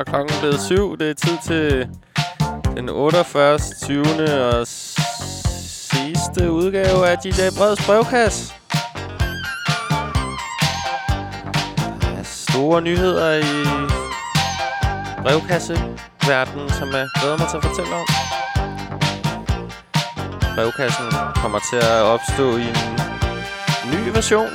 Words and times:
er 0.00 0.04
klokken 0.04 0.36
blevet 0.40 0.60
syv. 0.60 0.98
Det 0.98 1.10
er 1.10 1.14
tid 1.14 1.38
til 1.42 1.88
den 2.76 2.88
48. 2.88 3.58
20. 3.82 4.04
og 4.44 4.66
sidste 4.66 6.52
udgave 6.52 7.08
af 7.08 7.18
DJ 7.18 7.40
Breds 7.58 7.86
brevkasse. 7.86 8.54
Der 12.00 12.10
er 12.18 12.22
store 12.22 12.80
nyheder 12.80 13.34
i 13.34 13.64
brevkasseverdenen, 15.22 16.70
som 16.70 16.88
jeg 16.88 17.08
glæder 17.20 17.38
mig 17.38 17.48
til 17.50 17.56
at 17.56 17.64
fortælle 17.64 17.94
om. 17.94 18.06
Brevkassen 20.54 21.06
kommer 21.34 21.58
til 21.70 21.76
at 21.76 22.02
opstå 22.14 22.56
i 22.56 22.68
en 23.84 23.90
ny 23.94 24.08
version. 24.14 24.52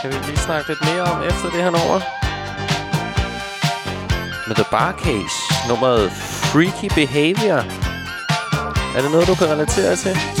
Kan 0.00 0.10
vi 0.10 0.16
lige 0.26 0.36
snakke 0.36 0.68
lidt 0.68 0.82
mere 0.84 1.02
om 1.02 1.22
efter 1.22 1.50
det 1.50 1.62
her 1.62 1.70
nummer? 1.70 2.27
Med 4.48 4.56
The 4.56 4.64
Bar 4.70 4.92
Case, 4.92 5.68
nummeret 5.68 6.12
Freaky 6.12 6.94
Behavior. 6.94 7.58
Er 8.96 9.02
det 9.02 9.10
noget, 9.10 9.28
du 9.28 9.34
kan 9.34 9.46
relatere 9.46 9.96
til? 9.96 10.37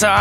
Så 0.00 0.16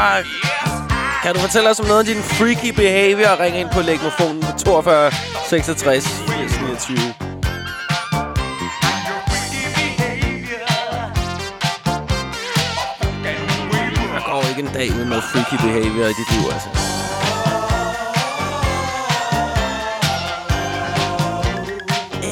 kan 1.23 1.33
du 1.33 1.39
fortælle 1.39 1.69
os 1.69 1.79
om 1.79 1.85
noget 1.85 1.99
af 1.99 2.05
din 2.05 2.23
freaky 2.23 2.69
behavior? 2.75 3.39
Ring 3.39 3.57
ind 3.57 3.69
på 3.69 3.81
legmofonen 3.81 4.41
på 4.41 4.51
42 4.57 5.11
66 5.49 6.07
80 6.27 6.59
29. 6.59 6.97
Der 14.13 14.31
går 14.31 14.49
ikke 14.49 14.61
en 14.61 14.73
dag 14.73 14.91
uden 14.95 15.07
noget 15.07 15.23
freaky 15.23 15.57
behavior 15.61 16.05
i 16.05 16.13
dit 16.19 16.31
liv, 16.31 16.43
altså. 16.53 16.69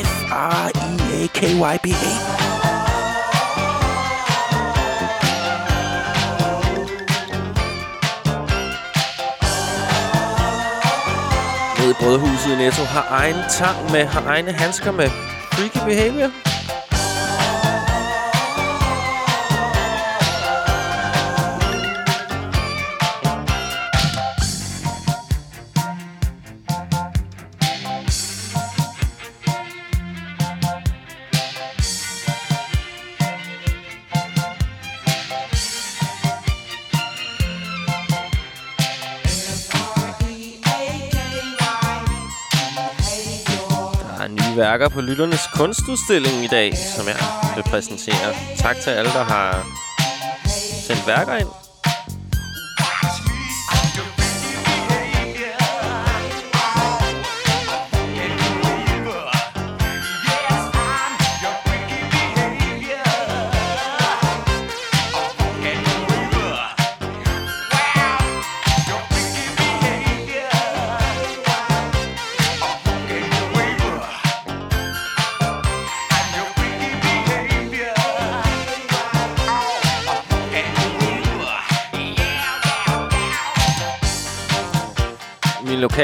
F-R-E-A-K-Y-B-A. 0.08 1.68
Brødhuset 12.07 12.53
i 12.53 12.56
Netto 12.56 12.84
har 12.84 13.07
egen 13.09 13.35
tang 13.50 13.91
med, 13.91 14.06
har 14.06 14.23
egne 14.34 14.51
handsker 14.51 14.91
med 14.91 15.09
freaky 15.51 15.85
behavior. 15.85 16.47
Værker 44.80 44.96
på 44.96 45.02
Lytternes 45.02 45.48
kunstudstilling 45.54 46.44
i 46.44 46.48
dag, 46.48 46.78
som 46.78 47.08
jeg 47.08 47.18
vil 47.56 47.64
præsentere. 47.64 48.34
Tak 48.58 48.76
til 48.84 48.90
alle, 48.90 49.12
der 49.12 49.24
har 49.24 49.66
sendt 50.88 51.08
værker 51.08 51.36
ind. 51.36 51.66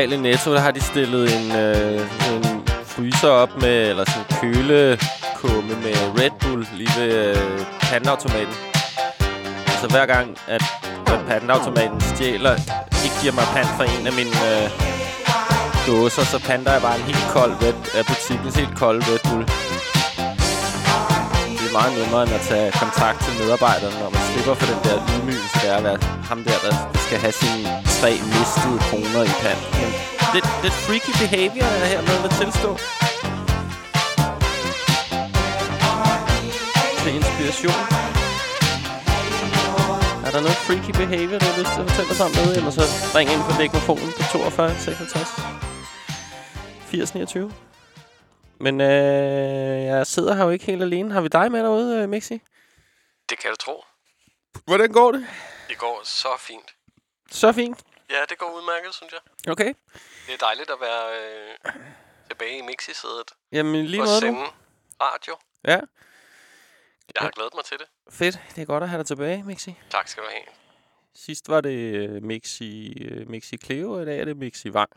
Lokale 0.04 0.22
Netto, 0.22 0.54
der 0.54 0.60
har 0.60 0.72
de 0.72 0.82
stillet 0.82 1.24
en, 1.38 1.52
øh, 1.56 2.02
en 2.28 2.68
fryser 2.86 3.30
op 3.30 3.62
med, 3.62 3.90
eller 3.90 4.06
sådan 4.06 4.26
en 4.30 4.36
kølekumme 4.42 5.74
med 5.86 5.96
Red 6.20 6.34
Bull 6.42 6.68
lige 6.74 6.94
ved 7.00 7.12
øh, 7.28 7.60
pandautomaten. 7.82 8.54
Så 8.54 9.72
altså, 9.72 9.88
hver 9.88 10.06
gang, 10.06 10.38
at, 10.48 10.64
at 11.08 11.20
pandautomaten 11.28 12.02
stjæler, 12.02 12.56
ikke 13.06 13.18
giver 13.22 13.34
mig 13.34 13.48
pand 13.56 13.70
for 13.78 13.84
en 13.84 14.08
af 14.08 14.14
mine 14.20 14.36
øh, 14.52 14.68
dåser, 15.88 16.24
så 16.24 16.40
pander 16.48 16.72
jeg 16.72 16.82
bare 16.82 16.96
en 17.00 17.06
helt 17.12 17.28
kold 17.36 17.54
Red, 17.64 17.80
af 18.00 18.06
butikkens 18.06 18.56
helt 18.56 18.76
kold 18.84 18.98
Red 19.10 19.22
Bull. 19.28 19.44
Det 21.60 21.66
er 21.70 21.76
meget 21.80 21.94
nemmere 22.00 22.24
end 22.26 22.34
at 22.40 22.44
tage 22.52 22.72
kontakt 22.84 23.18
til 23.26 23.34
medarbejderne, 23.42 23.96
når 24.02 24.10
man 24.16 24.22
slipper 24.30 24.54
for 24.60 24.68
den 24.74 24.80
der 24.88 24.96
ydmygelse, 25.12 25.58
der 25.64 25.70
er 25.74 25.78
at 25.78 25.84
være 25.84 26.00
ham 26.30 26.40
der, 26.48 26.58
der 26.66 26.74
skal 27.06 27.18
have 27.26 27.36
sin 27.42 27.93
tre 28.04 28.14
mistede 28.38 28.78
kroner 28.90 29.22
i 29.32 29.34
pand. 29.44 29.62
Men 29.80 29.90
lidt, 30.36 30.48
lidt 30.64 30.78
freaky 30.86 31.14
behavior 31.24 31.68
er 31.84 31.88
her 31.94 32.02
med 32.10 32.18
at 32.28 32.34
tilstå. 32.42 32.72
til 37.04 37.12
inspiration. 37.20 37.80
Er 40.26 40.32
der 40.36 40.42
noget 40.46 40.60
freaky 40.66 40.94
behavior, 41.02 41.38
du 41.40 41.46
har 41.52 41.58
lyst 41.62 41.72
til 41.76 41.82
at 41.84 41.88
fortælle 41.90 42.12
os 42.14 42.22
om 42.28 42.32
noget? 42.40 42.54
Eller 42.60 42.72
så 42.80 42.86
ring 43.18 43.28
ind 43.34 43.42
på 43.50 43.54
mikrofonen 43.64 44.10
på 44.18 44.24
42 44.32 44.76
66 44.80 45.30
80 46.92 47.14
29. 47.14 47.52
Men 48.66 48.82
øh, 48.82 49.84
jeg 49.92 50.08
sidder 50.08 50.34
her 50.36 50.44
jo 50.44 50.50
ikke 50.50 50.66
helt 50.66 50.84
alene. 50.90 51.14
Har 51.16 51.22
vi 51.22 51.28
dig 51.28 51.52
med 51.52 51.64
derude, 51.64 51.90
øh, 52.00 52.10
Mixi? 52.10 52.38
Det 53.30 53.38
kan 53.42 53.50
du 53.54 53.58
tro. 53.66 53.76
Hvordan 54.70 54.92
går 54.92 55.12
det? 55.12 55.22
Det 55.70 55.78
går 55.78 56.02
så 56.04 56.32
fint. 56.40 56.70
Så 57.32 57.52
fint. 57.52 57.80
Ja, 58.14 58.22
det 58.30 58.38
går 58.38 58.50
udmærket, 58.58 58.94
synes 58.94 59.14
jeg. 59.14 59.52
Okay. 59.52 59.74
Det 60.28 60.34
er 60.34 60.38
dejligt 60.38 60.70
at 60.70 60.80
være 60.82 61.06
øh, 61.20 61.74
tilbage 62.30 62.58
i 62.58 62.62
Mixi-sædet. 62.62 63.30
Jamen 63.52 63.86
lige 63.86 64.02
og 64.02 64.08
måde 64.08 64.20
sende 64.20 64.40
radio. 65.02 65.38
Ja. 65.68 65.80
Jeg 67.16 67.22
har 67.22 67.30
glædet 67.30 67.54
mig 67.56 67.66
til 67.66 67.78
det. 67.80 67.88
Fedt. 68.10 68.40
Det 68.56 68.62
er 68.62 68.66
godt 68.66 68.84
at 68.84 68.90
have 68.90 68.98
dig 68.98 69.06
tilbage, 69.08 69.44
Mixi. 69.44 69.76
Tak 69.90 70.08
skal 70.08 70.24
du 70.24 70.30
have. 70.30 70.44
Sidst 71.16 71.50
var 71.50 71.62
det 71.62 71.96
øh, 71.96 72.24
Mixi, 72.24 73.04
øh, 73.04 73.30
Mixi 73.30 73.58
Cleo, 73.58 73.92
og 73.92 74.02
i 74.02 74.06
dag 74.06 74.20
er 74.20 74.26
det 74.26 74.38
Mixi 74.38 74.74
Vang. 74.74 74.90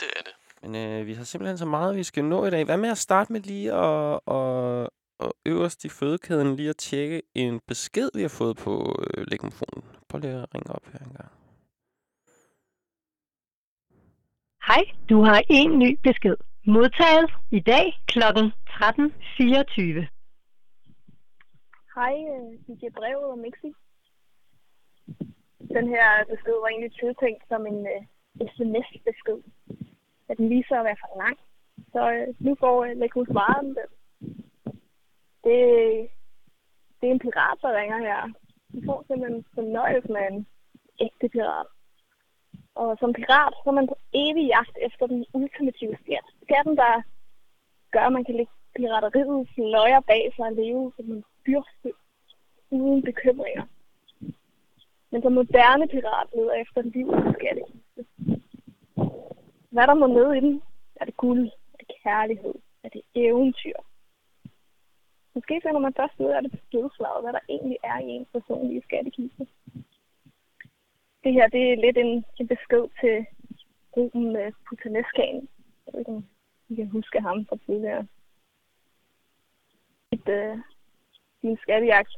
Det 0.00 0.08
er 0.16 0.22
det. 0.22 0.32
Men 0.62 0.74
øh, 0.74 1.06
vi 1.06 1.14
har 1.14 1.24
simpelthen 1.24 1.58
så 1.58 1.64
meget, 1.64 1.96
vi 1.96 2.04
skal 2.04 2.24
nå 2.24 2.46
i 2.46 2.50
dag. 2.50 2.64
Hvad 2.64 2.76
med 2.76 2.90
at 2.90 2.98
starte 2.98 3.32
med 3.32 3.40
lige 3.40 3.72
at, 3.72 4.20
og, 4.26 4.92
og 5.18 5.36
øverst 5.46 5.84
i 5.84 5.88
fødekæden 5.88 6.56
lige 6.56 6.70
at 6.70 6.76
tjekke 6.76 7.22
en 7.34 7.60
besked, 7.60 8.10
vi 8.14 8.22
har 8.22 8.28
fået 8.28 8.56
på 8.56 9.04
øh, 9.14 9.26
legmofonen. 9.26 9.84
Prøv 10.08 10.20
lige 10.20 10.32
at 10.32 10.54
ringe 10.54 10.72
op 10.74 10.86
her 10.92 10.98
en 10.98 11.12
gang. 11.12 11.30
Hej, 14.68 14.84
du 15.08 15.16
har 15.22 15.42
en 15.50 15.78
ny 15.78 15.98
besked. 16.02 16.36
Modtaget 16.66 17.30
i 17.50 17.60
dag 17.60 17.86
kl. 18.06 18.18
13.24. 18.18 20.06
Hej, 21.94 22.14
øh, 22.32 22.50
DJ 22.66 22.84
Brev 22.98 23.18
og 23.18 23.38
Mixi. 23.38 23.70
Den 25.76 25.86
her 25.94 26.24
besked 26.30 26.56
var 26.62 26.68
egentlig 26.68 26.92
tiltænkt 27.00 27.42
som 27.48 27.66
en 27.66 27.86
øh, 27.94 28.02
uh, 28.40 28.48
sms-besked. 28.54 29.40
At 30.28 30.36
den 30.38 30.50
viser 30.50 30.76
at 30.78 30.84
være 30.84 31.00
for 31.02 31.18
lang. 31.22 31.38
Så 31.92 32.00
uh, 32.28 32.46
nu 32.46 32.56
får 32.60 32.84
øh, 32.84 32.90
uh, 32.90 32.98
Lækhus 33.00 33.28
Varen 33.28 33.66
den. 33.78 33.90
Det, 35.44 35.60
det 36.98 37.06
er 37.08 37.14
en 37.14 37.24
pirat, 37.26 37.58
der 37.62 37.78
ringer 37.80 37.98
her. 37.98 38.32
Vi 38.68 38.80
får 38.86 39.04
simpelthen 39.06 39.44
fornøjelsen 39.54 40.16
af 40.16 40.26
en 40.32 40.46
ægte 41.00 41.28
pirat. 41.28 41.66
Og 42.82 42.98
som 43.00 43.12
pirat, 43.12 43.54
så 43.62 43.66
er 43.70 43.78
man 43.80 43.90
på 43.92 43.96
evig 44.12 44.46
jagt 44.54 44.76
efter 44.86 45.06
den 45.06 45.26
ultimative 45.32 45.96
skat. 46.02 46.26
Skatten, 46.42 46.76
der 46.76 47.02
gør, 47.90 48.04
at 48.06 48.12
man 48.12 48.24
kan 48.24 48.34
lægge 48.34 48.52
pirateriet 48.76 49.48
løjer 49.56 50.00
bag 50.00 50.32
sig 50.36 50.44
og 50.44 50.52
leve 50.52 50.92
som 50.96 51.06
en 51.12 51.24
fyrste 51.46 51.88
uden 52.70 53.02
bekymringer. 53.02 53.64
Men 55.10 55.22
som 55.22 55.32
moderne 55.32 55.88
pirat 55.88 56.28
leder 56.34 56.52
efter 56.52 56.82
livets 56.82 57.36
skattekiste. 57.36 58.00
Hvad 59.74 59.86
der 59.86 59.94
må 59.94 60.06
med 60.06 60.28
i 60.34 60.40
den? 60.40 60.62
Er 61.00 61.04
det 61.04 61.16
guld? 61.16 61.46
Er 61.74 61.78
det 61.78 61.96
kærlighed? 62.02 62.54
Er 62.84 62.88
det 62.88 63.02
eventyr? 63.14 63.78
Måske 65.34 65.60
finder 65.62 65.78
man 65.78 65.94
først 65.94 66.20
ud 66.20 66.30
af 66.36 66.42
det 66.42 66.50
på 66.50 66.58
dødslaget, 66.72 67.22
hvad 67.22 67.32
der 67.32 67.44
egentlig 67.48 67.78
er 67.84 67.98
i 67.98 68.08
ens 68.08 68.28
personlige 68.32 68.82
skattekiste. 68.82 69.46
Det 71.28 71.36
her 71.36 71.48
det 71.48 71.72
er 71.72 71.76
lidt 71.76 71.98
en, 71.98 72.24
en 72.40 72.48
besked 72.48 72.84
til 73.00 73.26
gruppen 73.92 74.26
uh, 74.36 74.52
Putaneskaen. 74.68 75.48
Jeg 75.84 75.92
ved 75.92 76.00
ikke, 76.00 76.10
om 76.10 76.24
I 76.68 76.74
kan 76.74 76.88
huske 76.88 77.20
ham 77.20 77.46
fra 77.46 77.56
tidligere. 77.66 78.06
Et, 80.12 80.28
uh, 80.28 80.58
din 81.42 81.56
skattejagt, 81.56 82.12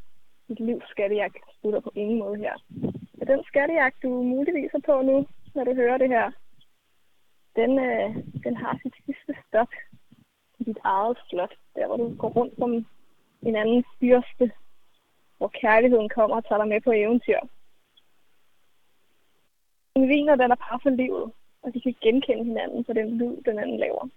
dit 0.48 0.60
livs 0.60 0.88
skattejagt, 0.90 1.36
slutter 1.60 1.80
på 1.80 1.92
ingen 1.94 2.18
måde 2.18 2.36
her. 2.36 2.54
Og 3.20 3.26
den 3.26 3.44
skattejagt, 3.44 4.02
du 4.02 4.08
muligvis 4.08 4.70
er 4.74 4.80
på 4.86 5.02
nu, 5.02 5.26
når 5.54 5.64
du 5.64 5.74
hører 5.74 5.98
det 5.98 6.08
her, 6.08 6.30
den, 7.56 7.78
øh, 7.78 8.16
den 8.44 8.56
har 8.56 8.78
sit 8.82 8.94
sidste 9.06 9.34
stop 9.48 9.72
i 10.58 10.64
dit 10.64 10.78
eget 10.84 11.18
slot. 11.28 11.54
Der, 11.74 11.86
hvor 11.86 11.96
du 11.96 12.14
går 12.14 12.28
rundt 12.28 12.54
som 12.58 12.86
en 13.42 13.56
anden 13.56 13.84
fyrste, 14.00 14.52
hvor 15.38 15.48
kærligheden 15.48 16.08
kommer 16.08 16.36
og 16.36 16.44
tager 16.44 16.60
dig 16.62 16.68
med 16.68 16.80
på 16.80 16.92
eventyr. 16.92 17.40
En 19.94 20.08
viner, 20.08 20.36
den 20.36 20.50
er 20.50 20.54
par 20.54 20.80
for 20.82 20.90
livet, 20.90 21.32
og 21.62 21.74
de 21.74 21.80
kan 21.80 21.94
genkende 22.00 22.44
hinanden 22.44 22.84
på 22.84 22.92
den 22.92 23.18
lyd, 23.18 23.36
den 23.42 23.58
anden 23.58 23.78
laver. 23.78 24.08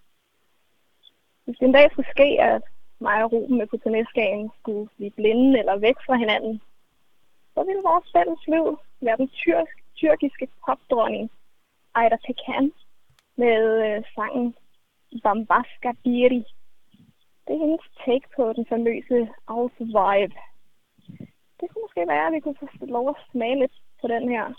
Hvis 1.46 1.58
det 1.58 1.66
en 1.66 1.74
dag 1.74 1.92
skulle 1.92 2.12
ske, 2.12 2.42
at 2.42 2.62
mig 3.00 3.24
og 3.24 3.31
Ruben 3.31 3.58
med 3.58 3.68
Putaneskaen 3.68 4.52
skulle 4.60 4.90
blive 4.98 5.12
blinde 5.12 5.60
eller 5.60 5.78
væk 5.78 5.96
fra 6.06 6.16
hinanden, 6.16 6.62
så 7.54 7.64
ville 7.64 7.81
vores 7.90 8.08
fælles 8.16 8.48
liv 8.48 8.80
være 9.02 9.18
den 9.18 9.28
tyrk, 9.28 9.70
tyrkiske 9.96 10.48
popdronning 10.66 11.31
Ayda 11.96 12.18
Pekan 12.25 12.72
med 13.36 13.62
øh, 13.88 14.04
sangen 14.16 14.56
Bambaska 15.24 15.92
Biri. 16.04 16.44
Det 17.48 17.54
er 17.56 17.60
hendes 17.60 17.86
take 18.06 18.28
på 18.36 18.54
den 18.54 18.66
famøse 18.66 19.30
House 19.48 19.80
Vibe. 19.80 20.36
Det 21.60 21.66
kunne 21.70 21.84
måske 21.86 22.08
være, 22.08 22.28
at 22.28 22.34
vi 22.34 22.40
kunne 22.40 22.56
få 22.56 22.86
lov 22.86 23.10
at 23.10 23.16
smage 23.31 23.60
lidt 23.60 23.75
på 24.02 24.08
den 24.08 24.30
her. 24.30 24.54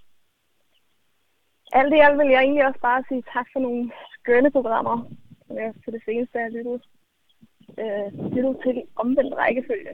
Alt 1.78 1.94
i 1.94 2.00
alt 2.06 2.18
vil 2.18 2.28
jeg 2.28 2.42
egentlig 2.42 2.66
også 2.66 2.80
bare 2.80 3.04
sige 3.08 3.22
tak 3.34 3.46
for 3.52 3.60
nogle 3.60 3.92
skønne 4.14 4.50
programmer, 4.50 4.96
som 5.46 5.56
jeg 5.56 5.74
til 5.84 5.92
det 5.92 6.02
seneste 6.04 6.38
har 6.38 6.48
lyttet, 6.48 6.82
øh, 7.82 8.08
lyttet 8.34 8.56
til 8.64 8.82
omvendt 8.96 9.34
rækkefølge. 9.34 9.92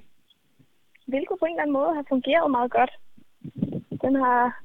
Hvilket 1.07 1.37
på 1.39 1.45
en 1.45 1.53
eller 1.53 1.63
anden 1.63 1.79
måde 1.81 1.95
har 1.95 2.05
fungeret 2.09 2.51
meget 2.51 2.71
godt. 2.71 2.93
Den 4.05 4.15
har 4.15 4.63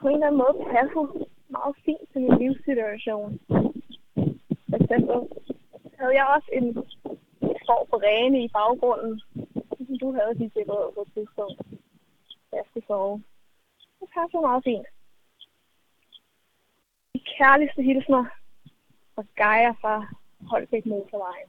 på 0.00 0.08
en 0.08 0.14
eller 0.14 0.26
anden 0.26 0.42
måde 0.44 0.56
passet 0.72 1.26
meget 1.48 1.74
fint 1.84 2.06
til 2.12 2.20
min 2.22 2.38
livssituation. 2.38 3.40
For 4.70 4.76
eksempel 4.82 5.18
havde 5.98 6.14
jeg 6.20 6.26
også 6.36 6.48
en 6.52 6.66
form 7.68 7.86
for 7.90 7.98
rene 8.08 8.38
i 8.44 8.48
baggrunden, 8.58 9.20
som 9.86 9.98
du 10.02 10.08
havde 10.18 10.38
dit 10.40 10.52
billede 10.54 10.90
på 10.94 11.00
et 11.06 11.12
tidspunkt, 11.14 11.58
da 12.48 12.52
jeg 12.60 12.66
skulle 12.70 12.86
sove. 12.86 13.22
Det 14.00 14.08
passer 14.14 14.40
meget 14.40 14.64
fint. 14.64 14.86
Kærligste 17.38 17.82
hilsner 17.82 18.24
fra 19.14 19.24
Gaia 19.36 19.70
fra 19.70 20.06
Holbæk 20.50 20.86
Motorvejen. 20.86 21.48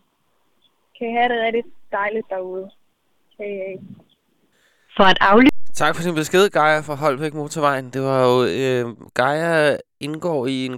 Kan 0.97 1.09
I 1.09 1.13
have 1.13 1.29
det 1.29 1.43
rigtig 1.43 1.63
dejligt 1.91 2.27
derude. 2.29 2.71
Hej. 3.37 3.77
For 4.97 5.03
at 5.03 5.17
aflyse 5.21 5.53
Tak 5.75 5.95
for 5.95 6.03
din 6.03 6.15
besked, 6.15 6.49
Gaia 6.49 6.79
fra 6.79 6.95
Holbæk 6.95 7.33
Motorvejen. 7.33 7.89
Det 7.89 8.01
var 8.01 8.19
jo... 8.27 8.43
Øh, 8.43 8.95
Gaia 9.13 9.77
indgår 9.99 10.47
i 10.47 10.65
en 10.65 10.77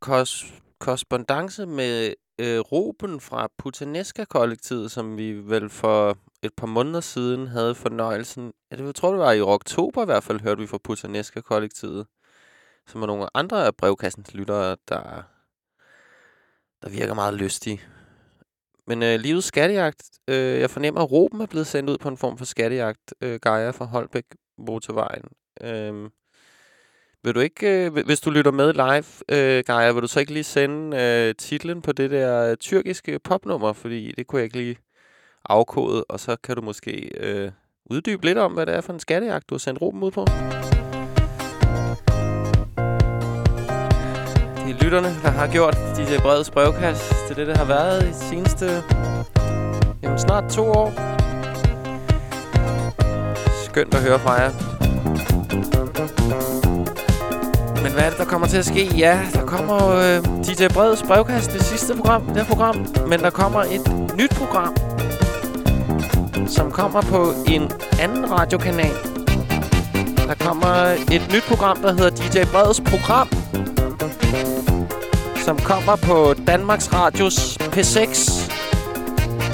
kos 0.00 0.52
korrespondence 0.80 1.66
med 1.66 2.14
øh, 2.38 2.58
Ruben 2.58 3.20
fra 3.20 3.48
Putaneska-kollektivet, 3.58 4.90
som 4.90 5.18
vi 5.18 5.32
vel 5.32 5.70
for 5.70 6.16
et 6.42 6.52
par 6.56 6.66
måneder 6.66 7.00
siden 7.00 7.46
havde 7.46 7.74
fornøjelsen... 7.74 8.52
Ja, 8.70 8.76
det, 8.76 8.84
jeg 8.86 8.94
tror, 8.94 9.10
det 9.10 9.18
var 9.18 9.32
i 9.32 9.40
oktober 9.40 10.02
i 10.02 10.04
hvert 10.04 10.22
fald, 10.22 10.40
hørte 10.40 10.60
vi 10.60 10.66
fra 10.66 10.78
Putaneska-kollektivet. 10.78 12.06
Som 12.88 13.02
er 13.02 13.06
nogle 13.06 13.28
andre 13.34 13.66
af 13.66 13.76
brevkassens 13.76 14.34
lyttere, 14.34 14.76
der, 14.88 15.22
der 16.82 16.88
virker 16.88 17.14
meget 17.14 17.34
lystige. 17.34 17.80
Men 18.86 19.02
øh, 19.02 19.20
livets 19.20 19.46
skattejagt, 19.46 20.10
øh, 20.28 20.60
jeg 20.60 20.70
fornemmer, 20.70 21.00
at 21.00 21.10
Ruben 21.10 21.40
er 21.40 21.46
blevet 21.46 21.66
sendt 21.66 21.90
ud 21.90 21.98
på 21.98 22.08
en 22.08 22.16
form 22.16 22.38
for 22.38 22.44
skattejagt, 22.44 23.14
øh, 23.20 23.40
Geir 23.42 23.72
fra 23.72 23.84
Holbæk 23.84 24.24
Motorvejen. 24.58 25.24
Øh, 25.60 26.10
vil 27.22 27.34
du 27.34 27.40
ikke, 27.40 27.86
øh, 27.86 27.92
hvis 27.92 28.20
du 28.20 28.30
lytter 28.30 28.50
med 28.50 28.72
live, 28.72 29.38
øh, 29.38 29.64
Geir, 29.66 29.92
vil 29.92 30.02
du 30.02 30.08
så 30.08 30.20
ikke 30.20 30.32
lige 30.32 30.44
sende 30.44 30.96
øh, 30.96 31.34
titlen 31.34 31.82
på 31.82 31.92
det 31.92 32.10
der 32.10 32.50
øh, 32.50 32.56
tyrkiske 32.56 33.18
popnummer, 33.18 33.72
fordi 33.72 34.12
det 34.12 34.26
kunne 34.26 34.38
jeg 34.38 34.44
ikke 34.44 34.56
lige 34.56 34.78
afkode, 35.44 36.04
og 36.04 36.20
så 36.20 36.36
kan 36.36 36.56
du 36.56 36.62
måske 36.62 37.10
øh, 37.16 37.50
uddybe 37.90 38.24
lidt 38.24 38.38
om, 38.38 38.52
hvad 38.52 38.66
det 38.66 38.74
er 38.74 38.80
for 38.80 38.92
en 38.92 39.00
skattejagt, 39.00 39.50
du 39.50 39.54
har 39.54 39.58
sendt 39.58 39.80
Ruben 39.82 40.02
ud 40.02 40.10
på. 40.10 40.24
Lytterne, 44.80 45.16
der 45.22 45.30
har 45.30 45.46
gjort 45.46 45.76
DJ 45.96 46.16
brede 46.22 46.44
brevkast 46.52 47.14
til 47.26 47.36
det, 47.36 47.46
det 47.46 47.56
har 47.56 47.64
været 47.64 48.02
i 48.02 48.06
de 48.06 48.14
seneste 48.14 48.82
jamen, 50.02 50.18
snart 50.18 50.44
to 50.50 50.70
år. 50.70 50.92
Skønt 53.64 53.94
at 53.94 54.00
høre 54.00 54.18
fra 54.18 54.32
jer. 54.32 54.50
Men 57.82 57.92
hvad 57.92 58.02
er 58.02 58.08
det, 58.08 58.18
der 58.18 58.24
kommer 58.24 58.46
til 58.46 58.58
at 58.58 58.64
ske? 58.64 58.86
Ja, 58.96 59.20
der 59.32 59.46
kommer 59.46 59.88
øh, 59.88 60.24
DJ 60.46 60.68
Breds 60.74 61.02
brevkast, 61.02 61.52
det 61.52 61.62
sidste 61.62 61.94
program, 61.96 62.26
det 62.26 62.36
her 62.36 62.44
program. 62.44 62.86
Men 63.08 63.20
der 63.20 63.30
kommer 63.30 63.60
et 63.60 64.14
nyt 64.18 64.30
program, 64.30 64.76
som 66.46 66.70
kommer 66.70 67.00
på 67.02 67.32
en 67.46 67.70
anden 68.00 68.30
radiokanal. 68.30 68.94
Der 70.16 70.34
kommer 70.40 70.74
et 71.12 71.28
nyt 71.32 71.44
program, 71.48 71.76
der 71.82 71.92
hedder 71.92 72.10
DJ 72.10 72.44
Breds 72.52 72.80
Program 72.80 73.28
som 75.44 75.58
kommer 75.58 75.96
på 75.96 76.34
Danmarks 76.46 76.92
Radios 76.92 77.58
P6 77.60 78.30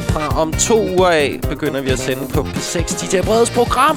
Fra 0.08 0.40
om 0.40 0.52
to 0.52 0.88
uger 0.90 1.08
af 1.08 1.40
begynder 1.48 1.80
vi 1.80 1.90
at 1.90 1.98
sende 1.98 2.28
på 2.34 2.40
P6 2.40 3.10
DJ 3.10 3.20
Breds 3.20 3.50
program. 3.50 3.96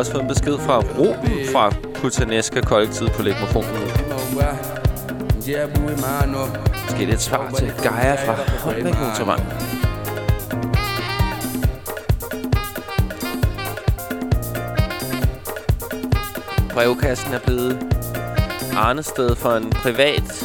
Også 0.00 0.12
fået 0.12 0.22
en 0.22 0.28
besked 0.28 0.58
fra 0.58 0.78
Ruben 0.78 1.46
fra 1.52 1.72
Kutaneska 1.94 2.60
Kollektiv 2.60 3.08
på 3.08 3.22
Legmofonen. 3.22 3.70
Måske 6.84 7.06
det 7.06 7.14
et 7.14 7.20
svar 7.20 7.50
til 7.50 7.72
Gaia 7.82 8.14
fra 8.26 8.34
Holbæk 8.58 8.84
Motorvej. 8.84 9.40
Brevkassen 16.74 17.34
er 17.34 17.38
blevet 17.38 17.78
arnested 18.76 19.36
for 19.36 19.52
en 19.52 19.70
privat 19.70 20.44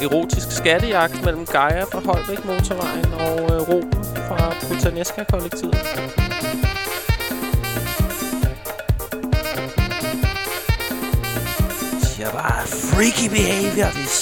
erotisk 0.00 0.56
skattejagt 0.56 1.24
mellem 1.24 1.46
Gaia 1.46 1.84
fra 1.84 2.00
Holbæk 2.00 2.44
Motorvejen 2.44 3.12
og 3.14 3.54
øh, 3.54 3.68
Ruben 3.68 4.04
fra 4.28 4.54
Putaneska 4.68 5.24
kollektivet. 5.24 5.76
Siger 12.32 12.42
bare 12.42 12.66
freaky 12.66 13.28
behavior. 13.30 14.21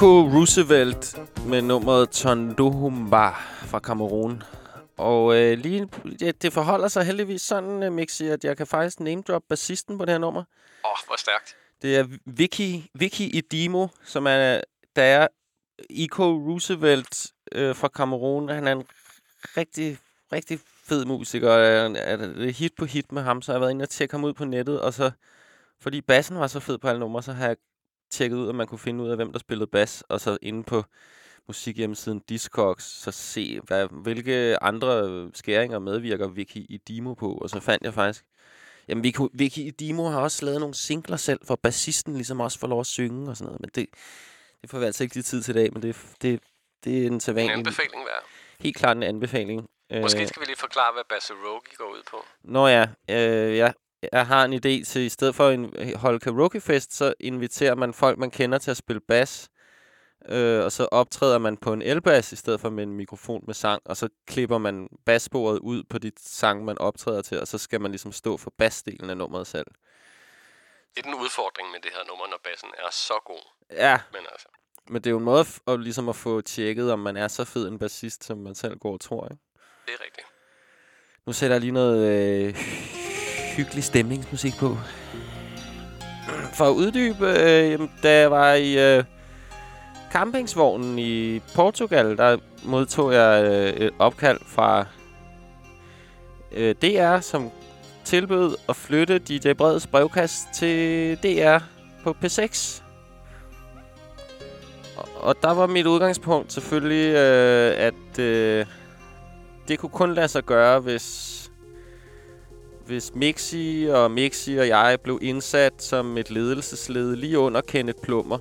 Eko 0.00 0.20
Roosevelt 0.20 1.18
med 1.46 1.62
nummeret 1.62 2.10
Tondohumba 2.10 3.30
fra 3.66 3.78
Cameroon. 3.78 4.42
Og 4.96 5.36
øh, 5.36 5.58
lige, 5.58 5.88
ja, 6.20 6.30
det 6.30 6.52
forholder 6.52 6.88
sig 6.88 7.04
heldigvis 7.04 7.42
sådan, 7.42 7.82
uh, 7.82 7.92
Mixi, 7.92 8.26
at 8.26 8.44
jeg 8.44 8.56
kan 8.56 8.66
faktisk 8.66 9.00
name 9.00 9.22
drop 9.22 9.42
bassisten 9.48 9.98
på 9.98 10.04
det 10.04 10.12
her 10.12 10.18
nummer. 10.18 10.40
Åh, 10.84 10.90
oh, 10.90 10.96
hvor 11.06 11.16
stærkt. 11.18 11.56
Det 11.82 11.96
er 11.96 12.04
Vicky, 12.26 12.82
Vicky 12.94 13.20
Idimo, 13.20 13.86
som 14.04 14.26
er, 14.26 14.60
der 14.96 15.02
er 15.02 15.28
Eko 15.90 16.24
Roosevelt 16.24 17.26
øh, 17.52 17.76
fra 17.76 17.88
Cameroon. 17.88 18.48
Han 18.48 18.66
er 18.66 18.72
en 18.72 18.84
rigtig, 19.56 19.98
rigtig 20.32 20.60
fed 20.84 21.04
musiker. 21.04 21.50
og 21.50 21.60
Er, 21.96 22.16
det 22.16 22.54
hit 22.54 22.72
på 22.78 22.84
hit 22.84 23.12
med 23.12 23.22
ham, 23.22 23.42
så 23.42 23.52
har 23.52 23.56
jeg 23.56 23.60
været 23.60 23.70
inde 23.70 23.82
og 23.82 23.90
tjekke 23.90 24.14
ham 24.14 24.24
ud 24.24 24.32
på 24.32 24.44
nettet. 24.44 24.80
Og 24.80 24.94
så, 24.94 25.10
fordi 25.80 26.00
bassen 26.00 26.38
var 26.38 26.46
så 26.46 26.60
fed 26.60 26.78
på 26.78 26.88
alle 26.88 27.00
numre, 27.00 27.22
så 27.22 27.32
har 27.32 27.46
jeg 27.46 27.56
tjekket 28.10 28.36
ud, 28.36 28.48
at 28.48 28.54
man 28.54 28.66
kunne 28.66 28.78
finde 28.78 29.04
ud 29.04 29.10
af, 29.10 29.16
hvem 29.16 29.32
der 29.32 29.38
spillede 29.38 29.66
bas. 29.66 30.04
Og 30.08 30.20
så 30.20 30.38
inde 30.42 30.64
på 30.64 30.84
musikhjemmesiden 31.48 32.20
Discogs, 32.28 32.84
så 32.84 33.10
se, 33.10 33.60
hvad, 33.60 33.88
hvilke 33.90 34.62
andre 34.62 35.30
skæringer 35.34 35.78
medvirker 35.78 36.28
Vicky 36.28 36.66
Idimo 36.68 37.14
på. 37.14 37.32
Og 37.32 37.50
så 37.50 37.60
fandt 37.60 37.84
jeg 37.84 37.94
faktisk 37.94 38.24
Jamen, 38.88 39.04
Vicky, 39.04 39.20
Vicky 39.32 39.58
Idimo 39.58 40.08
har 40.08 40.20
også 40.20 40.44
lavet 40.44 40.60
nogle 40.60 40.74
singler 40.74 41.16
selv, 41.16 41.40
for 41.46 41.56
bassisten 41.56 42.14
ligesom 42.14 42.40
også 42.40 42.58
får 42.58 42.66
lov 42.66 42.80
at 42.80 42.86
synge 42.86 43.30
og 43.30 43.36
sådan 43.36 43.46
noget. 43.46 43.60
Men 43.60 43.70
det, 43.74 43.86
det 44.62 44.70
får 44.70 44.78
vi 44.78 44.84
altså 44.84 45.04
ikke 45.04 45.14
lige 45.14 45.22
tid 45.22 45.42
til 45.42 45.56
i 45.56 45.58
dag, 45.58 45.72
men 45.72 45.82
det, 45.82 45.96
det, 46.22 46.40
det 46.84 47.02
er 47.02 47.06
en 47.06 47.12
En 47.12 47.20
sædvanlig... 47.20 47.52
anbefaling 47.52 48.04
værd. 48.04 48.24
Helt 48.60 48.76
klart 48.76 48.96
en 48.96 49.02
anbefaling. 49.02 49.68
Måske 50.02 50.28
skal 50.28 50.40
vi 50.40 50.46
lige 50.46 50.56
forklare, 50.56 50.92
hvad 50.92 51.02
Bassa 51.08 51.34
Rogi 51.34 51.74
går 51.76 51.84
ud 51.84 52.02
på. 52.10 52.24
Nå 52.44 52.66
ja, 52.66 52.88
øh, 53.10 53.56
jeg, 53.56 53.74
jeg 54.12 54.26
har 54.26 54.44
en 54.44 54.52
idé 54.52 54.84
til, 54.84 55.00
i 55.00 55.08
stedet 55.08 55.34
for 55.34 55.48
at 55.48 55.96
holde 55.96 56.18
karaokefest, 56.18 56.94
så 56.94 57.14
inviterer 57.20 57.74
man 57.74 57.94
folk, 57.94 58.18
man 58.18 58.30
kender 58.30 58.58
til 58.58 58.70
at 58.70 58.76
spille 58.76 59.00
bas. 59.00 59.50
Øh, 60.28 60.64
og 60.64 60.72
så 60.72 60.88
optræder 60.92 61.38
man 61.38 61.56
på 61.56 61.72
en 61.72 61.82
elbass 61.82 62.32
i 62.32 62.36
stedet 62.36 62.60
for 62.60 62.70
med 62.70 62.82
en 62.82 62.92
mikrofon 62.92 63.44
med 63.46 63.54
sang, 63.54 63.82
og 63.84 63.96
så 63.96 64.08
klipper 64.26 64.58
man 64.58 64.88
bassporet 65.06 65.58
ud 65.58 65.84
på 65.90 65.98
de 65.98 66.12
sange, 66.18 66.64
man 66.64 66.78
optræder 66.78 67.22
til, 67.22 67.40
og 67.40 67.48
så 67.48 67.58
skal 67.58 67.80
man 67.80 67.90
ligesom 67.90 68.12
stå 68.12 68.36
for 68.36 68.52
bassdelen 68.58 69.10
af 69.10 69.16
nummeret 69.16 69.46
selv. 69.46 69.66
Det 70.94 70.98
er 70.98 71.02
den 71.02 71.14
udfordring 71.14 71.70
med 71.70 71.80
det 71.80 71.90
her 71.94 72.04
nummer, 72.08 72.26
når 72.26 72.40
bassen 72.44 72.68
er 72.78 72.90
så 72.92 73.14
god. 73.26 73.42
Ja, 73.70 74.00
Men 74.12 74.20
altså, 74.32 74.48
men 74.88 75.02
det 75.02 75.06
er 75.06 75.10
jo 75.10 75.18
en 75.18 75.24
måde 75.24 75.40
at, 75.40 75.60
at, 75.66 75.80
ligesom 75.80 76.08
at 76.08 76.16
få 76.16 76.40
tjekket, 76.40 76.92
om 76.92 76.98
man 76.98 77.16
er 77.16 77.28
så 77.28 77.44
fed 77.44 77.68
en 77.68 77.78
bassist, 77.78 78.24
som 78.24 78.38
man 78.38 78.54
selv 78.54 78.78
går 78.78 78.92
og 78.92 79.00
tror, 79.00 79.24
ikke? 79.24 79.42
det 79.86 79.94
er 79.94 80.04
rigtigt. 80.04 80.26
Nu 81.26 81.32
sætter 81.32 81.54
jeg 81.54 81.60
lige 81.60 81.72
noget 81.72 82.06
øh, 82.08 82.54
hyggelig 83.60 83.84
stemningsmusik 83.84 84.54
på. 84.58 84.76
For 86.54 86.64
at 86.64 86.72
uddybe, 86.72 87.26
øh, 87.26 87.70
jamen, 87.70 87.90
da 88.02 88.20
jeg 88.20 88.30
var 88.30 88.52
i 88.52 88.96
øh, 88.96 89.04
campingsvognen 90.12 90.98
i 90.98 91.40
Portugal, 91.54 92.16
der 92.16 92.36
modtog 92.64 93.12
jeg 93.12 93.44
øh, 93.44 93.86
et 93.86 93.90
opkald 93.98 94.38
fra 94.46 94.86
øh, 96.52 96.74
DR, 96.82 97.20
som 97.20 97.50
tilbød 98.04 98.56
at 98.68 98.76
flytte 98.76 99.18
DJ 99.18 99.52
Breds 99.52 99.86
brevkast 99.86 100.42
til 100.54 101.16
DR 101.22 101.58
på 102.04 102.16
P6. 102.24 102.82
Og, 104.96 105.08
og 105.16 105.34
der 105.42 105.50
var 105.50 105.66
mit 105.66 105.86
udgangspunkt 105.86 106.52
selvfølgelig, 106.52 107.14
øh, 107.14 107.74
at 107.78 108.18
øh, 108.18 108.66
det 109.68 109.78
kunne 109.78 109.90
kun 109.90 110.14
lade 110.14 110.28
sig 110.28 110.44
gøre, 110.44 110.80
hvis 110.80 111.39
hvis 112.90 113.14
Mixi 113.14 113.86
og 113.90 114.10
Mixi 114.10 114.56
og 114.56 114.68
jeg 114.68 114.98
blev 115.02 115.18
indsat 115.22 115.72
som 115.78 116.18
et 116.18 116.30
ledelsesled 116.30 117.16
lige 117.16 117.38
under 117.38 117.60
Kenneth 117.60 117.98
Plummer 118.02 118.38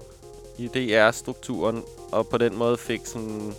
i 0.57 0.67
DR-strukturen, 0.67 1.83
og 2.11 2.27
på 2.27 2.37
den 2.37 2.57
måde 2.57 2.77
fik 2.77 2.99
sådan 3.05 3.53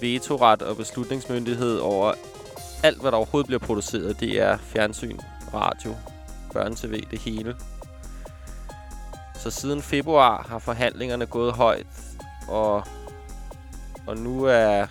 vetoret 0.00 0.62
og 0.62 0.76
beslutningsmyndighed 0.76 1.78
over 1.78 2.12
alt, 2.82 3.00
hvad 3.00 3.10
der 3.10 3.16
overhovedet 3.16 3.46
bliver 3.46 3.58
produceret. 3.58 4.20
Det 4.20 4.40
er 4.40 4.58
fjernsyn, 4.58 5.18
radio, 5.54 5.94
børne-tv, 6.52 7.02
det 7.10 7.18
hele. 7.18 7.56
Så 9.42 9.50
siden 9.50 9.82
februar 9.82 10.46
har 10.48 10.58
forhandlingerne 10.58 11.26
gået 11.26 11.52
højt, 11.52 11.86
og, 12.48 12.84
og 14.06 14.16
nu 14.16 14.44
er 14.44 14.86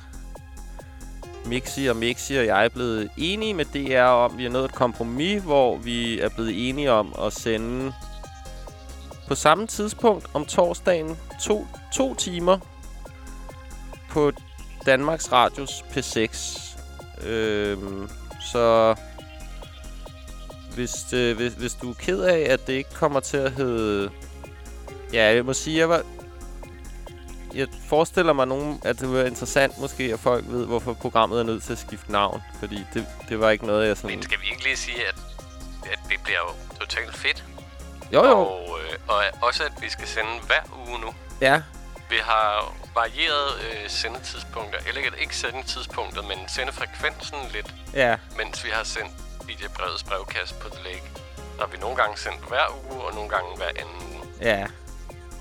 Mixi 1.45 1.85
og 1.85 1.95
Mixi 1.95 2.35
og 2.35 2.45
jeg 2.45 2.65
er 2.65 2.69
blevet 2.69 3.09
enige 3.17 3.53
med 3.53 3.65
DR 3.65 4.03
om, 4.03 4.37
vi 4.37 4.45
er 4.45 4.49
nået 4.49 4.65
et 4.65 4.75
kompromis, 4.75 5.43
hvor 5.43 5.77
vi 5.77 6.19
er 6.19 6.29
blevet 6.29 6.69
enige 6.69 6.91
om 6.91 7.15
at 7.25 7.33
sende 7.33 7.93
på 9.27 9.35
samme 9.35 9.67
tidspunkt 9.67 10.25
om 10.33 10.45
torsdagen 10.45 11.17
to, 11.41 11.67
to 11.93 12.15
timer 12.15 12.57
på 14.09 14.31
Danmarks 14.85 15.31
Radios 15.31 15.85
P6. 15.91 16.59
Øhm, 17.27 18.09
så 18.51 18.95
hvis, 20.75 21.13
øh, 21.13 21.35
hvis, 21.35 21.53
hvis 21.53 21.73
du 21.73 21.89
er 21.89 21.93
ked 21.93 22.21
af, 22.21 22.47
at 22.49 22.67
det 22.67 22.73
ikke 22.73 22.93
kommer 22.93 23.19
til 23.19 23.37
at 23.37 23.51
hedde... 23.51 24.09
Ja, 25.13 25.35
jeg 25.35 25.45
må 25.45 25.53
sige, 25.53 25.77
jeg 25.77 25.89
var, 25.89 26.03
jeg 27.53 27.67
forestiller 27.87 28.33
mig 28.33 28.47
nogen, 28.47 28.81
at 28.85 28.99
det 28.99 29.13
var 29.13 29.23
interessant 29.23 29.77
måske, 29.77 30.03
at 30.13 30.19
folk 30.19 30.45
ved, 30.47 30.65
hvorfor 30.65 30.93
programmet 30.93 31.39
er 31.39 31.43
nødt 31.43 31.63
til 31.63 31.71
at 31.73 31.79
skifte 31.79 32.11
navn. 32.11 32.43
Fordi 32.59 32.85
det, 32.93 33.07
det 33.29 33.39
var 33.39 33.49
ikke 33.49 33.65
noget, 33.65 33.87
jeg 33.87 33.97
sådan... 33.97 34.09
Men 34.15 34.23
skal 34.23 34.41
vi 34.41 34.45
ikke 34.51 34.63
lige 34.63 34.77
sige, 34.77 35.07
at, 35.07 35.15
at 35.91 35.99
det 36.09 36.19
bliver 36.23 36.39
jo 36.39 36.79
totalt 36.79 37.15
fedt? 37.17 37.43
Jo, 38.13 38.25
jo. 38.25 38.37
Og, 38.39 38.79
øh, 38.83 38.97
og 39.07 39.23
også, 39.41 39.63
at 39.63 39.71
vi 39.81 39.89
skal 39.89 40.07
sende 40.07 40.31
hver 40.47 40.87
uge 40.87 40.99
nu. 40.99 41.13
Ja, 41.41 41.61
Vi 42.09 42.15
har 42.21 42.75
varieret 42.95 43.49
øh, 43.65 43.89
sendetidspunkter, 43.89 44.79
eller 44.87 45.01
ikke, 45.01 45.11
ikke 45.21 45.35
sendetidspunkter, 45.35 46.21
men 46.21 46.37
sendefrekvensen 46.47 47.37
lidt, 47.53 47.73
ja. 47.93 48.15
mens 48.37 48.65
vi 48.65 48.69
har 48.69 48.83
sendt 48.83 49.11
DJ 49.47 49.65
Brevets 49.75 50.03
brevkast 50.03 50.59
på 50.59 50.69
The 50.69 50.83
Lake. 50.83 51.03
Der 51.57 51.59
har 51.59 51.67
vi 51.67 51.77
nogle 51.77 51.95
gange 51.95 52.17
sendt 52.17 52.47
hver 52.47 52.67
uge, 52.91 53.03
og 53.03 53.13
nogle 53.13 53.29
gange 53.29 53.57
hver 53.57 53.69
anden 53.81 53.95
uge. 54.15 54.21
Ja, 54.41 54.65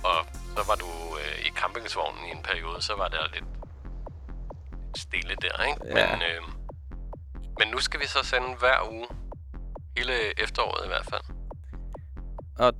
Og 0.05 0.27
så 0.57 0.63
var 0.67 0.75
du 0.75 0.91
øh, 1.21 1.47
i 1.47 1.51
campingsvognen 1.61 2.25
i 2.29 2.31
en 2.31 2.43
periode, 2.43 2.83
så 2.83 2.95
var 2.97 3.09
der 3.09 3.23
lidt 3.35 3.45
stille 4.97 5.35
der, 5.43 5.65
ikke? 5.69 5.99
Ja. 5.99 6.07
Men, 6.11 6.23
øh, 6.23 6.43
men 7.59 7.69
nu 7.69 7.79
skal 7.79 8.01
vi 8.01 8.07
så 8.07 8.19
sende 8.23 8.49
hver 8.59 8.91
uge. 8.93 9.07
Hele 9.97 10.13
efteråret 10.43 10.85
i 10.85 10.89
hvert 10.89 11.07
fald. 11.11 11.23
og 12.59 12.73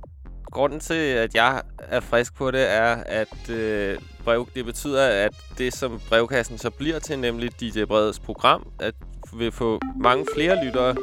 grunden 0.51 0.79
til, 0.79 0.93
at 0.93 1.35
jeg 1.35 1.61
er 1.77 1.99
frisk 1.99 2.35
på 2.35 2.51
det, 2.51 2.71
er, 2.71 2.95
at 3.05 3.49
øh, 3.49 3.99
brev, 4.23 4.49
det 4.55 4.65
betyder, 4.65 5.25
at 5.25 5.33
det, 5.57 5.73
som 5.73 6.01
brevkassen 6.09 6.57
så 6.57 6.69
bliver 6.69 6.99
til, 6.99 7.19
nemlig 7.19 7.59
DJ 7.59 7.83
Breds 7.83 8.19
program, 8.19 8.71
at 8.79 8.95
vil 9.33 9.51
få 9.51 9.79
mange 9.99 10.25
flere 10.33 10.65
lyttere, 10.65 10.95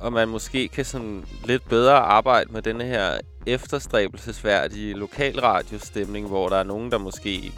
og 0.00 0.12
man 0.12 0.28
måske 0.28 0.68
kan 0.68 0.84
sådan 0.84 1.24
lidt 1.44 1.68
bedre 1.68 1.94
arbejde 1.94 2.52
med 2.52 2.62
denne 2.62 2.84
her 2.84 3.18
efterstræbelsesværdige 3.46 4.94
lokalradiostemning, 4.94 6.26
hvor 6.26 6.48
der 6.48 6.56
er 6.56 6.62
nogen, 6.62 6.90
der 6.90 6.98
måske 6.98 7.52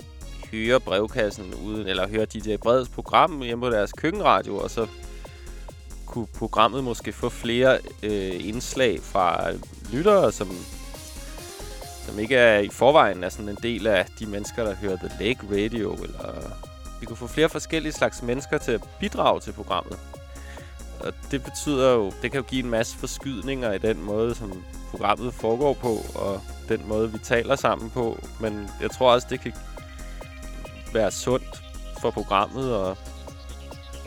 hører 0.53 0.79
brevkassen 0.79 1.55
uden, 1.55 1.87
eller 1.87 2.09
hører 2.09 2.25
DJ 2.25 2.57
Breds 2.57 2.89
program 2.89 3.43
hjemme 3.43 3.65
på 3.65 3.71
deres 3.71 3.93
køkkenradio, 3.93 4.57
og 4.57 4.71
så 4.71 4.87
kunne 6.07 6.27
programmet 6.27 6.85
måske 6.85 7.13
få 7.13 7.29
flere 7.29 7.79
øh, 8.03 8.49
indslag 8.49 9.01
fra 9.03 9.51
lyttere, 9.93 10.33
som, 10.33 10.49
som 12.07 12.19
ikke 12.19 12.37
er 12.37 12.59
i 12.59 12.69
forvejen 12.69 13.25
er 13.25 13.29
sådan 13.29 13.49
en 13.49 13.59
del 13.63 13.87
af 13.87 14.07
de 14.19 14.27
mennesker, 14.27 14.65
der 14.65 14.75
hører 14.75 14.97
The 14.97 15.25
Lake 15.25 15.41
Radio, 15.65 15.93
eller 15.93 16.53
vi 17.01 17.07
kunne 17.07 17.17
få 17.17 17.27
flere 17.27 17.49
forskellige 17.49 17.93
slags 17.93 18.23
mennesker 18.23 18.59
til 18.59 18.73
at 18.73 18.89
bidrage 19.01 19.41
til 19.41 19.53
programmet. 19.53 19.99
Og 21.01 21.13
det 21.31 21.45
betyder 21.45 21.93
jo, 21.93 22.13
det 22.23 22.31
kan 22.33 22.41
jo 22.41 22.47
give 22.47 22.65
en 22.65 22.71
masse 22.71 22.97
forskydninger 22.99 23.73
i 23.73 23.79
den 23.79 24.03
måde, 24.03 24.35
som 24.35 24.65
programmet 24.91 25.35
foregår 25.35 25.75
på, 25.75 25.99
og 26.15 26.41
den 26.69 26.89
måde, 26.89 27.13
vi 27.13 27.19
taler 27.19 27.57
sammen 27.57 27.91
på. 27.91 28.19
Men 28.41 28.71
jeg 28.81 28.91
tror 28.91 29.13
også, 29.13 29.27
det 29.31 29.41
kan 29.41 29.53
være 30.93 31.11
sundt 31.11 31.63
for 32.01 32.11
programmet 32.11 32.75
og, 32.77 32.97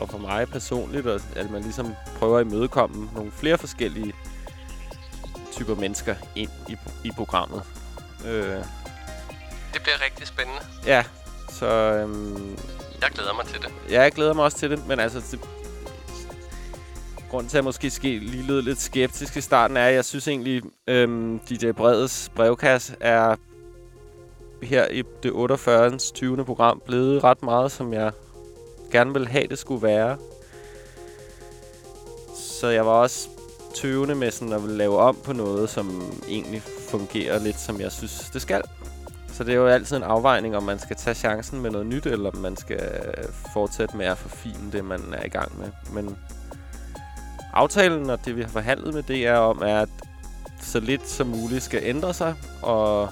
og 0.00 0.08
for 0.10 0.18
mig 0.18 0.48
personligt, 0.48 1.06
og 1.06 1.20
at 1.36 1.50
man 1.50 1.62
ligesom 1.62 1.94
prøver 2.18 2.38
at 2.38 2.46
imødekomme 2.46 3.08
nogle 3.14 3.32
flere 3.32 3.58
forskellige 3.58 4.12
typer 5.52 5.74
mennesker 5.74 6.14
ind 6.34 6.50
i, 6.68 6.76
i 7.04 7.10
programmet. 7.16 7.62
Øh, 8.26 8.56
Det 9.74 9.82
bliver 9.82 10.04
rigtig 10.04 10.26
spændende. 10.26 10.60
ja, 10.86 11.04
så 11.50 11.66
øhm, 11.66 12.56
Jeg 13.00 13.10
glæder 13.10 13.34
mig 13.34 13.44
til 13.46 13.60
det. 13.62 13.68
ja, 13.90 14.02
jeg 14.02 14.12
glæder 14.12 14.32
mig 14.32 14.44
også 14.44 14.58
til 14.58 14.70
det, 14.70 14.86
men 14.86 15.00
altså... 15.00 15.20
Det, 15.30 15.40
grund 17.32 17.48
til, 17.48 17.56
at 17.56 17.60
jeg 17.60 17.64
måske 17.64 17.90
ske 17.90 18.18
lige 18.18 18.42
lød 18.42 18.62
lidt 18.62 18.80
skeptisk 18.80 19.36
i 19.36 19.40
starten, 19.40 19.76
er, 19.76 19.86
at 19.86 19.94
jeg 19.94 20.04
synes 20.04 20.28
egentlig, 20.28 20.62
øhm, 20.88 21.38
DJ 21.38 21.70
Bredes 21.70 22.32
brevkasse 22.36 22.96
er 23.00 23.36
her 24.62 24.88
i 24.88 25.02
det 25.22 25.32
48. 25.32 25.98
20. 25.98 26.44
program 26.44 26.82
blevet 26.86 27.24
ret 27.24 27.42
meget, 27.42 27.72
som 27.72 27.92
jeg 27.92 28.12
gerne 28.90 29.12
vil 29.12 29.28
have, 29.28 29.46
det 29.46 29.58
skulle 29.58 29.82
være. 29.82 30.16
Så 32.36 32.68
jeg 32.68 32.86
var 32.86 32.92
også 32.92 33.28
tøvende 33.74 34.14
med 34.14 34.30
sådan 34.30 34.54
at 34.54 34.62
ville 34.62 34.76
lave 34.76 34.98
om 34.98 35.16
på 35.24 35.32
noget, 35.32 35.70
som 35.70 36.02
egentlig 36.28 36.62
fungerer 36.90 37.38
lidt, 37.38 37.60
som 37.60 37.80
jeg 37.80 37.92
synes, 37.92 38.30
det 38.32 38.42
skal. 38.42 38.62
Så 39.28 39.44
det 39.44 39.52
er 39.52 39.58
jo 39.58 39.66
altid 39.66 39.96
en 39.96 40.02
afvejning, 40.02 40.56
om 40.56 40.62
man 40.62 40.78
skal 40.78 40.96
tage 40.96 41.14
chancen 41.14 41.62
med 41.62 41.70
noget 41.70 41.86
nyt, 41.86 42.06
eller 42.06 42.30
om 42.30 42.36
man 42.36 42.56
skal 42.56 42.80
fortsætte 43.52 43.96
med 43.96 44.06
at 44.06 44.18
forfine 44.18 44.72
det, 44.72 44.84
man 44.84 45.00
er 45.14 45.24
i 45.24 45.28
gang 45.28 45.58
med. 45.58 45.68
Men 45.92 46.16
aftalen 47.52 48.10
og 48.10 48.24
det, 48.24 48.36
vi 48.36 48.42
har 48.42 48.48
forhandlet 48.48 48.94
med 48.94 49.02
DR 49.02 49.36
om, 49.36 49.62
er, 49.66 49.80
at 49.80 49.88
så 50.60 50.80
lidt 50.80 51.08
som 51.08 51.26
muligt 51.26 51.62
skal 51.62 51.80
ændre 51.82 52.14
sig, 52.14 52.34
og 52.62 53.08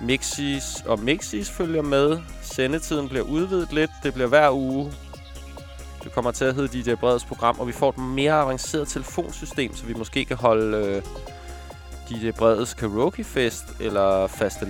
Mixis 0.00 0.82
og 0.86 0.98
Mixis 0.98 1.50
følger 1.50 1.82
med. 1.82 2.18
Sendetiden 2.42 3.08
bliver 3.08 3.24
udvidet 3.24 3.72
lidt. 3.72 3.90
Det 4.02 4.14
bliver 4.14 4.28
hver 4.28 4.50
uge. 4.50 4.92
Det 6.04 6.12
kommer 6.12 6.30
til 6.30 6.44
at 6.44 6.54
hedde 6.54 6.82
DJ 6.82 6.94
Breds 6.94 7.24
program, 7.24 7.56
og 7.58 7.66
vi 7.66 7.72
får 7.72 7.88
et 7.88 7.98
mere 7.98 8.32
avanceret 8.32 8.88
telefonsystem, 8.88 9.76
så 9.76 9.86
vi 9.86 9.94
måske 9.94 10.24
kan 10.24 10.36
holde 10.36 10.76
øh, 10.76 11.02
DJ 12.10 12.30
Breds 12.30 12.74
karaokefest 12.74 13.64
eller 13.80 14.26
faste 14.26 14.66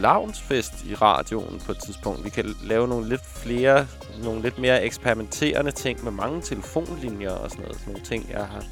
fest 0.48 0.72
i 0.84 0.94
radioen 0.94 1.60
på 1.66 1.72
et 1.72 1.78
tidspunkt. 1.78 2.24
Vi 2.24 2.30
kan 2.30 2.54
lave 2.62 2.88
nogle 2.88 3.08
lidt 3.08 3.26
flere, 3.26 3.86
nogle 4.22 4.42
lidt 4.42 4.58
mere 4.58 4.84
eksperimenterende 4.84 5.70
ting 5.70 6.04
med 6.04 6.12
mange 6.12 6.42
telefonlinjer 6.42 7.30
og 7.30 7.50
sådan 7.50 7.64
noget. 7.64 7.78
Sådan 7.78 7.92
nogle 7.92 8.06
ting, 8.06 8.30
jeg 8.30 8.46
har 8.46 8.64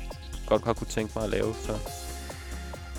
godt 0.47 0.65
har 0.65 0.73
kunne 0.73 0.87
tænke 0.87 1.13
mig 1.17 1.25
at 1.25 1.31
lave. 1.31 1.55
Så 1.67 1.73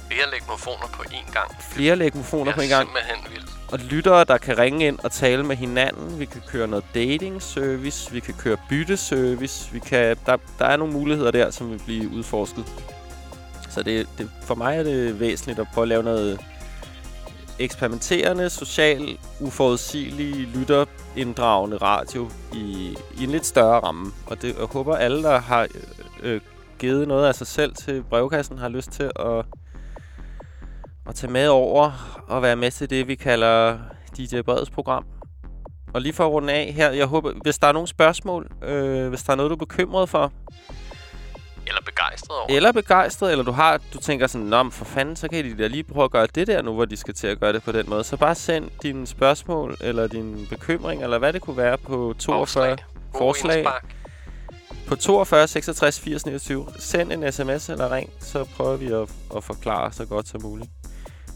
Flere 0.07 0.31
legmofoner 0.31 0.87
på 0.93 1.03
én 1.03 1.31
gang. 1.33 1.51
flere 1.61 1.95
legmofoner 1.95 2.45
Det 2.45 2.55
på 2.55 2.61
en 2.61 2.69
gang. 2.69 2.87
simpelthen 2.87 3.31
vildt. 3.31 3.49
Og 3.71 3.79
lyttere, 3.79 4.23
der 4.23 4.37
kan 4.37 4.57
ringe 4.57 4.87
ind 4.87 4.99
og 4.99 5.11
tale 5.11 5.43
med 5.43 5.55
hinanden. 5.55 6.19
Vi 6.19 6.25
kan 6.25 6.41
køre 6.47 6.67
noget 6.67 6.85
dating 6.95 7.41
service. 7.41 8.11
Vi 8.11 8.19
kan 8.19 8.33
køre 8.33 8.57
bytteservice. 8.69 9.71
Vi 9.71 9.79
kan, 9.79 10.17
der, 10.25 10.37
der 10.59 10.65
er 10.65 10.77
nogle 10.77 10.93
muligheder 10.93 11.31
der, 11.31 11.51
som 11.51 11.71
vil 11.71 11.81
blive 11.85 12.09
udforsket. 12.09 12.65
Så 13.73 13.83
det, 13.83 14.07
det, 14.17 14.29
for 14.41 14.55
mig 14.55 14.77
er 14.77 14.83
det 14.83 15.19
væsentligt 15.19 15.59
at 15.59 15.67
prøve 15.73 15.83
at 15.83 15.87
lave 15.87 16.03
noget 16.03 16.39
eksperimenterende, 17.59 18.49
social, 18.49 19.17
uforudsigelig, 19.39 20.35
lytterinddragende 20.35 21.77
radio 21.77 22.29
i, 22.53 22.95
i 23.17 23.23
en 23.23 23.29
lidt 23.29 23.45
større 23.45 23.79
ramme. 23.79 24.11
Og 24.27 24.41
det, 24.41 24.55
jeg 24.57 24.65
håber, 24.65 24.95
alle, 24.95 25.23
der 25.23 25.39
har 25.39 25.67
øh, 26.23 26.41
givet 26.79 27.07
noget 27.07 27.27
af 27.27 27.35
sig 27.35 27.47
selv 27.47 27.75
til 27.75 28.03
brevkassen, 28.09 28.57
har 28.57 28.69
lyst 28.69 28.91
til 28.91 29.11
at, 29.15 29.45
at 31.07 31.15
tage 31.15 31.31
med 31.31 31.47
over 31.47 31.91
og 32.27 32.41
være 32.41 32.55
med 32.55 32.71
til 32.71 32.89
det, 32.89 33.07
vi 33.07 33.15
kalder 33.15 33.77
DJ 34.17 34.41
Breds 34.41 34.69
program. 34.69 35.05
Og 35.93 36.01
lige 36.01 36.13
for 36.13 36.25
at 36.25 36.31
runde 36.31 36.53
af 36.53 36.73
her, 36.73 36.91
jeg 36.91 37.05
håber, 37.05 37.31
hvis 37.43 37.57
der 37.57 37.67
er 37.67 37.71
nogle 37.71 37.87
spørgsmål, 37.87 38.51
øh, 38.63 39.09
hvis 39.09 39.23
der 39.23 39.31
er 39.31 39.35
noget, 39.35 39.49
du 39.49 39.55
er 39.55 39.59
bekymret 39.59 40.09
for, 40.09 40.31
eller 41.67 41.81
begejstret 41.81 42.37
over. 42.39 42.47
eller 42.49 42.71
begejstret, 42.71 43.31
eller 43.31 43.43
du 43.43 43.51
har, 43.51 43.79
du 43.93 43.99
tænker 43.99 44.27
sådan, 44.27 44.47
Nå, 44.47 44.69
for 44.69 44.85
fanden, 44.85 45.15
så 45.15 45.27
kan 45.27 45.43
de 45.45 45.57
da 45.57 45.67
lige 45.67 45.83
prøve 45.83 46.03
at 46.03 46.11
gøre 46.11 46.27
det 46.35 46.47
der 46.47 46.61
nu, 46.61 46.73
hvor 46.73 46.85
de 46.85 46.97
skal 46.97 47.13
til 47.13 47.27
at 47.27 47.39
gøre 47.39 47.53
det 47.53 47.63
på 47.63 47.71
den 47.71 47.89
måde. 47.89 48.03
Så 48.03 48.17
bare 48.17 48.35
send 48.35 48.69
dine 48.83 49.07
spørgsmål, 49.07 49.77
eller 49.81 50.07
din 50.07 50.47
bekymring, 50.49 51.03
eller 51.03 51.17
hvad 51.19 51.33
det 51.33 51.41
kunne 51.41 51.57
være 51.57 51.77
på 51.77 52.15
42 52.19 52.77
Forslag. 53.17 53.63
Forslag. 53.63 53.65
på 54.87 54.95
42 54.95 55.47
66 55.47 55.99
80 55.99 56.25
29. 56.25 56.67
Send 56.79 57.11
en 57.11 57.31
sms 57.31 57.69
eller 57.69 57.91
ring, 57.95 58.09
så 58.19 58.43
prøver 58.43 58.77
vi 58.77 58.87
at, 58.87 59.09
at 59.37 59.43
forklare 59.43 59.91
så 59.93 60.05
godt 60.05 60.27
som 60.27 60.41
muligt. 60.41 60.69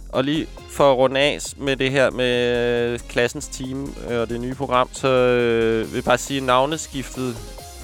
Og 0.10 0.24
lige 0.24 0.48
for 0.70 0.92
at 0.92 0.98
runde 0.98 1.20
af 1.20 1.40
med 1.58 1.76
det 1.76 1.92
her 1.92 2.12
med 2.12 3.00
klassens 3.00 3.48
team 3.48 3.94
øh, 4.10 4.20
og 4.22 4.30
det 4.30 4.42
nye 4.42 4.56
program, 4.56 4.90
så 4.94 5.08
øh, 5.08 5.88
vil 5.88 5.96
jeg 5.96 6.04
bare 6.04 6.18
sige, 6.18 6.38
at 6.38 6.44
navneskiftet 6.44 7.38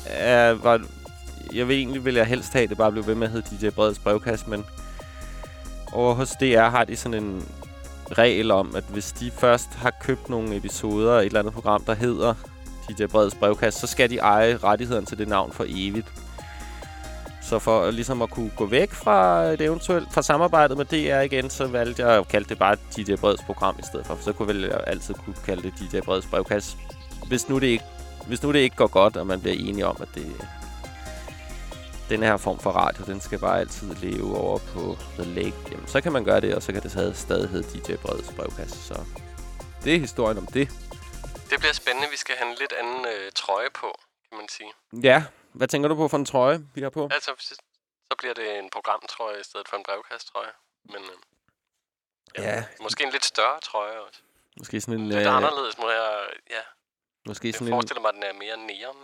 er, 0.06 0.52
var, 0.52 0.82
jeg 1.56 1.68
vil 1.68 1.78
egentlig 1.78 2.06
vil 2.06 2.16
jeg 2.16 2.26
helst 2.26 2.54
have, 2.54 2.64
at 2.64 2.70
det 2.70 2.78
bare 2.78 2.92
blev 2.92 3.08
ved 3.08 3.16
med 3.16 3.28
at 3.28 3.34
hedde 3.34 3.56
DJ 3.56 3.70
Breds 3.70 4.00
brevkast, 4.00 4.48
men 4.48 4.66
over 5.94 6.14
hos 6.14 6.32
DR 6.32 6.70
har 6.70 6.84
de 6.84 6.96
sådan 6.96 7.24
en 7.24 7.46
regel 8.12 8.52
om, 8.52 8.76
at 8.76 8.84
hvis 8.90 9.12
de 9.12 9.32
først 9.32 9.70
har 9.74 9.92
købt 10.02 10.30
nogle 10.30 10.56
episoder 10.56 11.14
af 11.14 11.20
et 11.20 11.26
eller 11.26 11.40
andet 11.40 11.54
program, 11.54 11.84
der 11.84 11.94
hedder 11.94 12.34
DJ 12.90 13.06
Breds 13.06 13.36
brevkast, 13.36 13.80
så 13.80 13.88
skal 13.88 14.10
de 14.10 14.18
eje 14.18 14.58
rettighederne 14.58 15.06
til 15.06 15.18
det 15.18 15.28
navn 15.28 15.52
for 15.52 15.66
evigt. 15.68 16.08
Så 17.42 17.60
for 17.60 17.92
ligesom 17.92 18.22
at 18.22 18.30
kunne 18.30 18.52
gå 18.56 18.66
væk 18.66 18.94
fra 18.94 19.44
et 19.44 19.62
eventuelt 19.62 20.14
fra 20.14 20.22
samarbejdet 20.22 20.78
med 20.78 20.86
DR 20.86 21.22
igen, 21.22 21.50
så 21.50 21.68
valgte 21.68 22.06
jeg 22.06 22.18
at 22.20 22.28
kalde 22.28 22.50
det 22.50 22.60
bare 22.60 22.78
DJ 22.98 23.16
Breds 23.16 23.42
program 23.42 23.76
i 23.80 23.84
stedet 23.86 24.06
for. 24.06 24.16
For 24.16 24.24
så 24.24 24.34
kunne 24.34 24.68
jeg 24.68 24.80
altid 24.88 25.14
kunne 25.14 25.36
kalde 25.46 25.64
det 25.64 25.74
DJ 25.80 26.00
Breds 26.00 26.26
brevkast. 26.26 26.78
Hvis 27.28 27.50
nu 27.50 27.60
det 27.60 27.68
ikke, 27.68 27.84
hvis 28.28 28.44
nu 28.44 28.52
det 28.52 28.60
ikke 28.60 28.76
går 28.76 28.88
godt, 28.88 29.18
og 29.18 29.28
man 29.28 29.42
bliver 29.42 29.56
enige 29.60 29.88
om, 29.88 29.98
at 30.02 30.08
det 30.16 30.26
den 32.10 32.24
her 32.24 32.38
form 32.38 32.60
for 32.60 32.72
radio, 32.72 33.06
den 33.06 33.22
skal 33.22 33.40
bare 33.40 33.60
altid 33.60 33.96
leve 33.96 34.38
over 34.38 34.58
på 34.74 34.82
The 35.24 35.34
Lake, 35.34 35.56
jamen, 35.72 35.88
så 35.88 36.02
kan 36.02 36.12
man 36.12 36.24
gøre 36.24 36.42
det, 36.42 36.56
og 36.56 36.64
så 36.64 36.74
kan 36.74 36.82
det 36.84 36.92
stadig- 37.18 37.50
hedde 37.50 37.68
DJ 37.80 37.96
Breds 37.96 38.32
brevkast. 38.36 38.76
Så 38.88 38.96
det 39.84 39.96
er 39.96 40.00
historien 40.00 40.38
om 40.38 40.46
det. 40.48 40.70
Det 41.50 41.60
bliver 41.60 41.74
spændende. 41.74 42.10
Vi 42.12 42.18
skal 42.18 42.36
have 42.36 42.50
en 42.52 42.58
lidt 42.60 42.74
anden 42.80 43.06
øh, 43.06 43.32
trøje 43.36 43.70
på, 43.70 43.90
kan 44.30 44.38
man 44.38 44.48
sige. 44.50 44.72
Ja, 45.04 45.24
hvad 45.54 45.68
tænker 45.68 45.90
du 45.90 45.96
på 45.96 46.08
for 46.08 46.18
en 46.18 46.26
trøje, 46.26 46.60
vi 46.76 46.82
har 46.82 46.90
på? 46.90 47.04
Altså, 47.12 47.32
så, 47.40 47.56
bliver 48.18 48.34
det 48.34 48.60
en 48.60 48.70
programtrøje 48.70 49.40
i 49.40 49.44
stedet 49.44 49.68
for 49.70 49.78
en 49.78 49.84
brevkasttrøje. 49.84 50.52
Men 50.86 51.02
øh, 51.04 51.18
Ja. 52.44 52.64
måske 52.82 53.04
en 53.04 53.12
lidt 53.12 53.26
større 53.26 53.60
trøje 53.60 54.00
også. 54.00 54.20
Måske 54.58 54.82
sådan 54.82 55.00
en... 55.00 55.08
Lidt 55.10 55.28
øh, 55.28 55.36
anderledes, 55.38 55.78
må 55.78 55.90
jeg... 55.90 56.26
Ja, 56.50 56.62
Måske 57.28 57.48
jeg 57.48 57.54
sådan 57.54 57.68
en... 57.68 57.74
forestiller 57.74 58.02
mig, 58.02 58.10
at 58.10 58.16
den 58.16 58.24
er 58.24 58.34
mere 58.34 58.58
neon. 58.58 58.96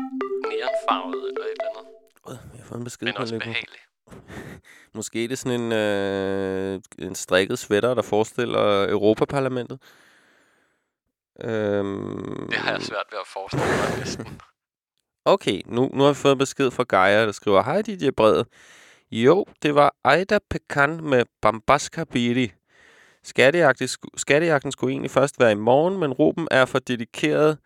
Neonfarvet 0.00 1.28
eller 1.28 1.44
et 1.44 1.50
eller 1.50 1.78
andet. 1.78 1.92
Øh, 2.28 2.36
Jeg 2.54 2.60
har 2.62 2.66
fået 2.68 2.78
en 2.78 2.84
besked 2.84 3.06
Men 3.06 3.14
på 3.14 3.22
også 3.22 3.38
behagelig. 3.38 3.80
Måske 4.94 5.24
er 5.24 5.28
det 5.28 5.38
sådan 5.38 5.60
en, 5.60 5.72
øh, 5.72 6.80
en 6.98 7.14
strikket 7.14 7.58
sweater, 7.58 7.94
der 7.94 8.02
forestiller 8.02 8.88
Europaparlamentet. 8.90 9.78
Øhm, 11.40 12.46
Det 12.50 12.58
har 12.58 12.72
jeg 12.72 12.82
svært 12.82 13.04
ved 13.10 13.18
at 13.20 13.26
forestille 13.26 13.64
mig 13.90 13.98
næsten. 13.98 14.26
Okay, 15.28 15.62
nu, 15.66 15.90
nu 15.94 16.02
har 16.02 16.10
vi 16.10 16.14
fået 16.14 16.38
besked 16.38 16.70
fra 16.70 16.84
Gaia, 16.84 17.26
der 17.26 17.32
skriver, 17.32 17.62
Hej 17.62 17.82
DJ 17.82 18.10
Brede. 18.10 18.44
Jo, 19.10 19.44
det 19.62 19.74
var 19.74 19.94
Aida 20.04 20.38
Pekan 20.50 21.00
med 21.04 21.24
Bambaska 21.42 22.04
Biri. 22.04 22.52
Skattejagten, 23.24 23.88
sku, 23.88 24.08
skattejagten 24.16 24.72
skulle 24.72 24.92
egentlig 24.92 25.10
først 25.10 25.40
være 25.40 25.52
i 25.52 25.54
morgen, 25.54 25.98
men 26.00 26.12
Ruben 26.12 26.48
er 26.50 26.64
for 26.64 26.78
dedikeret 26.78 27.58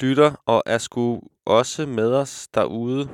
lytter 0.00 0.42
og 0.46 0.62
er 0.66 0.78
sgu 0.78 1.20
også 1.48 1.86
med 1.86 2.12
os 2.14 2.48
derude. 2.54 3.08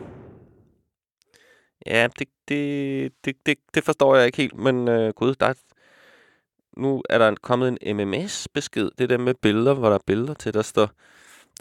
Ja, 1.86 2.08
det, 2.18 2.28
det, 2.48 3.12
det, 3.24 3.36
det, 3.46 3.58
det 3.74 3.84
forstår 3.84 4.16
jeg 4.16 4.26
ikke 4.26 4.36
helt, 4.38 4.56
men 4.56 4.88
øh, 4.88 5.14
gud, 5.14 5.34
der 5.34 5.46
er, 5.46 5.54
nu 6.76 7.02
er 7.10 7.18
der 7.18 7.34
kommet 7.42 7.78
en 7.80 7.96
MMS-besked. 7.96 8.90
Det 8.98 9.04
er 9.04 9.08
der 9.08 9.18
med 9.18 9.34
billeder, 9.34 9.74
hvor 9.74 9.88
der 9.88 9.94
er 9.94 10.02
billeder 10.06 10.34
til, 10.34 10.54
der 10.54 10.62
står... 10.62 10.90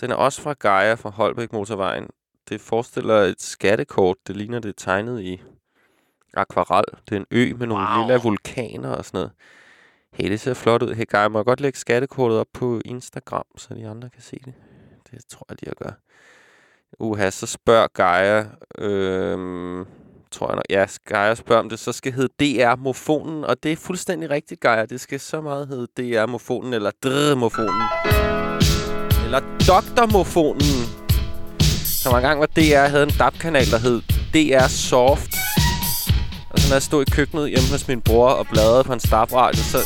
Den 0.02 0.12
er 0.12 0.16
også 0.16 0.42
fra 0.42 0.54
Gaia 0.54 0.94
fra 0.94 1.10
Holbæk 1.10 1.54
Motorvejen. 1.54 2.10
Det 2.50 2.62
forestiller 2.62 3.16
et 3.16 3.42
skattekort. 3.42 4.18
Det 4.28 4.38
ligner, 4.38 4.60
det 4.60 4.70
er 4.70 4.74
tegnet 4.78 5.22
i 5.22 5.42
akvarel. 6.34 6.86
Det 7.10 7.16
er 7.16 7.20
en 7.20 7.26
ø 7.32 7.54
med 7.58 7.68
nogle 7.68 7.88
Wow. 7.90 8.08
lille 8.08 8.22
vulkaner 8.24 8.90
og 8.90 9.06
sådan 9.06 9.18
noget. 9.18 9.32
Hey, 10.14 10.30
det 10.30 10.40
ser 10.40 10.54
flot 10.54 10.84
ud. 10.84 10.94
Hey, 10.94 11.06
Gaia, 11.06 11.28
må 11.28 11.40
jeg 11.40 11.46
godt 11.46 11.62
lægge 11.62 11.80
skattekortet 11.80 12.40
op 12.40 12.48
på 12.54 12.82
Instagram, 12.86 13.46
så 13.58 13.74
de 13.74 13.88
andre 13.88 14.10
kan 14.10 14.22
se 14.22 14.40
det? 14.46 14.54
Det 15.12 15.26
tror 15.30 15.46
jeg, 15.50 15.62
de 15.62 15.66
har 15.66 15.74
gør. 15.74 15.92
Uha, 17.00 17.30
så 17.30 17.46
spørger 17.46 17.88
Gaia... 17.94 18.46
Øhm, 18.78 19.86
tror 20.32 20.48
jeg 20.48 20.56
nok. 20.56 20.66
Ja, 20.70 20.86
Gaia 21.06 21.36
spørger 21.36 21.62
om 21.62 21.70
det 21.70 21.80
så 21.80 21.92
skal 21.92 22.14
hedde 22.14 22.34
DR-mofonen, 22.40 23.44
og 23.44 23.64
det 23.64 23.72
er 23.72 23.76
fuldstændig 23.76 24.30
rigtigt, 24.30 24.62
Gaia. 24.62 24.86
Det 24.86 25.02
skal 25.02 25.20
så 25.20 25.42
meget 25.42 25.68
hedde 25.68 25.88
DR-mofonen, 25.98 26.74
eller 26.74 26.92
DR 27.04 27.36
Mofonen. 27.36 27.82
Eller 29.26 29.40
Dr. 29.40 30.12
Mofonen. 30.12 31.04
var 32.06 32.18
engang, 32.18 32.40
var 32.40 32.46
DR 32.46 32.88
havde 32.88 33.04
en 33.04 33.10
DAB-kanal, 33.20 33.72
der 33.72 33.78
hed 33.78 34.02
DR 34.34 34.68
Soft. 34.68 35.34
Og 36.50 36.60
så 36.60 36.70
når 36.70 36.76
jeg 36.76 36.82
stod 36.82 37.02
i 37.08 37.12
køkkenet 37.12 37.50
hjemme 37.50 37.70
hos 37.72 37.88
min 37.88 38.02
bror 38.02 38.30
og 38.30 38.48
bladrede 38.48 38.84
på 38.84 38.94
en 38.94 39.00
stabradio, 39.00 39.64
så 39.64 39.78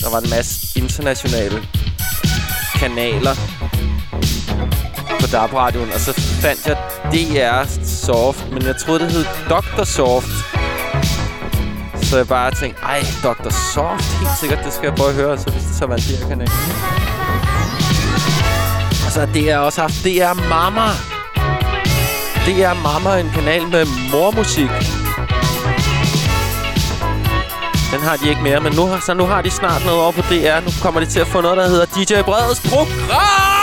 der 0.00 0.10
var 0.10 0.20
en 0.20 0.30
masse 0.30 0.80
internationale 0.80 1.58
kanaler 2.80 3.34
på 5.26 5.32
DAB-radioen, 5.32 5.92
og 5.94 6.00
så 6.00 6.12
fandt 6.42 6.66
jeg 6.66 6.76
DR 7.12 7.84
Soft, 7.84 8.52
men 8.52 8.62
jeg 8.62 8.74
troede, 8.76 9.00
det 9.00 9.12
hed 9.12 9.24
Dr. 9.48 9.84
Soft. 9.84 10.26
Så 12.02 12.16
jeg 12.16 12.28
bare 12.28 12.50
tænkte, 12.50 12.82
ej, 12.82 13.00
Dr. 13.22 13.50
Soft, 13.74 14.04
helt 14.20 14.38
sikkert, 14.40 14.64
det 14.64 14.72
skal 14.72 14.86
jeg 14.86 14.94
prøve 14.94 15.08
at 15.08 15.14
høre, 15.14 15.38
så 15.38 15.50
hvis 15.50 15.62
det 15.62 15.76
så 15.76 15.86
var 15.86 15.94
en 15.94 16.02
DR-kanal. 16.02 16.50
Og 19.06 19.12
så 19.12 19.20
har 19.20 19.26
DR 19.26 19.56
også 19.56 19.80
haft 19.80 20.04
DR 20.04 20.48
Mama. 20.48 20.88
DR 22.46 22.74
Mama, 22.82 23.20
en 23.20 23.30
kanal 23.34 23.62
med 23.68 23.86
mormusik. 24.12 24.70
Den 27.92 28.00
har 28.00 28.16
de 28.16 28.28
ikke 28.28 28.42
mere, 28.42 28.60
men 28.60 28.72
nu 28.72 28.86
har, 28.86 29.00
så 29.06 29.14
nu 29.14 29.24
har 29.26 29.42
de 29.42 29.50
snart 29.50 29.84
noget 29.84 30.00
over 30.00 30.12
på 30.12 30.20
DR. 30.20 30.60
Nu 30.64 30.70
kommer 30.82 31.00
de 31.00 31.06
til 31.06 31.20
at 31.20 31.26
få 31.26 31.40
noget, 31.40 31.56
der 31.56 31.68
hedder 31.68 31.86
DJ 31.86 32.22
Breds 32.22 32.60
Program! 32.60 33.55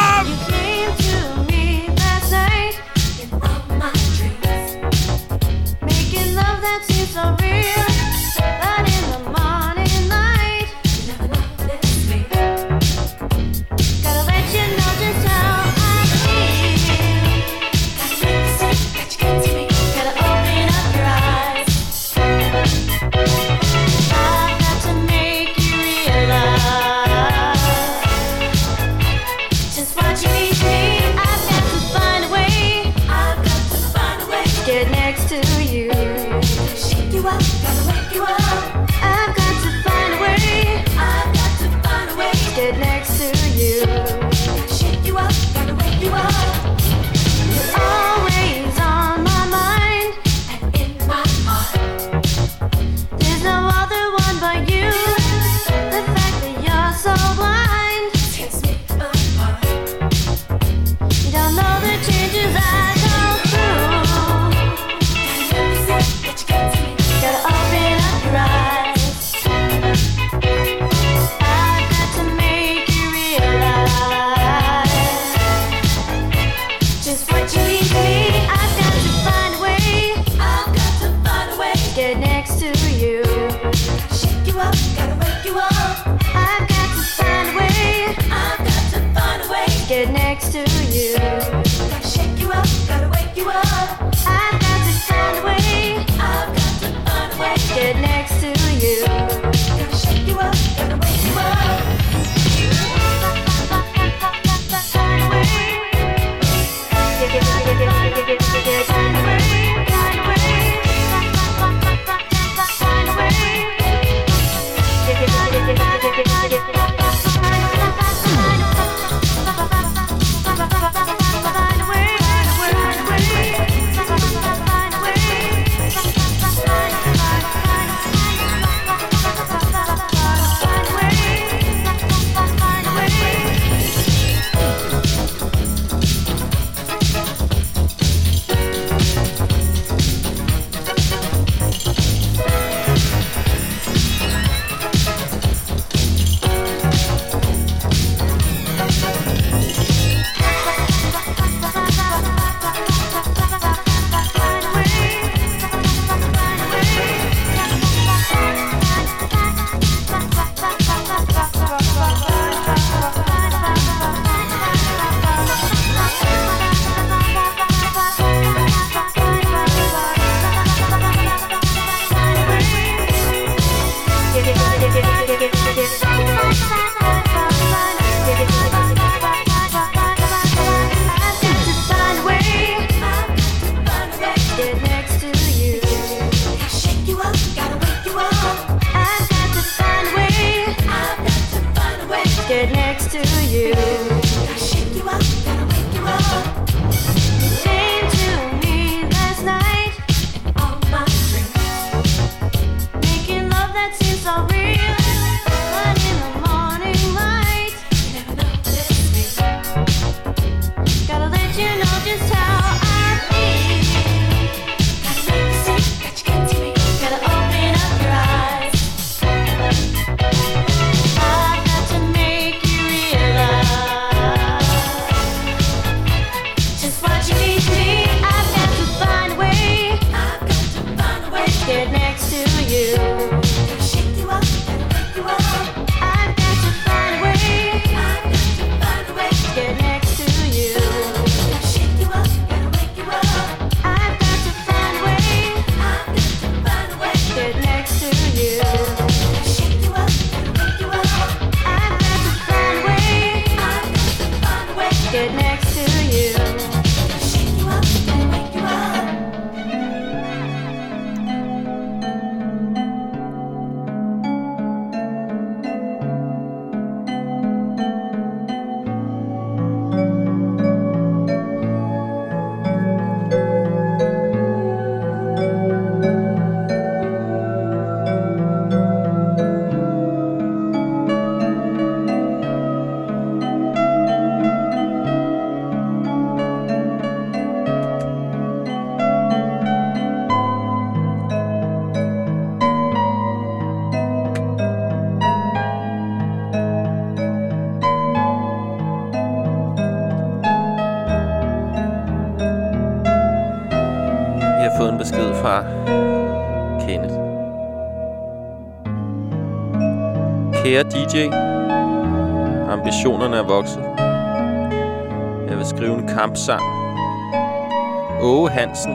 Hansen 318.53 318.91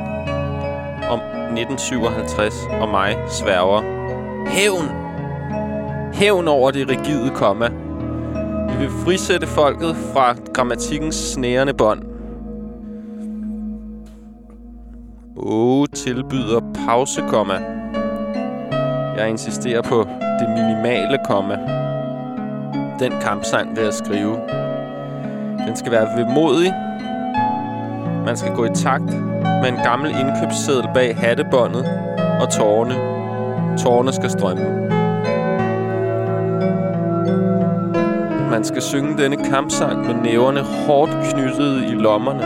om 1.11 1.19
1957 1.19 2.55
og 2.81 2.89
mig 2.89 3.17
sværger. 3.29 3.83
Hævn! 4.47 4.89
Hævn 6.15 6.49
over 6.49 6.71
det 6.71 6.89
rigide 6.89 7.31
komma. 7.35 7.69
Vi 8.69 8.77
vil 8.79 8.91
frisætte 8.91 9.47
folket 9.47 9.97
fra 10.13 10.35
grammatikkens 10.55 11.15
snærende 11.15 11.75
bånd. 11.75 12.03
Åge 15.37 15.87
tilbyder 15.87 16.61
pausekomma. 16.87 17.55
Jeg 19.17 19.29
insisterer 19.29 19.83
på 19.83 20.09
det 20.41 20.49
minimale 20.49 21.19
komma. 21.27 21.59
Den 23.01 23.13
kampsang 23.21 23.77
vil 23.77 23.85
jeg 23.85 23.95
skrive. 23.95 24.41
Den 25.67 25.77
skal 25.77 25.93
være 25.93 26.25
vemodig. 26.25 26.75
Man 28.27 28.37
skal 28.37 28.55
gå 28.55 28.65
i 28.65 28.75
takt 28.75 29.28
med 29.61 29.69
en 29.69 29.85
gammel 29.85 30.11
indkøbsseddel 30.11 30.89
bag 30.95 31.17
hattebåndet 31.17 31.85
og 32.41 32.51
tårne. 32.51 32.95
Tårne 33.79 34.13
skal 34.13 34.31
strømme. 34.31 34.65
Man 38.51 38.65
skal 38.65 38.83
synge 38.83 39.23
denne 39.23 39.37
kampsang 39.37 40.07
med 40.07 40.15
næverne 40.15 40.61
hårdt 40.61 41.11
knyttet 41.33 41.83
i 41.91 41.95
lommerne. 41.95 42.43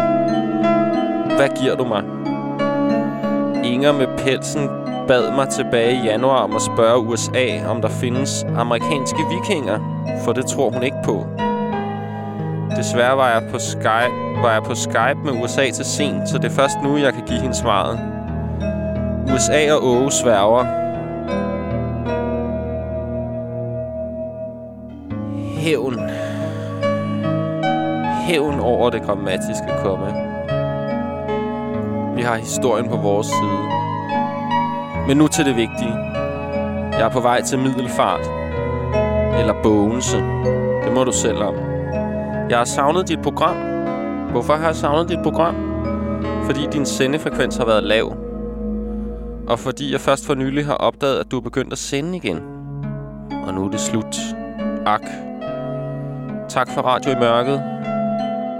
Hvad 1.36 1.48
giver 1.60 1.76
du 1.76 1.84
mig? 1.84 2.02
Inger 3.64 3.92
med 3.92 4.06
pelsen 4.18 4.68
bad 5.08 5.34
mig 5.36 5.48
tilbage 5.48 5.92
i 5.92 6.04
januar 6.04 6.42
om 6.42 6.56
at 6.56 6.62
spørge 6.62 6.98
USA, 6.98 7.66
om 7.68 7.80
der 7.82 7.88
findes 7.88 8.46
amerikanske 8.56 9.18
vikinger, 9.30 9.78
for 10.24 10.32
det 10.32 10.46
tror 10.46 10.70
hun 10.70 10.82
ikke 10.82 10.96
på. 11.04 11.26
Desværre 12.76 13.16
var 13.16 13.28
jeg 13.28 13.42
på 13.50 13.58
Skype 13.58 14.31
var 14.42 14.52
jeg 14.52 14.62
på 14.62 14.74
Skype 14.74 15.20
med 15.24 15.42
USA 15.42 15.70
til 15.70 15.84
sent, 15.84 16.28
så 16.28 16.38
det 16.38 16.44
er 16.44 16.54
først 16.54 16.74
nu, 16.82 16.96
jeg 16.96 17.12
kan 17.12 17.22
give 17.26 17.40
hende 17.40 17.54
svaret. 17.54 18.00
USA 19.34 19.72
og 19.72 19.84
Åge 19.86 20.10
sværger. 20.10 20.64
Hævn. 25.58 26.10
Hævn 28.26 28.60
over 28.60 28.90
det 28.90 29.02
grammatiske 29.02 29.66
komme. 29.84 30.06
Vi 32.16 32.22
har 32.22 32.36
historien 32.36 32.88
på 32.88 32.96
vores 32.96 33.26
side. 33.26 33.62
Men 35.08 35.16
nu 35.16 35.28
til 35.28 35.44
det 35.44 35.56
vigtige. 35.56 35.94
Jeg 36.92 37.02
er 37.02 37.10
på 37.10 37.20
vej 37.20 37.42
til 37.42 37.58
middelfart. 37.58 38.30
Eller 39.38 39.54
bogense. 39.62 40.16
Det 40.84 40.92
må 40.94 41.04
du 41.04 41.12
selv 41.12 41.42
om. 41.42 41.54
Jeg 42.50 42.58
har 42.58 42.64
savnet 42.64 43.08
dit 43.08 43.22
program. 43.22 43.71
Hvorfor 44.32 44.54
har 44.54 44.66
jeg 44.66 44.76
savnet 44.76 45.08
dit 45.08 45.18
program? 45.22 45.54
Fordi 46.44 46.66
din 46.72 46.86
sendefrekvens 46.86 47.56
har 47.56 47.64
været 47.64 47.82
lav. 47.82 48.16
Og 49.48 49.58
fordi 49.58 49.92
jeg 49.92 50.00
først 50.00 50.26
for 50.26 50.34
nylig 50.34 50.66
har 50.66 50.74
opdaget, 50.74 51.18
at 51.18 51.30
du 51.30 51.36
er 51.36 51.40
begyndt 51.40 51.72
at 51.72 51.78
sende 51.78 52.16
igen. 52.16 52.38
Og 53.46 53.54
nu 53.54 53.64
er 53.64 53.70
det 53.70 53.80
slut. 53.80 54.16
Ak. 54.86 55.02
Tak 56.48 56.70
for 56.74 56.82
Radio 56.82 57.12
i 57.12 57.14
Mørket. 57.14 57.62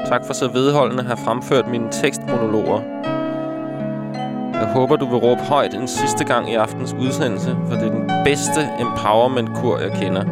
Tak 0.08 0.26
for 0.26 0.32
så 0.32 0.48
vedholdende 0.48 1.00
at 1.00 1.06
have 1.06 1.16
fremført 1.16 1.68
mine 1.68 1.88
tekstmonologer. 1.90 2.80
Jeg 4.54 4.72
håber, 4.74 4.96
du 4.96 5.06
vil 5.06 5.18
råbe 5.18 5.40
højt 5.40 5.74
en 5.74 5.88
sidste 5.88 6.24
gang 6.24 6.52
i 6.52 6.54
aftens 6.54 6.94
udsendelse, 7.00 7.56
for 7.68 7.74
det 7.76 7.87
er 7.87 7.90
den 7.90 8.11
bedste 8.24 8.61
empowerment-kur, 8.80 9.78
jeg 9.78 9.92
kender. 9.92 10.24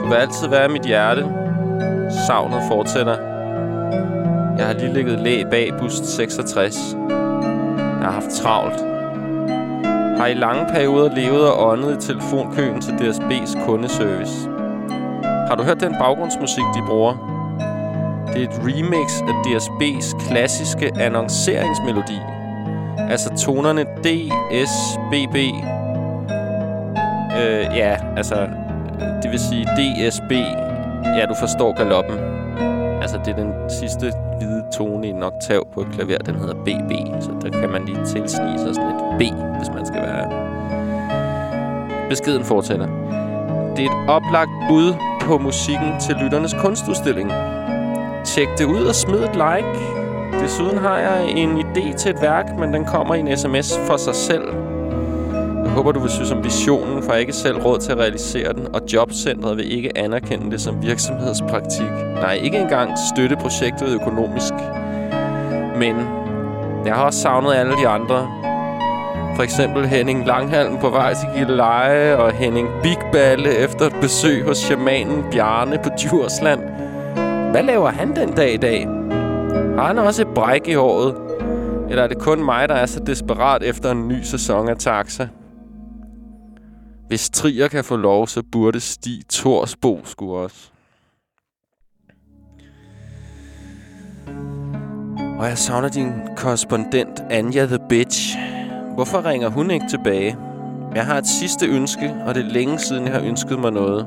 Du 0.00 0.08
vil 0.08 0.14
altid 0.14 0.48
være 0.48 0.64
i 0.64 0.72
mit 0.72 0.84
hjerte. 0.84 1.28
Savnet 2.26 2.62
fortsætter. 2.68 3.29
Jeg 4.60 4.68
har 4.68 4.74
lige 4.74 4.94
ligget 4.94 5.18
læ 5.18 5.44
bag 5.50 5.70
bus 5.78 5.92
66. 5.92 6.96
Jeg 7.10 8.06
har 8.06 8.10
haft 8.10 8.30
travlt. 8.30 8.80
Har 10.18 10.26
i 10.26 10.34
lange 10.34 10.66
perioder 10.72 11.14
levet 11.14 11.52
og 11.52 11.68
åndet 11.68 11.96
i 11.96 12.06
telefonkøen 12.06 12.80
til 12.80 12.92
DSB's 12.92 13.66
kundeservice. 13.66 14.48
Har 15.48 15.54
du 15.58 15.62
hørt 15.62 15.80
den 15.80 15.94
baggrundsmusik, 15.98 16.64
de 16.74 16.82
bruger? 16.86 17.12
Det 18.34 18.42
er 18.42 18.48
et 18.48 18.60
remix 18.62 19.20
af 19.20 19.34
DSB's 19.46 20.28
klassiske 20.28 20.90
annonceringsmelodi. 21.00 22.18
Altså 22.98 23.30
tonerne 23.44 23.82
D, 23.82 24.06
S, 24.66 24.98
B, 25.10 25.14
B. 25.32 25.36
Øh, 27.36 27.76
ja, 27.76 27.96
altså... 28.16 28.48
Det 29.22 29.30
vil 29.30 29.40
sige 29.40 29.64
D, 29.64 30.10
S, 30.12 30.20
B. 30.28 30.32
Ja, 31.04 31.26
du 31.26 31.34
forstår 31.40 31.76
galoppen 31.76 32.29
og 33.20 33.26
det 33.26 33.32
er 33.32 33.36
den 33.36 33.70
sidste 33.70 34.12
hvide 34.38 34.64
tone 34.72 35.06
i 35.06 35.10
en 35.10 35.22
oktav 35.22 35.66
på 35.74 35.80
et 35.80 35.86
klaver. 35.92 36.18
Den 36.18 36.34
hedder 36.34 36.54
BB. 36.54 37.22
Så 37.22 37.30
der 37.42 37.60
kan 37.60 37.70
man 37.70 37.84
lige 37.84 38.04
tilsnige 38.06 38.58
sig 38.58 38.74
sådan 38.74 38.90
et 38.90 39.18
B, 39.18 39.22
hvis 39.58 39.70
man 39.74 39.86
skal 39.86 40.02
være... 40.02 40.26
Beskeden 42.08 42.44
fortsætter. 42.44 42.86
Det 43.76 43.84
er 43.86 43.90
et 43.90 44.08
oplagt 44.08 44.50
bud 44.68 44.94
på 45.20 45.38
musikken 45.38 46.00
til 46.00 46.14
lytternes 46.16 46.54
kunstudstilling. 46.60 47.32
Tjek 48.24 48.48
det 48.58 48.64
ud 48.64 48.84
og 48.84 48.94
smid 48.94 49.18
et 49.18 49.32
like. 49.32 49.78
Desuden 50.42 50.78
har 50.78 50.98
jeg 50.98 51.30
en 51.30 51.58
idé 51.58 51.96
til 51.96 52.10
et 52.10 52.22
værk, 52.22 52.58
men 52.58 52.74
den 52.74 52.84
kommer 52.84 53.14
i 53.14 53.20
en 53.20 53.36
sms 53.36 53.78
for 53.86 53.96
sig 53.96 54.14
selv. 54.14 54.69
Jeg 55.70 55.76
håber, 55.76 55.92
du 55.92 56.00
vil 56.00 56.10
synes 56.10 56.30
om 56.30 56.44
visionen, 56.44 57.02
for 57.02 57.12
jeg 57.12 57.14
har 57.14 57.18
ikke 57.18 57.32
selv 57.32 57.58
råd 57.58 57.78
til 57.78 57.92
at 57.92 57.98
realisere 57.98 58.52
den, 58.52 58.66
og 58.74 58.80
Jobcentret 58.92 59.56
vil 59.56 59.72
ikke 59.76 59.98
anerkende 59.98 60.50
det 60.50 60.60
som 60.60 60.82
virksomhedspraktik. 60.82 61.90
Nej, 62.14 62.32
ikke 62.32 62.58
engang 62.58 62.92
støtte 63.14 63.36
projektet 63.36 63.88
økonomisk. 63.88 64.52
Men 65.76 65.96
jeg 66.86 66.94
har 66.94 67.04
også 67.04 67.20
savnet 67.20 67.54
alle 67.54 67.72
de 67.72 67.88
andre. 67.88 68.28
For 69.36 69.42
eksempel 69.42 69.86
Henning 69.86 70.26
Langhalm 70.26 70.78
på 70.78 70.90
vej 70.90 71.14
til 71.14 71.28
Gilleleje, 71.36 72.16
og 72.16 72.32
Henning 72.32 72.68
Bigballe 72.82 73.54
efter 73.54 73.86
et 73.86 73.96
besøg 74.00 74.44
hos 74.44 74.58
shamanen 74.58 75.24
Bjarne 75.30 75.78
på 75.84 75.90
Djursland. 75.98 76.60
Hvad 77.50 77.62
laver 77.62 77.88
han 77.88 78.16
den 78.16 78.32
dag 78.32 78.54
i 78.54 78.56
dag? 78.56 78.88
Har 79.78 79.86
han 79.86 79.98
også 79.98 80.22
et 80.22 80.28
bræk 80.34 80.68
i 80.68 80.74
håret? 80.74 81.14
Eller 81.90 82.02
er 82.02 82.08
det 82.08 82.18
kun 82.18 82.44
mig, 82.44 82.68
der 82.68 82.74
er 82.74 82.86
så 82.86 83.00
desperat 83.00 83.62
efter 83.62 83.90
en 83.90 84.08
ny 84.08 84.22
sæson 84.22 84.68
af 84.68 84.76
Taxa? 84.76 85.28
Hvis 87.10 87.30
Trier 87.30 87.68
kan 87.68 87.84
få 87.84 87.96
lov, 87.96 88.26
så 88.26 88.42
burde 88.52 88.80
Stig 88.80 89.28
Torsbo 89.28 90.00
skulle 90.04 90.32
også. 90.32 90.70
Og 95.38 95.48
jeg 95.48 95.58
savner 95.58 95.88
din 95.88 96.12
korrespondent, 96.36 97.22
Anja 97.30 97.66
the 97.66 97.78
Bitch. 97.88 98.36
Hvorfor 98.94 99.26
ringer 99.26 99.48
hun 99.48 99.70
ikke 99.70 99.86
tilbage? 99.90 100.36
Jeg 100.94 101.06
har 101.06 101.18
et 101.18 101.26
sidste 101.26 101.66
ønske, 101.66 102.14
og 102.26 102.34
det 102.34 102.46
er 102.46 102.48
længe 102.48 102.78
siden, 102.78 103.04
jeg 103.04 103.12
har 103.12 103.20
ønsket 103.20 103.58
mig 103.58 103.72
noget. 103.72 104.06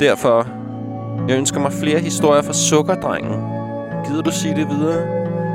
Derfor, 0.00 0.48
jeg 1.28 1.38
ønsker 1.38 1.60
mig 1.60 1.72
flere 1.72 2.00
historier 2.00 2.42
fra 2.42 2.52
Sukkerdrengen. 2.52 3.40
Gider 4.06 4.22
du 4.22 4.30
sige 4.30 4.54
det 4.54 4.68
videre? 4.68 5.06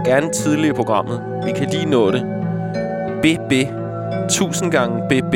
Gerne 0.05 0.31
tidligere 0.33 0.73
i 0.73 0.75
programmet. 0.75 1.43
Vi 1.45 1.51
kan 1.51 1.69
lige 1.69 1.85
nå 1.85 2.11
det. 2.11 2.23
BB. 3.21 3.53
Tusind 4.29 4.71
gange 4.71 5.01
BB. 5.09 5.35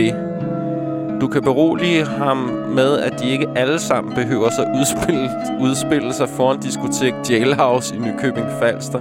Du 1.21 1.28
kan 1.28 1.41
berolige 1.41 2.06
ham 2.06 2.38
med, 2.75 2.99
at 2.99 3.19
de 3.19 3.30
ikke 3.30 3.47
alle 3.56 3.80
sammen 3.80 4.13
behøver 4.13 4.49
sig 4.49 4.65
udspille, 4.80 5.30
udspille 5.62 6.13
sig 6.13 6.30
foran 6.30 6.60
diskotek 6.60 7.13
Jailhouse 7.30 7.95
i 7.95 7.99
Nykøbing 7.99 8.47
Falster. 8.60 8.99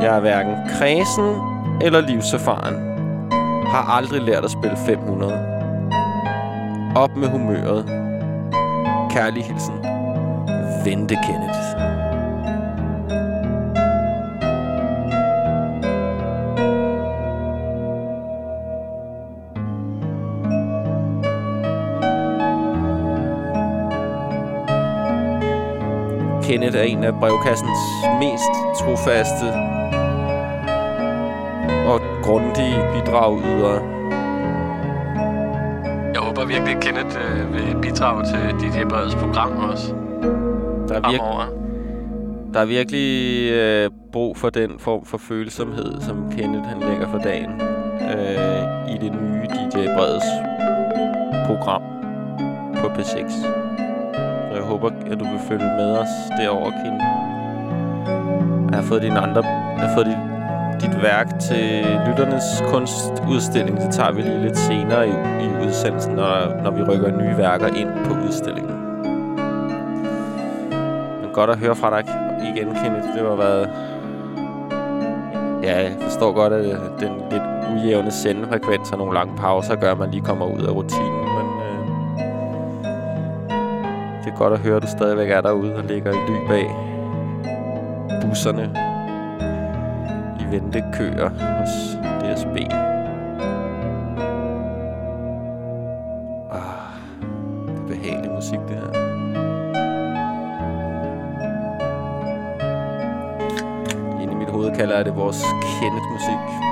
Jeg 0.00 0.16
er 0.16 0.20
hverken 0.20 0.54
kredsen 0.78 1.34
eller 1.82 2.00
livserfaren. 2.00 2.74
Har 3.66 3.96
aldrig 3.96 4.22
lært 4.22 4.44
at 4.44 4.50
spille 4.50 4.76
500. 4.86 5.32
Op 6.96 7.16
med 7.16 7.28
humøret. 7.28 7.84
Kærlig 9.10 9.44
hilsen. 9.44 9.74
Vente 10.84 11.18
Kenneth. 11.26 11.95
Er 26.76 26.82
en 26.82 27.04
af 27.04 27.14
brevkassens 27.14 27.78
mest 28.20 28.52
trofaste 28.80 29.48
og 31.86 32.00
grundige 32.22 32.76
bidragydere. 32.94 33.80
Jeg 36.14 36.22
håber 36.22 36.44
virkelig, 36.44 36.76
at 36.76 36.82
Kenneth 36.82 37.16
øh, 37.16 37.52
vil 37.52 37.76
bidrage 37.82 38.24
til 38.24 38.40
DJ 38.60 38.84
Breds 38.84 39.14
program 39.14 39.56
også. 39.70 39.94
Der 40.88 40.94
er, 40.94 41.10
virke, 41.10 41.52
der 42.54 42.60
er 42.60 42.64
virkelig 42.64 43.50
øh, 43.52 43.90
brug 44.12 44.36
for 44.36 44.50
den 44.50 44.78
form 44.78 45.04
for 45.04 45.18
følsomhed, 45.18 46.00
som 46.00 46.32
Kenneth 46.36 46.64
han 46.64 46.80
lægger 46.80 47.08
for 47.08 47.18
dagen 47.18 47.50
øh, 48.00 48.94
i 48.94 48.98
det 48.98 49.12
nye 49.12 49.46
DJ 49.46 49.86
Breds 49.96 50.24
program 51.46 51.82
på 52.80 52.86
P6. 52.86 53.65
Jeg 54.66 54.72
håber, 54.72 54.90
at 55.10 55.20
du 55.20 55.24
vil 55.24 55.40
følge 55.48 55.64
med 55.64 55.98
os 55.98 56.08
derover, 56.38 56.70
Kim. 56.70 56.94
Jeg 58.70 58.78
har 58.78 58.82
fået 58.82 59.02
dine 59.02 59.18
andre... 59.18 59.44
Jeg 59.46 59.88
har 59.88 59.94
fået 59.94 60.06
dit, 60.06 60.18
dit 60.80 61.02
værk 61.02 61.38
til 61.38 61.86
lytternes 62.06 62.62
kunstudstilling. 62.68 63.80
Det 63.80 63.90
tager 63.90 64.12
vi 64.12 64.22
lige 64.22 64.42
lidt 64.42 64.58
senere 64.58 65.08
i, 65.08 65.12
i 65.44 65.66
udsendelsen, 65.66 66.14
når, 66.14 66.62
når 66.62 66.70
vi 66.70 66.82
rykker 66.82 67.10
nye 67.10 67.38
værker 67.38 67.66
ind 67.66 67.88
på 68.04 68.14
udstillingen. 68.26 68.72
Men 71.20 71.30
godt 71.32 71.50
at 71.50 71.58
høre 71.58 71.76
fra 71.76 71.90
dig 71.90 72.08
igen, 72.54 72.74
Kenneth. 72.74 73.08
Det 73.16 73.24
var 73.24 73.36
været... 73.36 73.68
Ja, 75.62 75.82
jeg 75.82 75.92
forstår 76.00 76.32
godt, 76.32 76.52
at 76.52 76.64
den 77.00 77.12
lidt 77.30 77.42
ujævne 77.74 78.10
sendefrekvens 78.10 78.92
og 78.92 78.98
nogle 78.98 79.14
lange 79.14 79.36
pauser 79.36 79.76
gør, 79.76 79.92
at 79.92 79.98
man 79.98 80.10
lige 80.10 80.22
kommer 80.22 80.46
ud 80.46 80.62
af 80.62 80.70
rutinen. 80.70 81.25
Godt 84.38 84.52
at 84.52 84.58
høre, 84.58 84.76
at 84.76 84.82
du 84.82 84.88
stadigvæk 84.88 85.30
er 85.30 85.40
derude 85.40 85.76
og 85.76 85.84
ligger 85.84 86.12
i 86.12 86.30
ly 86.30 86.48
bag 86.48 86.70
busserne 88.22 88.74
i 90.40 90.44
ventekøer 90.50 91.28
hos 91.58 91.96
DSB. 92.20 92.56
Ah, 96.52 96.86
det 97.66 97.82
er 97.82 97.86
behagelig 97.88 98.30
musik, 98.30 98.58
det 98.68 98.76
her. 98.76 98.92
Inde 104.22 104.32
i 104.32 104.36
mit 104.36 104.48
hoved 104.48 104.76
kalder 104.76 104.96
jeg 104.96 105.04
det 105.04 105.16
vores 105.16 105.42
Kenneth-musik, 105.80 106.65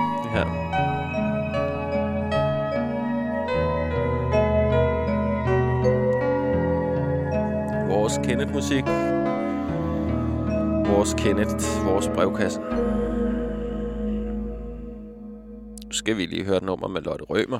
musik. 8.64 8.84
Vores 10.86 11.14
Kenneth, 11.18 11.84
vores 11.84 12.08
brevkasse. 12.14 12.60
Nu 15.86 15.92
skal 15.92 16.16
vi 16.16 16.26
lige 16.26 16.44
høre 16.44 16.56
et 16.56 16.62
nummer 16.62 16.88
med 16.88 17.02
Lotte 17.02 17.24
Rømer. 17.24 17.58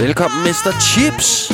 Velkommen, 0.00 0.42
Mr. 0.42 0.80
Chips. 0.80 1.53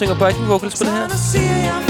Synger 0.00 0.14
backing 0.14 0.48
vocals 0.48 0.78
på 0.78 0.84
det 0.84 0.92
her? 0.92 1.89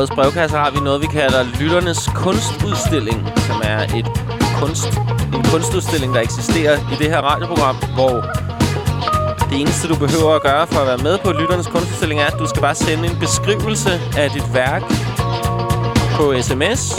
I 0.00 0.06
brevkasse 0.14 0.56
har 0.56 0.70
vi 0.70 0.80
noget, 0.80 1.02
vi 1.02 1.06
kalder 1.06 1.42
Lytternes 1.60 2.10
Kunstudstilling, 2.14 3.28
som 3.36 3.62
er 3.64 3.78
et 3.98 4.06
kunst, 4.60 4.86
en 5.34 5.42
kunstudstilling, 5.52 6.14
der 6.14 6.20
eksisterer 6.20 6.76
i 6.92 6.94
det 6.98 7.10
her 7.10 7.20
radioprogram, 7.20 7.76
hvor 7.94 8.24
det 9.50 9.60
eneste, 9.60 9.88
du 9.88 9.94
behøver 9.94 10.34
at 10.34 10.42
gøre 10.42 10.66
for 10.66 10.80
at 10.80 10.86
være 10.86 10.98
med 10.98 11.18
på 11.18 11.32
Lytternes 11.32 11.66
Kunstudstilling, 11.66 12.20
er, 12.20 12.26
at 12.26 12.38
du 12.38 12.46
skal 12.46 12.62
bare 12.62 12.74
sende 12.74 13.10
en 13.10 13.16
beskrivelse 13.20 14.00
af 14.16 14.30
dit 14.30 14.54
værk 14.54 14.82
på 16.16 16.34
sms 16.42 16.98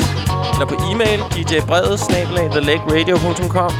eller 0.54 0.66
på 0.66 0.76
e-mail 0.92 1.20
djbrevet-thelegradio.com. 1.50 3.72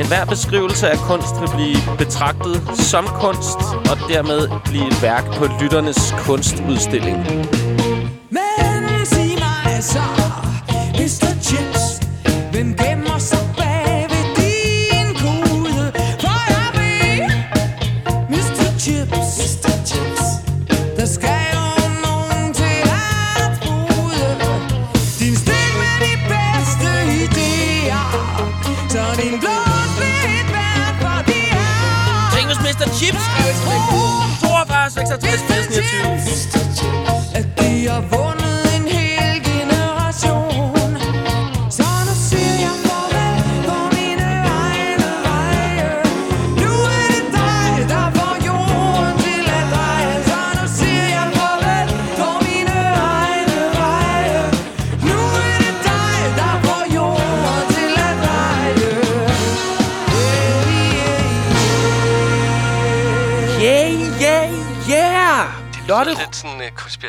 En 0.00 0.06
hver 0.06 0.24
beskrivelse 0.24 0.90
af 0.90 0.98
kunst 0.98 1.40
vil 1.40 1.50
blive 1.56 1.76
betragtet 1.98 2.62
som 2.74 3.06
kunst, 3.06 3.58
og 3.90 3.96
dermed 4.08 4.48
blive 4.64 4.86
et 4.86 5.02
værk 5.02 5.24
på 5.38 5.44
lytternes 5.60 6.14
kunstudstilling. 6.26 7.18
42, 35.08 35.38
66, 35.38 35.78
80, 35.78 36.50
29. 36.50 36.54
at 36.54 36.57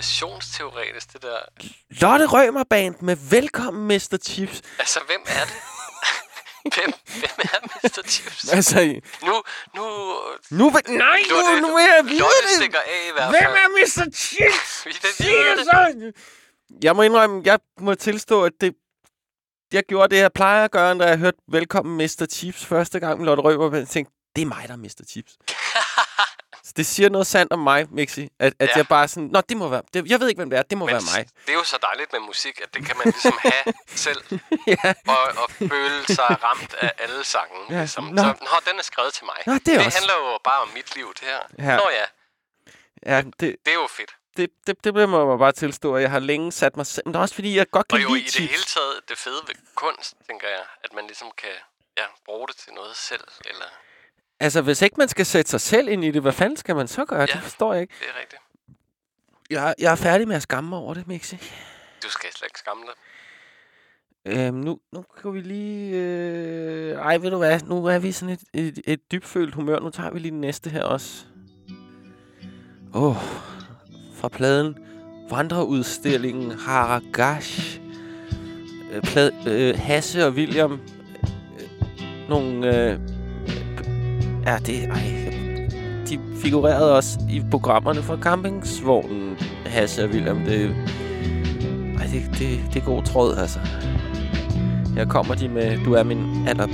konspirationsteoretisk, 0.03 1.13
det 1.13 1.21
der. 1.21 1.39
Lotte 1.89 2.25
Rømer 2.25 2.63
Band 2.63 2.95
med 3.01 3.15
Velkommen 3.29 3.87
Mr. 3.87 4.17
Chips. 4.23 4.61
Altså, 4.79 4.99
hvem 5.07 5.21
er 5.25 5.45
det? 5.45 5.53
hvem, 6.75 6.93
hvem 7.19 7.39
er 7.53 7.59
Mr. 7.83 8.01
Chips? 8.07 8.49
Altså, 8.53 9.01
Nu, 9.25 9.43
nu... 9.75 9.83
nu 10.49 10.69
vil... 10.69 10.81
Nej, 10.87 11.19
nu, 11.29 11.35
Lotte- 11.35 11.61
nu 11.61 11.75
vil 11.75 11.83
jeg 11.95 12.01
vide 12.05 12.19
Lotte 12.19 12.35
det! 12.47 12.55
stikker 12.57 12.79
af 12.79 13.09
i 13.09 13.11
hvert 13.13 13.29
Hvem 13.29 13.41
fald. 13.43 13.53
er 13.53 13.67
Mr. 14.07 14.11
Chips? 14.15 14.81
Vi 14.85 14.89
vil 15.01 15.13
Sig 15.13 15.25
vide 15.25 15.49
det 15.49 15.57
det. 15.57 15.65
så! 15.65 16.21
Jeg 16.83 16.95
må 16.95 17.01
indrømme, 17.01 17.41
jeg 17.45 17.59
må 17.79 17.95
tilstå, 17.95 18.43
at 18.43 18.51
det... 18.61 18.73
Jeg 19.73 19.83
gjorde 19.89 20.15
det, 20.15 20.21
jeg 20.21 20.33
plejer 20.33 20.65
at 20.65 20.71
gøre, 20.71 20.95
når 20.95 21.05
jeg 21.05 21.17
hørte 21.17 21.37
Velkommen 21.47 21.97
Mr. 21.97 22.25
Chips 22.31 22.65
første 22.65 22.99
gang 22.99 23.17
med 23.19 23.25
Lotte 23.25 23.43
Rømer 23.43 23.69
Band. 23.69 23.79
Jeg 23.81 23.87
tænkte, 23.87 24.13
det 24.35 24.41
er 24.41 24.45
mig, 24.45 24.63
der 24.67 24.73
er 24.73 24.77
Mr. 24.77 25.03
Chips. 25.09 25.33
Så 26.63 26.73
det 26.77 26.85
siger 26.85 27.09
noget 27.09 27.27
sandt 27.27 27.53
om 27.53 27.59
mig, 27.59 27.87
Mixi. 27.91 28.29
At, 28.39 28.53
at 28.59 28.67
Ja. 28.69 28.73
jeg 28.77 28.87
bare 28.87 29.07
sådan, 29.07 29.29
nå, 29.33 29.41
det 29.41 29.57
må 29.57 29.67
være... 29.67 29.81
Det, 29.93 30.07
jeg 30.11 30.19
ved 30.19 30.27
ikke, 30.29 30.39
hvem 30.39 30.49
det 30.49 30.59
er. 30.59 30.63
Det 30.63 30.77
må 30.77 30.85
Men 30.85 30.93
være 30.93 31.01
mig. 31.17 31.27
det 31.45 31.49
er 31.51 31.57
jo 31.57 31.63
så 31.63 31.77
dejligt 31.81 32.13
med 32.13 32.19
musik, 32.19 32.61
at 32.63 32.73
det 32.73 32.85
kan 32.85 32.97
man 32.97 33.05
ligesom 33.05 33.37
have 33.41 33.73
selv. 34.05 34.21
ja. 34.67 34.93
Og, 35.07 35.17
og 35.43 35.51
føle 35.51 36.05
sig 36.07 36.37
ramt 36.43 36.73
af 36.73 36.91
alle 36.99 37.23
sange. 37.23 37.55
Ja, 37.69 37.79
ligesom. 37.79 38.03
nå. 38.03 38.21
Så, 38.21 38.27
nå, 38.41 38.71
den 38.71 38.79
er 38.79 38.83
skrevet 38.83 39.13
til 39.13 39.25
mig. 39.25 39.35
Nå, 39.45 39.53
det 39.53 39.65
det 39.65 39.77
også- 39.85 39.97
handler 39.97 40.13
jo 40.15 40.39
bare 40.43 40.61
om 40.61 40.69
mit 40.73 40.95
liv, 40.95 41.13
det 41.19 41.27
her. 41.27 41.39
Ja. 41.71 41.75
Nå 41.77 41.89
ja, 41.99 42.05
Ja, 43.05 43.21
det, 43.21 43.39
det 43.39 43.71
er 43.71 43.73
jo 43.73 43.87
fedt. 43.87 44.11
det, 44.37 44.49
det, 44.67 44.83
det 44.83 44.93
bliver 44.93 45.07
man 45.07 45.39
bare 45.39 45.51
tilstå, 45.51 45.95
at 45.95 46.01
jeg 46.01 46.11
har 46.11 46.19
længe 46.19 46.51
sat 46.51 46.77
mig 46.77 46.85
selv. 46.87 47.03
Men 47.07 47.13
det 47.13 47.17
er 47.19 47.21
også 47.21 47.35
fordi, 47.35 47.57
jeg 47.57 47.69
godt 47.69 47.87
kan 47.87 47.95
Og 47.97 48.03
jo 48.03 48.09
lide 48.13 48.19
i 48.21 48.23
det 48.23 48.31
chips. 48.33 48.51
hele 48.51 48.63
taget, 48.63 48.95
det 49.09 49.17
fede 49.17 49.41
ved 49.47 49.55
kunst, 49.75 50.13
tænker 50.27 50.47
jeg, 50.47 50.63
at 50.83 50.93
man 50.93 51.03
ligesom 51.07 51.31
kan 51.37 51.55
ja, 51.97 52.03
bruge 52.25 52.47
det 52.47 52.55
til 52.55 52.73
noget 52.73 52.95
selv. 52.95 53.23
Eller 53.45 53.65
Altså, 54.39 54.61
hvis 54.61 54.81
ikke 54.81 54.95
man 54.97 55.07
skal 55.07 55.25
sætte 55.25 55.51
sig 55.51 55.61
selv 55.61 55.87
ind 55.87 56.03
i 56.03 56.11
det, 56.11 56.21
hvad 56.21 56.31
fanden 56.31 56.57
skal 56.57 56.75
man 56.75 56.87
så 56.87 57.05
gøre? 57.05 57.19
Ja. 57.19 57.25
Det 57.25 57.41
forstår 57.41 57.73
jeg 57.73 57.81
ikke. 57.81 57.93
det 57.99 58.07
er 58.15 58.19
rigtigt. 58.21 58.41
Jeg, 59.49 59.75
jeg 59.79 59.91
er 59.91 59.95
færdig 59.95 60.27
med 60.27 60.35
at 60.35 60.41
skamme 60.41 60.69
mig 60.69 60.79
over 60.79 60.93
det, 60.93 61.07
Mixi. 61.07 61.35
Du 62.03 62.09
skal 62.09 62.29
slet 62.33 62.47
ikke 62.47 62.59
skamme 62.59 62.83
dig. 62.85 62.93
Øhm, 64.25 64.57
nu, 64.57 64.79
nu 64.91 65.05
kan 65.21 65.33
vi 65.33 65.41
lige... 65.41 65.95
Øh... 65.95 66.95
Ej, 66.95 67.17
ved 67.17 67.31
du 67.31 67.37
hvad? 67.37 67.59
Nu 67.59 67.85
er 67.85 67.99
vi 67.99 68.11
sådan 68.11 68.33
et, 68.33 68.43
et, 68.53 68.79
et 68.85 69.11
dybfølt 69.11 69.55
humør. 69.55 69.79
Nu 69.79 69.89
tager 69.89 70.11
vi 70.11 70.19
lige 70.19 70.31
den 70.31 70.41
næste 70.41 70.69
her 70.69 70.83
også. 70.83 71.25
Åh, 72.93 73.03
oh, 73.03 73.15
fra 74.15 74.27
pladen 74.27 74.77
Vandreudstillingen 75.29 76.51
Haragash. 76.51 77.81
Øh, 78.91 79.01
Plad, 79.01 79.47
øh, 79.47 79.79
Hasse 79.79 80.25
og 80.25 80.33
William. 80.33 80.71
Øh, 80.71 80.79
nogle... 82.29 82.89
Øh, 82.91 82.99
ja, 84.45 84.57
det... 84.65 84.83
Ej, 84.83 85.33
de 86.09 86.19
figurerede 86.43 86.95
også 86.95 87.19
i 87.29 87.43
programmerne 87.51 88.03
fra 88.03 88.17
campingsvognen. 88.21 89.37
Hasse 89.65 90.03
og 90.03 90.09
William, 90.09 90.39
det... 90.45 90.75
Ej, 91.99 92.05
det, 92.05 92.39
det, 92.39 92.59
det 92.73 92.81
er 92.81 92.85
god 92.85 93.03
tråd, 93.03 93.35
altså. 93.37 93.59
Her 94.95 95.05
kommer 95.05 95.35
de 95.35 95.47
med 95.47 95.77
Du 95.85 95.93
er 95.93 96.03
min 96.03 96.47
aller... 96.47 96.67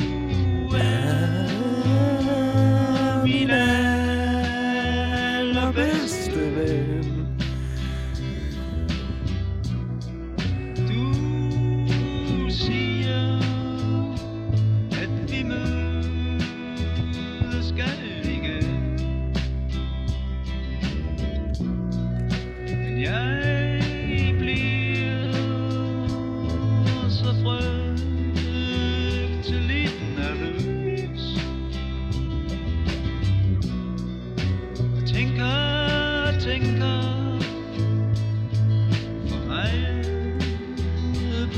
Min 3.23 3.49
allerbedste 5.49 6.39
ven. 6.55 6.94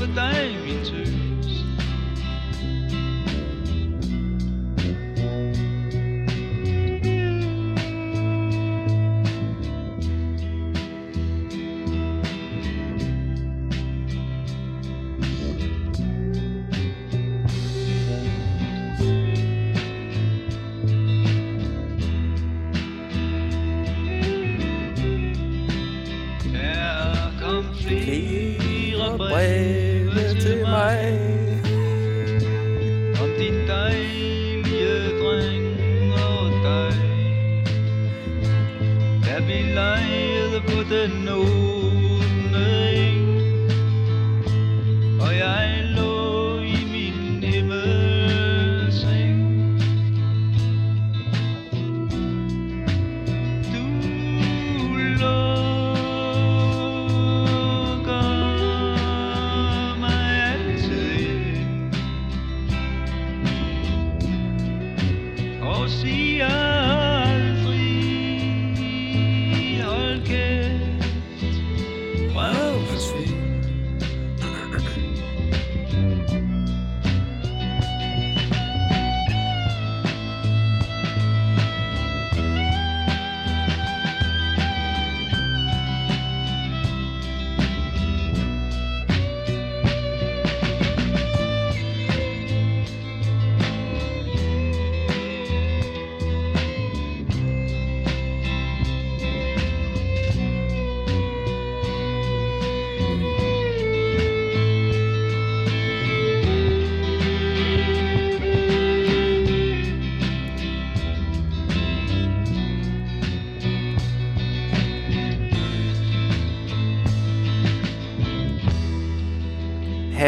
På 0.08 0.14
dig, 0.14 0.58
min 0.66 1.17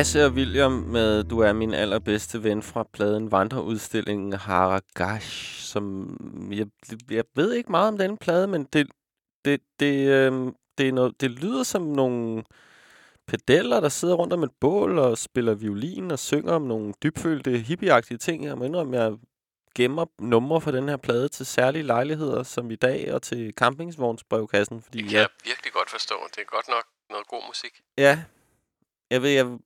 Hasse 0.00 0.24
og 0.24 0.32
William 0.32 0.72
med 0.72 1.24
Du 1.24 1.38
er 1.38 1.52
min 1.52 1.74
allerbedste 1.74 2.42
ven 2.42 2.62
fra 2.62 2.84
pladen 2.92 3.32
Vandreudstillingen 3.32 4.32
Haragash, 4.32 5.60
som 5.62 6.16
jeg, 6.50 6.66
jeg 7.10 7.24
ved 7.34 7.52
ikke 7.52 7.70
meget 7.70 7.88
om 7.88 7.98
den 7.98 8.16
plade, 8.16 8.46
men 8.46 8.64
det, 8.64 8.86
det, 9.44 9.60
det, 9.80 10.08
øh, 10.08 10.52
det, 10.78 10.88
er 10.88 10.92
noget, 10.92 11.20
det 11.20 11.30
lyder 11.30 11.62
som 11.62 11.82
nogle 11.82 12.44
pedeller, 13.26 13.80
der 13.80 13.88
sidder 13.88 14.14
rundt 14.14 14.32
om 14.32 14.42
et 14.42 14.50
bål 14.60 14.98
og 14.98 15.18
spiller 15.18 15.54
violin 15.54 16.10
og 16.10 16.18
synger 16.18 16.52
om 16.52 16.62
nogle 16.62 16.94
dybfølte 17.02 17.58
hippieagtige 17.58 18.18
ting. 18.18 18.44
Jeg 18.44 18.58
må 18.58 18.64
indrømme, 18.64 18.96
jeg 18.96 19.12
gemmer 19.74 20.06
numre 20.18 20.60
fra 20.60 20.72
den 20.72 20.88
her 20.88 20.96
plade 20.96 21.28
til 21.28 21.46
særlige 21.46 21.82
lejligheder, 21.82 22.42
som 22.42 22.70
i 22.70 22.76
dag, 22.76 23.14
og 23.14 23.22
til 23.22 23.52
campingsvognsbrevkassen, 23.56 24.82
fordi 24.82 24.98
Det 24.98 25.08
kan 25.08 25.18
jeg 25.18 25.20
jeg 25.20 25.50
virkelig 25.50 25.72
godt 25.72 25.90
forstå. 25.90 26.14
Det 26.30 26.40
er 26.40 26.56
godt 26.56 26.68
nok 26.68 26.84
noget 27.10 27.26
god 27.26 27.42
musik. 27.48 27.80
Ja. 27.98 28.24
Jeg 29.10 29.22
ved, 29.22 29.30
jeg, 29.30 29.58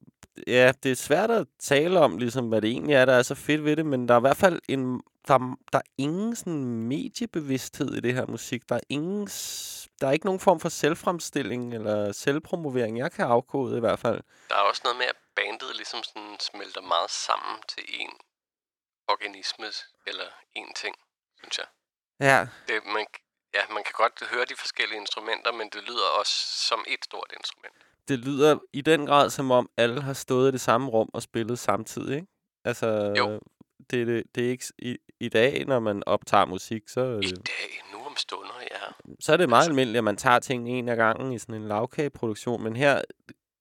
ja, 0.47 0.73
det 0.83 0.91
er 0.91 0.97
svært 0.97 1.31
at 1.31 1.47
tale 1.61 2.01
om, 2.01 2.19
ligesom, 2.19 2.49
hvad 2.49 2.61
det 2.63 2.71
egentlig 2.71 2.95
er, 2.95 3.05
der 3.05 3.13
er 3.15 3.23
så 3.23 3.35
fedt 3.35 3.65
ved 3.65 3.77
det, 3.77 3.87
men 3.87 4.09
der 4.09 4.15
er 4.15 4.19
i 4.19 4.21
hvert 4.21 4.37
fald 4.37 4.61
en, 4.69 5.03
der, 5.29 5.35
er- 5.35 5.57
der 5.73 5.79
er 5.79 5.83
ingen 5.99 6.37
sådan 6.37 6.65
mediebevidsthed 6.65 7.95
i 7.95 8.01
det 8.01 8.15
her 8.15 8.27
musik. 8.27 8.69
Der 8.69 8.75
er 8.75 8.81
ingen, 8.89 9.27
der 10.01 10.07
er 10.09 10.13
ikke 10.13 10.27
nogen 10.27 10.41
form 10.41 10.61
for 10.61 10.69
selvfremstilling 10.69 11.75
eller 11.75 12.13
selvpromovering, 12.13 12.99
jeg 12.99 13.13
kan 13.13 13.25
afkode 13.27 13.77
i 13.77 13.81
hvert 13.81 13.99
fald. 13.99 14.21
Der 14.49 14.55
er 14.55 14.61
også 14.61 14.81
noget 14.85 14.99
med, 14.99 15.07
at 15.07 15.17
bandet 15.37 15.71
ligesom 15.77 16.03
sådan 16.03 16.37
smelter 16.41 16.81
meget 16.81 17.11
sammen 17.11 17.57
til 17.69 17.85
en 18.01 18.11
organisme 19.09 19.67
eller 20.07 20.25
en 20.55 20.73
ting, 20.77 20.95
synes 21.39 21.59
jeg. 21.59 21.67
Ja, 22.21 22.47
Det, 22.69 22.87
man, 22.87 23.07
ja, 23.55 23.61
man 23.75 23.83
kan 23.85 23.93
godt 23.95 24.29
høre 24.33 24.45
de 24.45 24.55
forskellige 24.59 25.01
instrumenter, 25.01 25.53
men 25.53 25.69
det 25.73 25.83
lyder 25.89 26.09
også 26.21 26.35
som 26.69 26.85
et 26.89 27.05
stort 27.05 27.33
instrument. 27.39 27.75
det 28.09 28.19
lyder 28.19 28.59
i 28.73 28.81
den 28.81 29.07
grad 29.07 29.31
som 29.31 29.51
om, 29.51 29.71
alle 29.77 30.01
har 30.03 30.13
stået 30.13 30.49
i 30.49 30.53
det 30.53 30.61
samme 30.61 30.89
rum 30.91 31.11
og 31.15 31.23
spillet 31.23 31.59
samtidig, 31.59 32.15
ikke? 32.17 32.27
Altså, 32.65 33.15
Jo. 33.17 33.41
det, 33.91 34.01
er 34.01 34.05
det, 34.05 34.23
det 34.35 34.47
er 34.47 34.51
ikke 34.51 34.65
i, 34.79 34.97
i 35.21 35.29
dag, 35.29 35.65
når 35.67 35.81
man 35.81 36.03
optager 36.07 36.45
musik, 36.45 36.83
så 36.89 37.01
I 37.01 37.27
det, 37.27 37.37
dag, 37.47 37.83
nu 37.93 38.05
om 38.07 38.17
stunder, 38.17 38.55
ja. 38.71 39.13
så 39.21 39.33
er 39.33 39.37
det 39.37 39.49
meget 39.49 39.61
Altså- 39.61 39.71
almindeligt, 39.71 39.99
at 39.99 40.05
man 40.05 40.17
tager 40.17 40.39
ting 40.39 40.69
en 40.69 40.89
af 40.89 40.97
gangen 40.97 41.33
i 41.33 41.39
sådan 41.39 41.55
en 41.55 41.69
lavkageproduktion. 41.69 42.63
Men 42.63 42.77
her, 42.77 43.03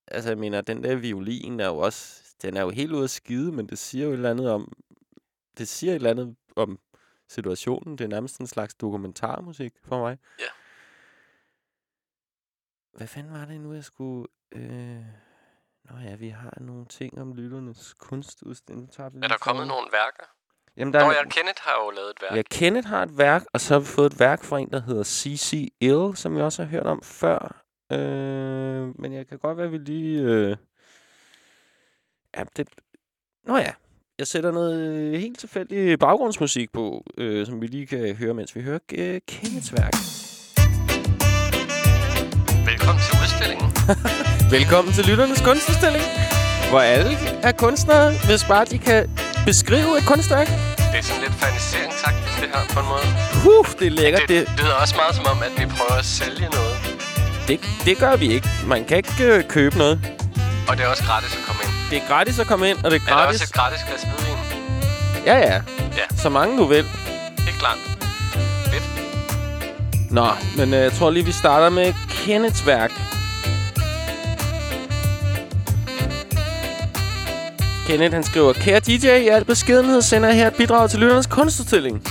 altså 0.07 0.29
jeg 0.29 0.37
mener, 0.37 0.61
den 0.61 0.83
der 0.83 0.95
violin 0.95 1.59
er 1.59 1.67
jo 1.67 1.77
også, 1.77 2.21
den 2.41 2.57
er 2.57 2.61
jo 2.61 2.69
helt 2.69 2.91
ude 2.91 3.03
at 3.03 3.09
skide, 3.09 3.51
men 3.51 3.67
det 3.69 3.79
siger 3.79 4.05
jo 4.05 4.11
et 4.11 4.13
eller 4.15 4.29
andet 4.31 4.49
om, 4.51 4.71
det 5.57 5.67
siger 5.67 5.91
et 5.91 5.95
eller 5.95 6.09
andet 6.09 6.35
om 6.55 6.79
situationen. 7.33 7.97
Det 7.97 8.03
er 8.03 8.07
nærmest 8.07 8.39
en 8.39 8.47
slags 8.47 8.75
dokumentarmusik 8.75 9.73
for 9.83 9.99
mig. 9.99 10.17
Ja. 10.39 10.45
Hvad 12.93 13.07
fanden 13.07 13.33
var 13.33 13.45
det 13.45 13.61
nu, 13.61 13.73
jeg 13.73 13.83
skulle... 13.83 14.27
Øh... 14.51 15.05
Nå 15.89 15.97
ja, 15.97 16.15
vi 16.15 16.29
har 16.29 16.53
nogle 16.57 16.85
ting 16.85 17.21
om 17.21 17.33
lytternes 17.33 17.93
kunstudstilling. 17.93 18.89
Er 18.99 19.09
der 19.09 19.37
kommet 19.37 19.67
nogle 19.67 19.87
værker? 19.91 20.23
Jamen, 20.77 20.93
der 20.93 20.99
Nå 20.99 21.09
er, 21.09 21.13
ja, 21.13 21.23
Kenneth 21.23 21.61
har 21.61 21.83
jo 21.83 21.89
lavet 21.89 22.09
et 22.09 22.21
værk. 22.21 22.35
Ja, 22.35 22.41
Kenneth 22.51 22.87
har 22.87 23.03
et 23.03 23.17
værk, 23.17 23.43
og 23.53 23.61
så 23.61 23.73
har 23.73 23.79
vi 23.79 23.85
fået 23.85 24.13
et 24.13 24.19
værk 24.19 24.43
fra 24.43 24.59
en, 24.59 24.71
der 24.71 24.81
hedder 24.81 25.03
C.C. 25.03 25.73
Ill, 25.79 26.15
som 26.15 26.37
jeg 26.37 26.45
også 26.45 26.63
har 26.63 26.69
hørt 26.69 26.87
om 26.87 27.01
før. 27.03 27.63
Øh, 27.91 28.99
men 28.99 29.13
jeg 29.13 29.27
kan 29.27 29.39
godt 29.39 29.57
være, 29.57 29.65
at 29.65 29.71
vi 29.71 29.77
lige... 29.77 30.21
Øh... 30.21 30.57
Ja, 32.35 32.43
det... 32.57 32.69
Nå 33.43 33.57
ja, 33.57 33.73
jeg 34.19 34.27
sætter 34.27 34.51
noget 34.51 34.75
øh, 34.81 35.19
helt 35.19 35.39
tilfældig 35.39 35.99
baggrundsmusik 35.99 36.71
på, 36.73 37.03
øh, 37.17 37.45
som 37.45 37.61
vi 37.61 37.67
lige 37.67 37.85
kan 37.87 38.15
høre, 38.15 38.33
mens 38.33 38.55
vi 38.55 38.61
hører 38.61 38.79
øh, 38.93 39.19
Kenneths 39.27 39.73
værk. 39.77 39.93
Velkommen 42.69 43.01
til 43.07 43.13
udstillingen. 43.23 43.69
Velkommen 44.57 44.93
til 44.93 45.03
Lytternes 45.09 45.41
Kunstudstilling, 45.47 46.05
hvor 46.69 46.79
alle 46.79 47.11
er 47.47 47.51
kunstnere, 47.51 48.07
hvis 48.27 48.43
bare 48.51 48.65
de 48.65 48.77
kan 48.77 49.01
beskrive 49.45 49.97
et 49.99 50.05
kunstværk. 50.11 50.47
Det 50.91 50.97
er 51.01 51.05
sådan 51.09 51.21
lidt 51.25 51.35
faniseringsagtigt, 51.43 52.33
det 52.41 52.49
her, 52.53 52.61
på 52.73 52.79
en 52.83 52.87
måde. 52.93 53.07
Huh, 53.43 53.65
det 53.79 53.87
er 53.87 53.95
lækkert. 54.01 54.21
Det, 54.21 54.29
det 54.29 54.59
lyder 54.59 54.75
også 54.83 54.95
meget 55.01 55.13
som 55.15 55.25
om, 55.33 55.37
at 55.47 55.53
vi 55.59 55.65
prøver 55.75 55.95
at 56.03 56.05
sælge 56.05 56.47
noget. 56.57 56.75
Det, 57.47 57.57
det 57.87 57.95
gør 58.03 58.15
vi 58.15 58.27
ikke. 58.35 58.47
Man 58.67 58.85
kan 58.85 58.97
ikke 58.97 59.13
øh, 59.31 59.43
købe 59.55 59.77
noget. 59.77 60.22
Og 60.67 60.77
det 60.77 60.85
er 60.85 60.89
også 60.89 61.03
gratis 61.03 61.33
at 61.35 61.43
komme 61.47 61.61
ind. 61.63 61.71
Det 61.89 61.97
er 61.97 62.07
gratis 62.07 62.39
at 62.39 62.47
komme 62.47 62.69
ind, 62.69 62.77
og 62.83 62.91
det 62.91 63.01
er 63.01 63.01
Er 63.11 63.15
der 63.15 63.23
gratis... 63.23 63.41
også 63.41 63.51
et 63.51 63.53
gratis 63.53 63.79
glas 63.87 64.01
hvidvin? 64.03 64.37
Ja, 65.25 65.37
ja. 65.37 65.53
Ja. 65.97 66.15
Så 66.17 66.29
mange 66.29 66.57
du 66.57 66.65
vil. 66.65 66.85
Helt 67.39 67.59
klart. 67.59 67.77
Fedt. 68.71 68.83
Nå, 70.11 70.27
men 70.57 70.73
øh, 70.73 70.79
jeg 70.79 70.93
tror 70.93 71.09
lige, 71.11 71.25
vi 71.25 71.31
starter 71.31 71.69
med 71.69 71.93
Kenneths 72.09 72.65
værk. 72.67 72.91
Kenneth, 77.87 78.13
han 78.13 78.23
skriver, 78.23 78.53
Kære 78.53 78.79
DJ, 78.79 79.07
i 79.07 79.27
al 79.27 79.45
beskedenhed 79.45 80.01
sender 80.01 80.29
jeg 80.29 80.37
her 80.37 80.47
et 80.47 80.53
bidrag 80.55 80.89
til 80.89 80.99
Lytternes 80.99 81.27
Kunstudstilling. 81.27 82.03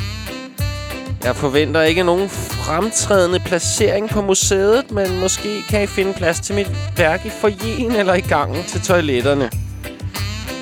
Jeg 1.24 1.36
forventer 1.36 1.82
ikke 1.82 2.02
nogen 2.02 2.28
fremtrædende 2.28 3.40
placering 3.40 4.08
på 4.10 4.22
museet, 4.22 4.90
men 4.90 5.20
måske 5.20 5.62
kan 5.68 5.82
I 5.82 5.86
finde 5.86 6.14
plads 6.14 6.40
til 6.40 6.54
mit 6.54 6.70
værk 6.96 7.26
i 7.26 7.30
forjen 7.30 7.92
eller 7.92 8.14
i 8.14 8.20
gangen 8.20 8.64
til 8.64 8.80
toiletterne. 8.80 9.50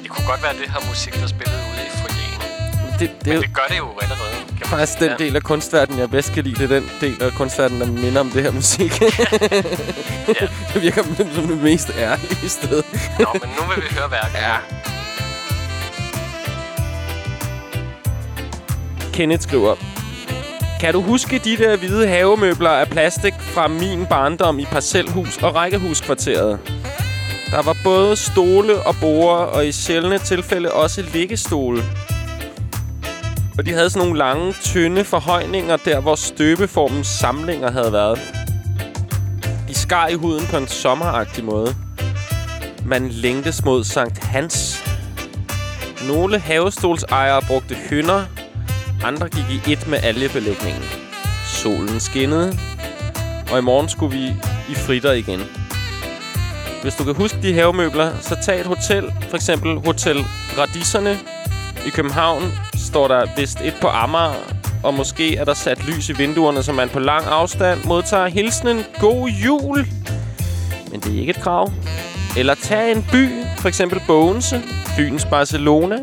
Det 0.03 0.11
kunne 0.11 0.27
godt 0.27 0.43
være 0.43 0.53
det 0.53 0.71
her 0.71 0.89
musik, 0.89 1.15
der 1.21 1.27
spillede 1.27 1.59
ude 1.73 1.83
i 1.87 1.91
foyeren. 1.91 2.99
Det, 2.99 3.11
det, 3.25 3.33
Men 3.33 3.43
det 3.43 3.55
gør 3.55 3.67
det 3.69 3.79
jo 3.79 3.89
allerede. 4.03 4.31
Faktisk 4.65 5.01
den 5.01 5.11
del 5.19 5.37
af 5.37 5.43
kunstverdenen, 5.43 6.01
jeg 6.01 6.11
bedst 6.11 6.33
kan 6.33 6.45
lide. 6.45 6.55
Det 6.55 6.65
er 6.73 6.81
den 6.81 6.91
del 7.01 7.23
af 7.23 7.33
kunstverdenen, 7.33 7.81
der 7.81 8.03
minder 8.03 8.21
om 8.21 8.31
det 8.31 8.43
her 8.43 8.51
musik. 8.51 9.01
Ja. 9.01 9.07
det 10.75 10.83
virker 10.83 11.03
som 11.35 11.47
det 11.47 11.63
mest 11.63 11.91
ærlige 11.99 12.49
sted. 12.49 12.83
Nå, 13.19 13.27
men 13.33 13.51
nu 13.59 13.75
vil 13.75 13.85
vi 13.85 13.95
høre 13.95 14.11
værket. 14.11 14.39
Ja. 14.39 14.57
Kenneth 19.13 19.43
skriver, 19.43 19.77
kan 20.81 20.95
du 20.95 21.03
huske 21.03 21.39
de 21.39 21.57
der 21.57 21.77
hvide 21.77 22.09
havemøbler 22.09 22.71
af 22.71 22.89
plastik 22.89 23.35
fra 23.41 23.69
min 23.69 24.07
barndom 24.07 24.59
i 24.59 24.65
parcelhus 24.65 25.43
og 25.43 25.55
rækkehuskvarteret? 25.55 26.59
Der 27.51 27.63
var 27.63 27.77
både 27.85 28.17
stole 28.17 28.83
og 28.87 28.95
borde, 29.01 29.49
og 29.49 29.67
i 29.67 29.73
sjældne 29.73 30.19
tilfælde 30.19 30.73
også 30.73 31.03
liggestole. 31.13 31.83
Og 33.59 33.67
de 33.67 33.73
havde 33.73 33.91
sådan 33.91 34.07
nogle 34.07 34.19
lange, 34.19 34.53
tynde 34.53 35.05
forhøjninger 35.05 35.77
der, 35.77 36.01
hvor 36.01 36.15
støbeformens 36.15 37.07
samlinger 37.07 37.71
havde 37.71 37.93
været. 37.93 38.19
De 39.69 39.75
skar 39.75 40.09
i 40.09 40.15
huden 40.15 40.47
på 40.51 40.57
en 40.57 40.69
sommeragtig 40.69 41.45
måde. 41.45 41.75
Man 42.85 43.09
længtes 43.09 43.65
mod 43.65 43.85
Sankt 43.85 44.19
Hans. 44.19 44.85
Nogle 46.09 46.39
havestolsejere 46.39 47.43
brugte 47.49 47.75
hynder. 47.75 48.25
Andre 49.05 49.29
gik 49.29 49.69
i 49.69 49.73
et 49.73 49.89
med 49.89 49.99
algebelægningen. 50.03 50.83
Solen 51.47 52.01
skinnede. 52.01 52.59
Og 53.53 53.59
i 53.59 53.63
morgen 53.63 53.89
skulle 53.89 54.17
vi 54.17 54.27
i 54.69 54.75
fritter 54.75 55.13
igen. 55.13 55.41
Hvis 56.83 56.95
du 56.95 57.05
kan 57.05 57.15
huske 57.15 57.39
de 57.43 57.55
havemøbler, 57.55 58.13
så 58.21 58.37
tag 58.43 58.61
et 58.61 58.67
hotel. 58.67 59.13
For 59.29 59.37
eksempel 59.37 59.79
Hotel 59.79 60.25
Radisserne 60.59 61.19
i 61.87 61.91
København. 61.91 62.53
Står 62.75 63.09
der 63.09 63.27
vist 63.37 63.61
et 63.61 63.75
på 63.81 63.87
Amager. 63.87 64.55
Og 64.85 64.95
måske 64.95 65.37
er 65.37 65.45
der 65.45 65.55
sat 65.55 65.87
lys 65.87 66.09
i 66.09 66.13
vinduerne, 66.13 66.63
så 66.63 66.73
man 66.73 66.89
på 66.89 66.99
lang 66.99 67.27
afstand 67.27 67.85
modtager 67.85 68.27
hilsenen 68.27 68.85
God 68.99 69.29
Jul. 69.29 69.87
Men 70.91 71.01
det 71.01 71.15
er 71.15 71.21
ikke 71.21 71.31
et 71.31 71.43
krav. 71.43 71.73
Eller 72.37 72.55
tag 72.55 72.93
en 72.93 73.07
by, 73.13 73.29
for 73.59 73.69
eksempel 73.69 74.01
Bogense, 74.07 74.63
Fyns 74.97 75.25
Barcelona. 75.25 75.97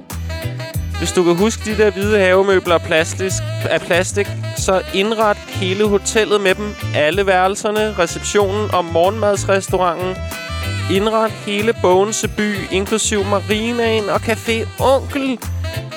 Hvis 0.98 1.12
du 1.12 1.24
kan 1.24 1.36
huske 1.36 1.62
de 1.66 1.78
der 1.78 1.92
hvide 1.92 2.20
havemøbler 2.20 2.76
af 2.76 2.82
plastik, 2.82 3.32
af 3.70 3.82
plastik, 3.82 4.28
så 4.58 4.82
indret 4.94 5.38
hele 5.38 5.88
hotellet 5.88 6.42
med 6.42 6.56
dem. 6.56 6.76
Alle 6.96 7.26
værelserne, 7.26 7.96
receptionen 8.00 8.72
og 8.74 8.86
morgenmadsrestauranten. 8.86 10.16
Indret 10.92 11.32
hele 11.32 11.74
Bogense 11.82 12.28
by, 12.28 12.56
inklusiv 12.72 13.24
marinaen 13.24 14.10
og 14.10 14.16
café 14.16 14.68
Onkel 14.80 15.40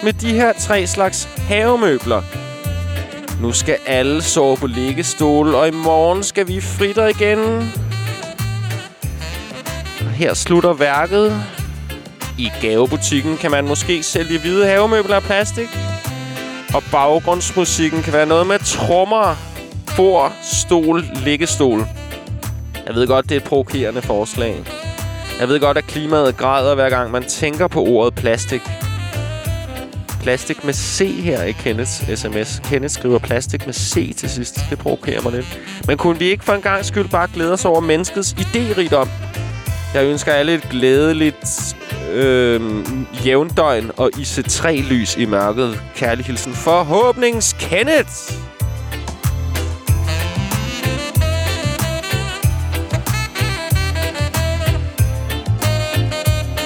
med 0.02 0.12
de 0.12 0.32
her 0.32 0.52
tre 0.52 0.86
slags 0.86 1.28
havemøbler. 1.36 2.22
Nu 3.42 3.52
skal 3.52 3.76
alle 3.86 4.22
sove 4.22 4.56
på 4.56 4.66
liggestol, 4.66 5.54
og 5.54 5.68
i 5.68 5.70
morgen 5.70 6.22
skal 6.22 6.48
vi 6.48 6.60
fritter 6.60 7.06
igen. 7.06 7.38
Og 10.00 10.10
her 10.10 10.34
slutter 10.34 10.72
værket. 10.72 11.42
I 12.40 12.52
gavebutikken 12.60 13.36
kan 13.36 13.50
man 13.50 13.68
måske 13.68 14.02
sælge 14.02 14.38
hvide 14.38 14.66
havemøbler 14.66 15.16
af 15.16 15.22
plastik. 15.22 15.68
Og 16.74 16.82
baggrundsmusikken 16.92 18.02
kan 18.02 18.12
være 18.12 18.26
noget 18.26 18.46
med 18.46 18.58
trommer, 18.58 19.36
bord, 19.96 20.32
stol, 20.42 21.04
liggestol. 21.24 21.86
Jeg 22.86 22.94
ved 22.94 23.06
godt, 23.06 23.28
det 23.28 23.32
er 23.32 23.40
et 23.40 23.44
provokerende 23.44 24.02
forslag. 24.02 24.56
Jeg 25.40 25.48
ved 25.48 25.60
godt, 25.60 25.78
at 25.78 25.84
klimaet 25.84 26.36
græder 26.36 26.74
hver 26.74 26.90
gang 26.90 27.10
man 27.10 27.24
tænker 27.24 27.68
på 27.68 27.84
ordet 27.84 28.14
plastik. 28.14 28.62
Plastik 30.22 30.64
med 30.64 30.74
C 30.74 31.20
her 31.22 31.42
i 31.42 31.52
Kenneths 31.52 32.20
sms. 32.20 32.62
Kenneth 32.64 32.94
skriver 32.94 33.18
plastik 33.18 33.66
med 33.66 33.74
C 33.74 34.16
til 34.16 34.30
sidst. 34.30 34.60
Det 34.70 34.78
provokerer 34.78 35.22
mig 35.22 35.32
lidt. 35.32 35.60
Men 35.86 35.96
kunne 35.96 36.18
vi 36.18 36.24
ikke 36.24 36.44
for 36.44 36.52
en 36.52 36.62
gang 36.62 36.84
skyld 36.84 37.08
bare 37.08 37.28
glæde 37.34 37.52
os 37.52 37.64
over 37.64 37.80
menneskets 37.80 38.32
idérigdom? 38.32 39.08
Jeg 39.94 40.04
ønsker 40.04 40.32
alle 40.32 40.54
et 40.54 40.68
glædeligt 40.70 41.76
øh, 42.10 42.84
jævndøgn 43.26 43.90
og 43.96 44.10
IC3-lys 44.16 45.16
i 45.16 45.24
mørket. 45.24 45.80
Kærlig 45.96 46.24
hilsen. 46.24 46.52
Forhåbnings 46.54 47.56
Kenneth! 47.58 48.10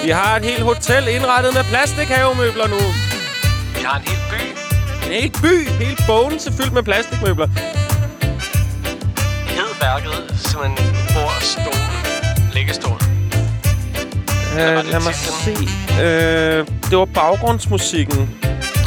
Vi 0.04 0.10
har 0.10 0.36
et 0.36 0.44
helt 0.44 0.62
hotel 0.62 1.08
indrettet 1.08 1.54
med 1.54 1.64
plastikhavemøbler 1.64 2.66
nu. 2.68 2.80
Vi 3.76 3.82
har 3.84 3.96
en 3.98 4.02
hel 4.02 4.18
by. 4.30 4.42
En 5.06 5.12
hel 5.12 5.30
by, 5.30 5.68
helt 5.84 6.00
bogen 6.06 6.40
fyldt 6.58 6.72
med 6.72 6.82
plastikmøbler. 6.82 7.46
Hed 9.56 9.72
værket 9.80 10.40
simpelthen 10.46 10.94
bord, 11.14 11.40
stol, 11.40 12.54
liggestol. 12.54 13.13
Øh, 14.54 14.90
lad 14.92 15.00
mig 15.00 15.14
se. 15.14 15.56
Øh, 16.02 16.66
det 16.90 16.98
var 16.98 17.04
baggrundsmusikken. 17.04 18.30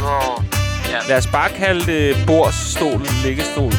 Nå, 0.00 0.42
ja. 0.90 0.98
Lad 1.08 1.16
os 1.16 1.26
bare 1.26 1.48
kalde 1.48 1.86
det 1.92 2.16
bordsstol, 2.26 3.00
liggestol. 3.24 3.72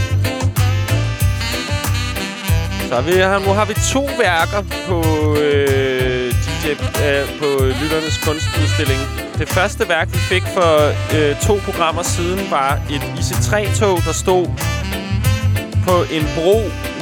Så 2.89 2.95
har 2.95 3.01
vi, 3.01 3.11
her, 3.11 3.39
nu 3.39 3.53
har 3.53 3.65
vi 3.65 3.73
to 3.93 4.09
værker 4.19 4.61
på 4.87 4.97
øh, 5.37 6.33
DJ, 6.33 6.69
øh, 6.69 7.39
på 7.39 7.65
Lytternes 7.65 8.17
Kunstudstilling. 8.25 8.99
Det 9.37 9.49
første 9.49 9.89
værk, 9.89 10.07
vi 10.13 10.17
fik 10.17 10.43
for 10.53 10.87
øh, 11.17 11.35
to 11.47 11.59
programmer 11.65 12.03
siden, 12.03 12.51
var 12.51 12.79
et 12.89 13.01
IC3-tog, 13.19 13.97
der 14.05 14.13
stod 14.13 14.45
på 15.89 16.03
en 16.17 16.25
bro 16.35 16.55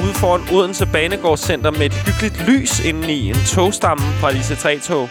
ude 0.04 0.14
foran 0.14 0.42
Odense 0.52 0.86
Banegårdscenter 0.86 1.70
med 1.70 1.86
et 1.86 1.92
hyggeligt 1.92 2.48
lys 2.48 2.80
indeni. 2.80 3.28
En 3.28 3.42
togstamme 3.46 4.04
fra 4.20 4.30
et 4.30 4.36
IC3-tog, 4.36 5.08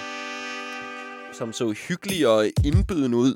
som 1.38 1.54
så 1.54 1.76
hyggelig 1.88 2.28
og 2.28 2.46
indbydende 2.64 3.18
ud. 3.18 3.34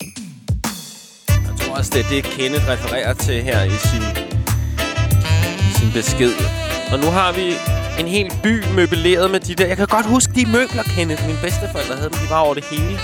Jeg 1.28 1.54
tror 1.60 1.76
også, 1.78 1.92
det 1.94 2.06
er 2.06 2.10
det, 2.10 2.24
Kenneth 2.24 2.68
refererer 2.70 3.14
til 3.14 3.44
her 3.44 3.64
i 3.64 3.78
sin, 3.90 4.04
sin 5.78 5.92
besked. 5.94 6.34
Og 6.92 7.00
nu 7.00 7.08
har 7.20 7.32
vi 7.32 7.46
en 8.00 8.08
hel 8.08 8.32
by 8.44 8.64
møbleret 8.76 9.32
med 9.32 9.40
de 9.40 9.56
der... 9.56 9.68
Jeg 9.68 9.78
kan 9.78 9.88
godt 9.88 10.06
huske 10.06 10.34
de 10.34 10.46
møbler, 10.46 10.84
Kenneth. 10.84 11.26
Mine 11.28 11.40
bedsteforældre 11.42 11.96
havde 11.96 12.10
dem. 12.10 12.18
De 12.24 12.30
var 12.30 12.40
over 12.40 12.54
det 12.54 12.66
hele. 12.66 13.00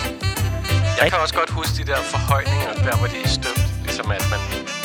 Jeg 1.01 1.11
kan 1.11 1.19
også 1.23 1.35
godt 1.35 1.49
huske 1.49 1.73
de 1.81 1.85
der 1.91 1.97
forhøjninger, 2.13 2.73
der 2.85 2.97
hvor 2.97 3.07
de 3.07 3.17
er 3.23 3.27
støbt. 3.27 3.63
Ligesom 3.83 4.11
at 4.11 4.25
man... 4.31 4.39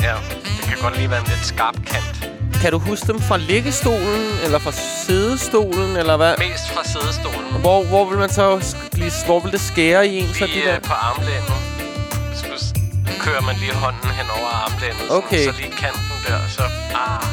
Ja, 0.06 0.14
det 0.56 0.64
kan 0.68 0.78
godt 0.82 0.96
lige 0.96 1.10
være 1.10 1.20
en 1.20 1.28
lidt 1.28 1.44
skarp 1.52 1.76
kant. 1.86 2.31
Kan 2.62 2.72
du 2.72 2.78
huske 2.78 3.06
dem 3.06 3.20
fra 3.20 3.36
liggestolen, 3.36 4.26
eller 4.44 4.58
fra 4.58 4.72
sædestolen, 5.06 5.96
eller 5.96 6.16
hvad? 6.16 6.34
Mest 6.38 6.70
fra 6.74 6.84
sædestolen. 6.84 7.60
Hvor, 7.60 7.84
hvor 7.84 8.04
vil 8.08 8.18
man 8.18 8.30
så 8.30 8.76
blive, 8.92 9.10
hvor 9.26 9.40
vil 9.40 9.52
det 9.52 9.60
skære 9.60 10.08
i 10.08 10.18
en, 10.18 10.34
så 10.34 10.46
de 10.46 10.50
Lige 10.50 10.66
der? 10.66 10.74
øh, 10.74 10.82
på 10.82 10.92
armlænet. 10.92 11.56
Så 12.34 12.46
kører 13.20 13.40
man 13.40 13.56
lige 13.56 13.74
hånden 13.74 14.10
hen 14.10 14.26
over 14.38 14.48
armlænet. 14.48 15.10
Okay. 15.10 15.38
Sådan, 15.44 15.54
så 15.54 15.60
lige 15.60 15.72
kanten 15.72 16.16
der, 16.28 16.38
så... 16.48 16.62
Ah, 16.94 17.24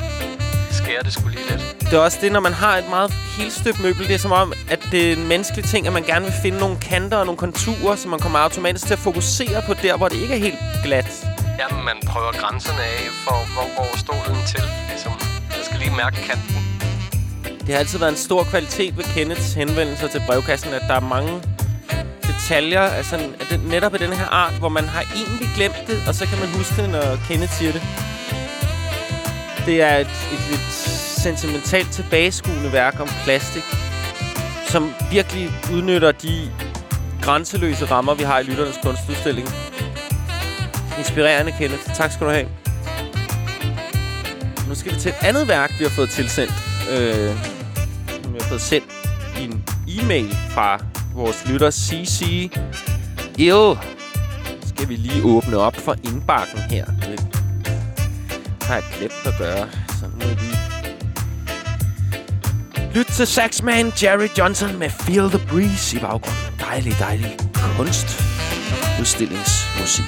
skærer 0.72 1.04
det 1.04 1.14
skulle 1.14 1.36
lige 1.36 1.50
lidt. 1.52 1.76
Det 1.82 1.94
er 1.94 2.00
også 2.00 2.18
det, 2.22 2.32
når 2.32 2.40
man 2.40 2.54
har 2.54 2.78
et 2.78 2.90
meget 2.90 3.12
helstøbt 3.38 3.80
møbel. 3.84 4.08
Det 4.08 4.14
er 4.16 4.20
som 4.20 4.32
om, 4.32 4.54
at 4.70 4.80
det 4.92 5.10
er 5.10 5.14
en 5.14 5.28
menneskelig 5.28 5.66
ting, 5.66 5.88
at 5.88 5.94
man 5.94 6.04
gerne 6.04 6.26
vil 6.26 6.34
finde 6.42 6.58
nogle 6.58 6.78
kanter 6.80 7.18
og 7.18 7.26
nogle 7.26 7.38
konturer, 7.38 7.96
så 7.96 8.08
man 8.08 8.20
kommer 8.20 8.40
automatisk 8.40 8.86
til 8.86 8.94
at 8.94 9.00
fokusere 9.00 9.62
på 9.68 9.74
der, 9.74 9.98
hvor 9.98 10.08
det 10.08 10.18
ikke 10.22 10.34
er 10.34 10.40
helt 10.40 10.60
glat. 10.84 11.26
Jamen, 11.60 11.86
man 11.86 11.98
prøver 12.08 12.32
grænserne 12.32 12.82
af, 12.82 13.02
for 13.24 13.54
hvor 13.54 13.76
går 13.78 13.98
stolen 13.98 14.46
til 14.48 14.64
mærke 16.04 16.18
kanten. 16.30 16.56
Det 17.66 17.70
har 17.74 17.80
altid 17.80 18.00
været 18.00 18.12
en 18.12 18.18
stor 18.18 18.44
kvalitet 18.44 18.98
ved 18.98 19.04
Kenneths 19.04 19.54
henvendelser 19.54 20.08
til 20.08 20.22
brevkassen, 20.28 20.74
at 20.74 20.84
der 20.88 20.94
er 20.94 21.06
mange 21.16 21.34
detaljer, 22.28 22.82
altså 22.82 23.16
netop 23.68 23.94
af 23.94 24.00
den 24.00 24.14
her 24.14 24.26
art, 24.26 24.54
hvor 24.54 24.70
man 24.70 24.84
har 24.84 25.04
egentlig 25.16 25.50
glemt 25.56 25.82
det, 25.88 25.98
og 26.08 26.16
så 26.16 26.26
kan 26.26 26.40
man 26.40 26.50
huske 26.58 26.82
det, 26.82 26.90
når 26.90 27.06
Kenneth 27.28 27.52
siger 27.52 27.72
det. 27.72 27.82
Det 29.66 29.82
er 29.82 29.96
et, 29.98 30.14
et 30.34 30.44
lidt 30.50 30.72
sentimentalt 31.24 31.92
tilbageskuende 31.92 32.74
værk 32.74 33.00
om 33.00 33.10
plastik, 33.24 33.64
som 34.68 34.94
virkelig 35.12 35.52
udnytter 35.74 36.12
de 36.12 36.52
grænseløse 37.22 37.86
rammer, 37.86 38.14
vi 38.14 38.24
har 38.24 38.40
i 38.40 38.44
Lytternes 38.44 38.80
Kunstudstilling. 38.84 39.48
Inspirerende, 40.98 41.52
Kenneth. 41.60 41.84
Tak 41.96 42.12
skal 42.12 42.28
du 42.28 42.32
have. 42.32 42.59
Skal 44.80 44.96
vi 44.96 45.00
til 45.00 45.10
et 45.10 45.16
andet 45.22 45.48
værk, 45.48 45.72
vi 45.80 45.84
har 45.84 45.90
fået 45.90 46.10
tilsendt. 46.10 46.54
Øh, 46.92 47.36
som 48.24 48.34
vi 48.34 48.40
har 48.42 48.48
fået 48.48 48.62
sendt 48.62 48.86
i 49.40 49.44
en 49.44 49.64
e-mail 49.88 50.36
fra 50.50 50.80
vores 51.16 51.46
lytter 51.48 51.72
CC. 51.72 52.52
Jo, 53.38 53.78
skal 54.68 54.90
vi 54.90 54.96
lige 54.96 55.24
åbne 55.24 55.58
op 55.58 55.76
for 55.76 55.96
indbakken 56.04 56.60
her. 56.60 56.86
Det 56.86 57.20
har 58.62 58.76
jeg 58.76 58.84
glemt 58.98 59.26
at 59.26 59.34
gøre, 59.38 59.70
så 59.88 60.06
nu 60.20 60.26
er 60.26 60.36
lige... 60.40 60.58
Lyt 62.94 63.06
til 63.06 63.28
saxman 63.28 63.94
Jerry 64.04 64.28
Johnson 64.38 64.80
med 64.80 64.90
Feel 64.90 65.30
the 65.30 65.48
Breeze 65.48 65.98
i 65.98 66.00
baggrunden. 66.00 66.60
Dejlig, 66.60 66.96
dejlig 67.00 67.38
kunst. 67.78 68.24
Udstillingsmusik. 69.00 70.06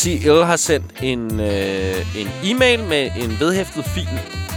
CCL 0.00 0.44
har 0.44 0.56
sendt 0.56 0.92
en, 1.02 1.40
øh, 1.40 2.20
en 2.20 2.28
e-mail 2.44 2.84
med 2.84 3.10
en 3.16 3.40
vedhæftet 3.40 3.84
fil. 3.84 4.08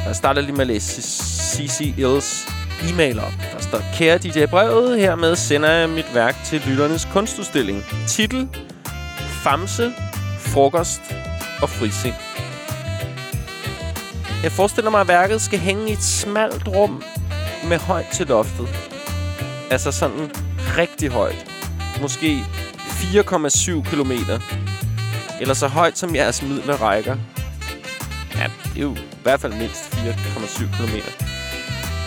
Jeg 0.05 0.15
starter 0.15 0.41
lige 0.41 0.51
med 0.51 0.61
at 0.61 0.67
læse 0.67 1.01
CCL's 1.01 2.51
e-mail 2.89 3.19
op. 3.19 3.33
Der 3.53 3.59
står, 3.59 3.81
kære 3.93 4.17
DJ 4.17 4.45
Brevet, 4.45 4.99
hermed 4.99 5.35
sender 5.35 5.69
jeg 5.69 5.89
mit 5.89 6.05
værk 6.13 6.35
til 6.45 6.61
lytternes 6.67 7.07
kunstudstilling. 7.13 7.83
Titel, 8.07 8.49
Famse, 9.43 9.93
Frokost 10.39 11.01
og 11.61 11.69
Frisind. 11.69 12.15
Jeg 14.43 14.51
forestiller 14.51 14.91
mig, 14.91 15.01
at 15.01 15.07
værket 15.07 15.41
skal 15.41 15.59
hænge 15.59 15.89
i 15.89 15.93
et 15.93 16.03
smalt 16.03 16.67
rum 16.67 17.03
med 17.69 17.77
højt 17.77 18.07
til 18.13 18.27
loftet. 18.27 18.67
Altså 19.71 19.91
sådan 19.91 20.31
rigtig 20.77 21.09
højt. 21.09 21.45
Måske 22.01 22.39
4,7 22.77 23.89
kilometer. 23.89 24.39
Eller 25.43 25.53
så 25.53 25.67
højt 25.67 25.97
som 25.97 26.15
jeres 26.15 26.41
midler 26.41 26.81
rækker. 26.81 27.15
Ja, 28.35 28.47
det 28.63 28.77
er 28.77 28.81
jo 28.81 28.95
i 28.95 29.23
hvert 29.23 29.39
fald 29.39 29.53
mindst 29.53 29.93
4,7 29.93 30.77
km. 30.77 30.95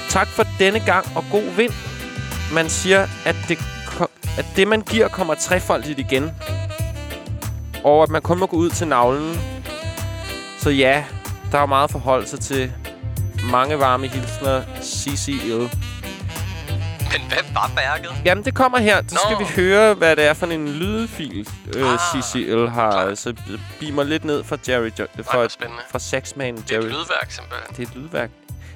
Tak 0.09 0.28
for 0.28 0.45
denne 0.59 0.80
gang, 0.80 1.07
og 1.16 1.24
god 1.30 1.55
vind. 1.57 1.72
Man 2.55 2.68
siger, 2.68 3.07
at 3.24 3.37
det, 3.49 3.59
at 4.39 4.47
det 4.57 4.68
man 4.68 4.80
giver, 4.80 5.09
kommer 5.09 5.34
trefoldigt 5.34 5.99
igen. 5.99 6.30
Og 7.84 8.03
at 8.03 8.09
man 8.09 8.22
kun 8.22 8.39
må 8.39 8.47
gå 8.47 8.57
ud 8.57 8.70
til 8.70 8.89
navlen. 8.89 9.41
Så 10.59 10.70
ja, 10.70 11.05
der 11.53 11.59
er 11.59 11.66
meget 11.66 11.91
forhold 11.91 12.24
til. 12.39 12.72
Mange 13.51 13.78
varme 13.78 14.07
hilsner, 14.07 14.62
CCL. 14.82 15.76
Men 17.19 17.29
hvad 17.29 17.39
var 17.55 17.71
værket? 17.77 18.11
Jamen, 18.25 18.45
det 18.45 18.55
kommer 18.55 18.79
her. 18.79 19.03
Så 19.09 19.19
skal 19.25 19.33
Nå. 19.33 19.39
vi 19.39 19.62
høre, 19.62 19.95
hvad 19.95 20.17
det 20.17 20.25
er 20.25 20.35
for 20.35 20.47
en 20.47 20.69
lydfil, 20.69 21.49
øh, 21.77 21.93
Ah, 21.93 21.99
CCL 22.23 22.67
har. 22.69 23.14
Så 23.14 23.35
beamer 23.81 24.03
lidt 24.03 24.25
ned 24.25 24.45
fra 24.45 24.59
Jerry 24.69 24.91
jo- 24.99 25.07
fra, 25.23 25.49
spændende. 25.49 25.83
fra 25.91 25.99
Saxman 25.99 26.57
Det 26.57 26.71
er 26.71 26.75
Jerry. 26.75 26.85
et 26.85 26.91
lydværk, 26.91 27.31
simpelthen. 27.31 27.77
Det 27.77 27.79
er 27.79 27.91
et 27.91 27.97
lydværk. 27.97 28.31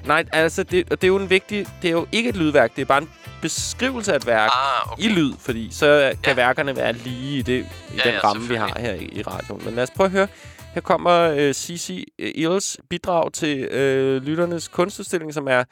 Nej, 0.05 0.25
altså, 0.31 0.63
det, 0.63 0.89
det 0.91 1.03
er 1.03 1.07
jo 1.07 1.15
en 1.15 1.29
vigtig... 1.29 1.65
Det 1.81 1.87
er 1.87 1.91
jo 1.91 2.07
ikke 2.11 2.29
et 2.29 2.35
lydværk. 2.35 2.75
Det 2.75 2.81
er 2.81 2.85
bare 2.85 3.01
en 3.01 3.09
beskrivelse 3.41 4.11
af 4.13 4.15
et 4.15 4.27
værk 4.27 4.49
Ah, 4.53 4.91
okay. 4.91 5.03
i 5.03 5.07
lyd, 5.07 5.33
fordi 5.39 5.69
så 5.73 6.13
kan 6.23 6.31
Ja. 6.31 6.35
værkerne 6.35 6.75
være 6.75 6.93
lige 6.93 7.37
i, 7.37 7.41
det, 7.41 7.53
i 7.53 7.97
Ja, 7.97 8.01
den 8.03 8.13
ja, 8.13 8.19
ramme, 8.23 8.47
vi 8.47 8.55
har 8.55 8.75
her 8.79 8.93
i, 8.93 9.03
i 9.05 9.21
radioen. 9.21 9.61
Men 9.65 9.75
lad 9.75 9.83
os 9.83 9.89
prøve 9.95 10.05
at 10.05 10.11
høre. 10.11 10.27
Her 10.73 10.81
kommer 10.81 11.19
øh, 11.19 11.53
Cici 11.53 12.05
Ills 12.19 12.77
bidrag 12.89 13.33
til 13.33 13.57
øh, 13.59 14.21
lytternes 14.21 14.67
kunstudstilling, 14.67 15.33
som 15.33 15.47
er 15.47 15.63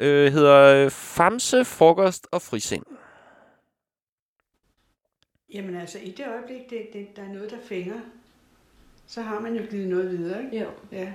øh, 0.00 0.32
hedder 0.32 0.84
øh, 0.84 0.90
Famse, 0.90 1.64
Frokost 1.64 2.26
og 2.30 2.42
Frisind. 2.42 2.84
Jamen 5.54 5.76
altså, 5.76 5.98
i 5.98 6.10
det 6.10 6.26
øjeblik, 6.28 6.70
det, 6.70 6.88
det, 6.92 7.16
der 7.16 7.22
er 7.22 7.32
noget, 7.32 7.50
der 7.50 7.56
fænger, 7.68 8.00
så 9.06 9.22
har 9.22 9.40
man 9.40 9.56
jo 9.56 9.66
givet 9.70 9.88
noget 9.88 10.18
videre, 10.18 10.44
ikke? 10.44 10.58
Jo. 10.58 10.70
Ja. 10.92 11.12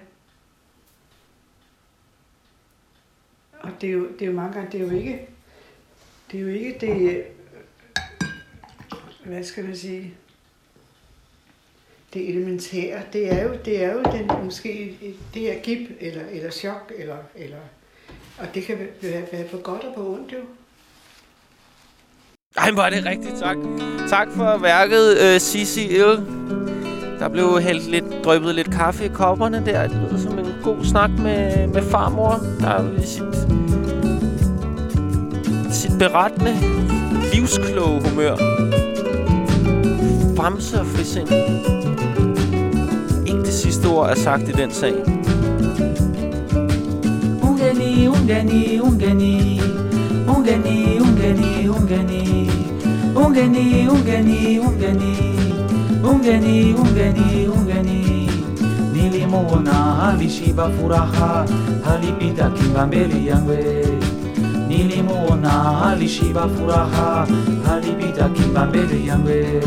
Og 3.60 3.72
det 3.82 3.90
er 3.90 3.94
jo, 3.94 4.12
det 4.12 4.22
er 4.22 4.26
jo 4.26 4.32
mange 4.32 4.54
gange, 4.54 4.72
det 4.72 4.82
er 4.82 4.92
jo 4.92 4.98
ikke, 5.00 5.30
det 6.32 6.40
er 6.40 6.44
jo 6.44 6.50
ikke 6.50 6.78
det, 6.82 7.26
hvad 9.26 9.44
skal 9.44 9.66
man 9.66 9.76
sige, 9.76 10.14
det 12.14 12.30
elementære. 12.30 13.04
Det 13.14 13.34
er 13.34 13.44
jo, 13.44 13.58
det 13.66 13.84
er 13.84 13.94
jo 13.94 14.04
den, 14.04 14.46
måske 14.46 14.98
det 15.34 15.42
her 15.42 15.62
gip, 15.62 15.90
eller, 16.00 16.26
eller 16.26 16.52
chok, 16.52 16.92
eller, 16.98 17.18
eller, 17.36 17.62
og 18.38 18.48
det 18.54 18.66
kan 18.66 18.78
være, 19.02 19.22
være 19.32 19.44
på 19.52 19.58
godt 19.58 19.84
og 19.84 19.94
på 19.96 20.14
ondt 20.14 20.34
jo. 20.34 20.38
Ej, 22.58 22.72
hvor 22.72 22.84
er 22.84 22.90
det 22.90 23.06
rigtigt, 23.06 23.40
tak. 23.40 23.58
Tak 24.10 24.28
for 24.36 24.58
værket, 24.58 25.18
øh, 25.18 25.40
CCL. 25.40 26.22
Der 27.20 27.30
blev 27.30 27.62
hældt 27.62 27.92
lidt, 27.92 28.06
drøbet 28.24 28.56
lidt 28.56 28.72
kaffe 28.72 29.06
i 29.06 29.08
kopperne 29.08 29.66
der. 29.66 29.88
Det 29.88 29.98
lyder 29.98 30.18
som 30.18 30.40
en 30.40 30.54
god 30.64 30.86
snak 30.86 31.10
med, 31.10 31.68
med 31.68 31.82
farmor, 31.82 32.40
der 32.60 32.68
er 32.68 32.98
i 32.98 33.06
sit, 33.06 33.36
sit 35.76 36.00
berettende, 36.00 36.54
livskloge 37.34 38.10
humør. 38.10 38.36
Famse 40.38 40.80
og 40.80 40.86
frisind. 40.86 41.30
Ikke 43.28 43.40
det 43.40 43.54
sidste 43.54 43.88
ord 43.88 44.10
er 44.10 44.16
sagt 44.16 44.50
i 44.50 44.52
den 44.52 44.72
sag. 44.72 44.94
Ungeni, 48.14 48.80
ungeni, 48.82 49.62
ungeni. 50.28 51.00
Ungeni, 51.00 51.00
ungeni, 51.00 51.70
ungeni. 51.70 52.50
Ungeni, 53.16 53.88
ungeni, 53.88 54.60
ungeni. 54.60 55.14
Ungeni, 56.04 57.48
ungeni. 57.48 58.30
Nilimuona 58.94 60.04
alishiba 60.10 60.70
furaha, 60.70 61.46
alipita 61.94 62.50
kimbambele 62.50 63.26
yangwe. 63.26 63.88
Nilimuona 64.68 65.82
alishiba 65.86 66.48
furaha, 66.50 67.28
alipita 67.74 68.30
kimbambele 68.30 69.06
yangwe. 69.06 69.62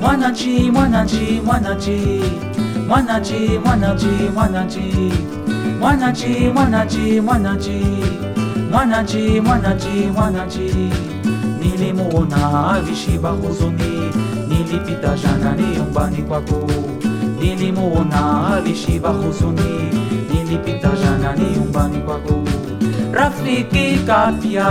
Mwananchi, 0.00 0.70
mwananchi, 0.70 1.40
mwananchi. 1.44 2.20
Mwananchi, 2.88 3.58
mwananchi, 3.64 4.06
mwananchi. 4.34 5.12
Mwananchi, 5.80 6.50
mwananchi, 6.54 7.20
mwananchi. 7.20 7.80
Mwananchi, 8.70 9.40
mwananchi, 9.40 9.88
mwananchi. 10.14 10.70
Nilimuona 11.60 12.70
alishiba 12.70 13.30
huzuni, 13.30 14.10
nilipita 14.48 15.16
jana 15.22 15.56
nyumbani 15.76 16.16
kwako. 16.22 16.66
Nilimuona 17.40 18.46
alishiba 18.56 19.08
huzuni, 19.08 19.90
nilipita 20.34 20.88
jana 21.04 21.36
nyumbani 21.56 21.98
kwako. 21.98 22.34
Rafiki 23.12 23.98
kapya, 24.06 24.66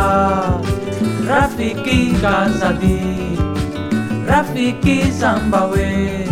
rafiki 1.28 2.14
kazadi, 2.22 3.00
rafiki 4.28 5.12
zambawe, 5.12 6.28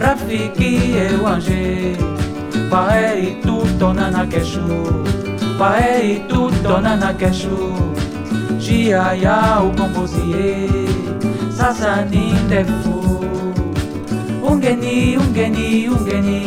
rafiki 0.00 0.80
ewanje. 1.14 1.96
Paei 2.70 3.36
τούτο 3.78 3.92
να 3.92 4.04
ανακέσου, 4.04 4.92
παέρι 5.58 6.24
τούτο 6.28 6.80
να 6.80 6.90
ανακέσου, 6.90 7.72
γιαγιά 8.58 9.60
ο 9.60 9.72
κομποζιέ, 9.80 10.68
σας 11.56 11.80
ανήντεφου. 11.80 13.02
Ungeni, 14.50 14.96
ungeni, 15.22 15.68
ungeni, 15.94 16.40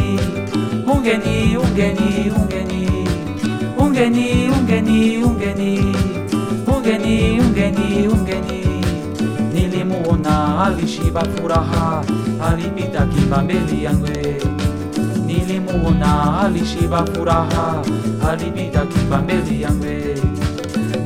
ungeni, 0.93 1.57
ungeni, 1.63 2.09
ungeni, 2.41 2.82
ungeni, 3.84 4.49
ungeni, 4.63 5.23
ungeni, 5.28 5.95
ungeni, 6.73 7.39
ungeni, 7.39 8.07
ungeni. 8.13 8.61
Nilimuona 9.53 10.65
alishibafuraha 10.65 12.03
alipita 12.47 13.05
kimbambeli 13.05 13.84
yangu 13.84 14.07
nilimuona 15.28 16.39
alishiba 16.41 17.05
furaha 17.05 17.84
alipita 18.32 18.86
kiba 18.86 19.21
mbele 19.21 19.59
yangu 19.61 20.21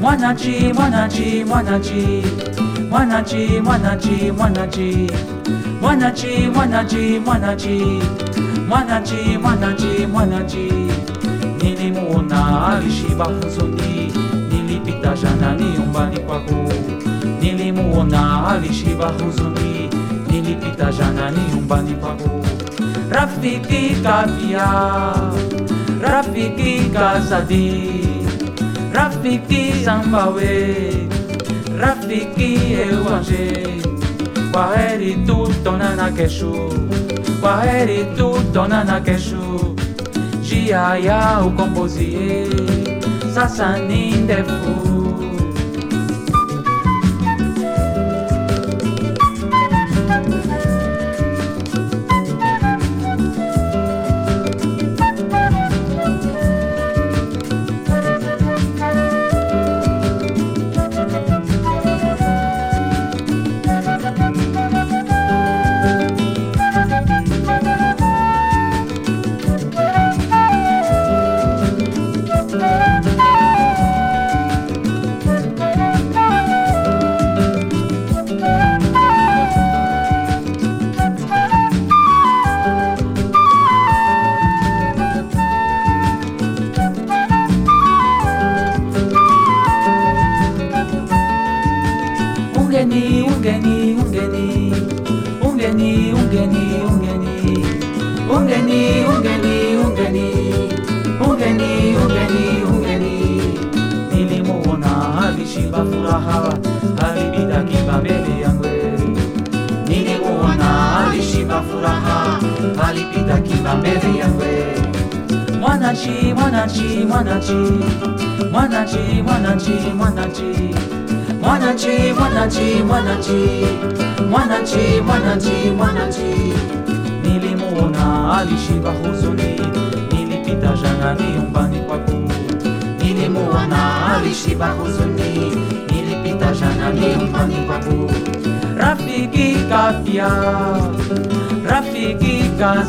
mwanachi 0.01 0.73
mwanachi 0.73 1.43
mwanachi 1.45 2.23
mwanachi 2.89 3.61
mwanachi 3.63 4.31
mwanachi. 4.31 5.11
Mwanachi 5.81 6.49
mwanachi 6.53 7.19
mwanachi 7.25 8.01
mwanachi 8.67 9.37
mwanachi 9.41 10.07
mwanachi. 10.11 10.69
Nilimuona 11.63 12.67
alishiba 12.67 13.25
huzuni 13.25 14.13
nilipita 14.51 15.15
jana 15.17 15.55
nyumbani 15.55 16.19
kwako. 16.19 16.69
Nilimuona 17.41 18.47
alishiba 18.47 19.07
huzuni 19.07 19.89
nilipita 20.31 20.91
jana 20.91 21.31
nyumbani 21.55 21.93
kwako 21.93 22.29
Rafiki 23.11 24.01
Kafia, 24.01 24.67
Rafiki 26.01 26.89
Kazadi, 26.93 28.25
Rafiki 28.93 29.83
Zambawe, 29.83 31.07
Rafiki 31.77 32.51
Ewange, 32.73 33.81
Kwaheri 34.51 35.15
tutto 35.27 35.77
nana 35.77 36.11
keshu, 36.11 36.53
Kwaheri 37.41 38.05
tutto 38.17 38.67
nana 38.67 38.99
keshu, 39.01 39.75
Jiaya 40.41 41.41
ukombozie, 41.45 42.47
Sasa 43.33 43.77
nindefu, 43.77 44.80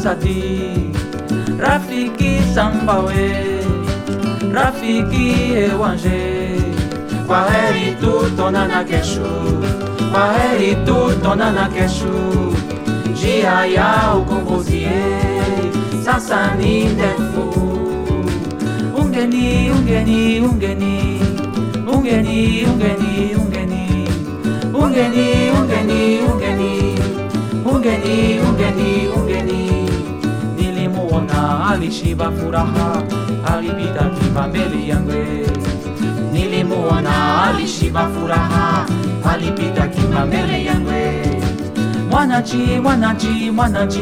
kazadi 0.02 0.90
rafiki 1.58 2.42
sambawe 2.54 3.22
rafiki 4.52 5.26
ewanje 5.54 6.20
kwaheri 7.26 7.96
tutonana 8.00 8.84
kesho 8.84 9.30
kwaheri 10.12 10.76
tutonana 10.86 11.68
kesho 11.68 12.14
njia 13.12 13.66
ya 13.66 14.14
ukombozi 14.18 14.86
sasa 16.04 16.54
ni 16.54 16.84
ndefu 16.84 17.44
ungeni 18.98 19.70
ungeni 19.70 20.40
ungeni. 20.40 21.20
Ungeni 21.94 22.64
ungeni 22.64 23.34
ungeni. 23.34 24.08
Ungeni 24.74 25.50
ungeni 25.50 26.18
ungeni. 26.32 26.94
Ungeni 27.64 28.40
ungeni 28.40 29.08
ungeni 29.16 29.81
alishiba 31.70 32.32
furaha 32.32 33.02
alipita 33.54 34.04
kiba 34.04 34.48
mbele 34.48 34.88
yangu. 34.88 35.46
Nilimuona 36.32 37.42
alishiba 37.42 38.08
furaha 38.08 38.86
alipita 39.32 39.88
kiba 39.88 40.26
mbele 40.26 40.64
yangu. 40.64 40.92
Mwanachi 42.10 42.56
mwanachi 42.82 43.50
mwanachi 43.50 44.00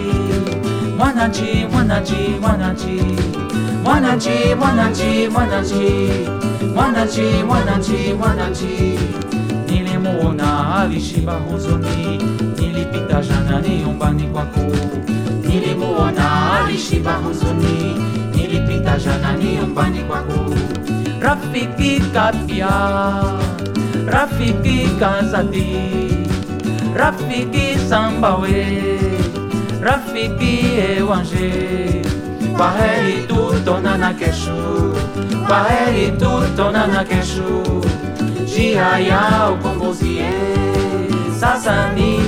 mwanachi 0.98 1.66
mwanachi 1.72 2.26
mwanachi 2.40 2.40
mwanachi 2.40 3.00
mwanachi 3.84 5.28
mwanachi 5.28 6.10
mwanachi 6.74 7.44
mwanachi 7.46 8.14
mwanachi 8.18 8.98
nilimuona 9.68 10.76
alishiba 10.76 11.32
huzuni 11.32 12.18
nilipita 12.58 13.22
jana 13.22 13.60
nyumbani 13.68 14.22
kwako 14.22 14.60
nilimuona 15.50 16.52
alishiba 16.60 17.12
huzuni 17.12 17.96
nilipita 18.34 18.98
jana 18.98 19.34
nyumbani 19.38 19.98
kwako 19.98 20.54
rafiki 21.20 22.00
kapya 22.14 22.70
rafiki 24.06 24.88
kazadi 25.00 25.76
rafiki 26.94 27.78
sambawe 27.88 28.66
rafiki 29.80 30.58
ewanje. 30.98 32.02
Kwaheri 32.56 33.22
tutonana 33.28 34.14
kesho 34.14 34.94
kwaheri 35.46 36.10
tutonana 36.12 37.04
kesho. 37.04 37.82
Njia 38.42 38.98
ya 38.98 39.50
ukombozi 39.52 40.18
sasa 41.40 41.92
ni 41.92 42.18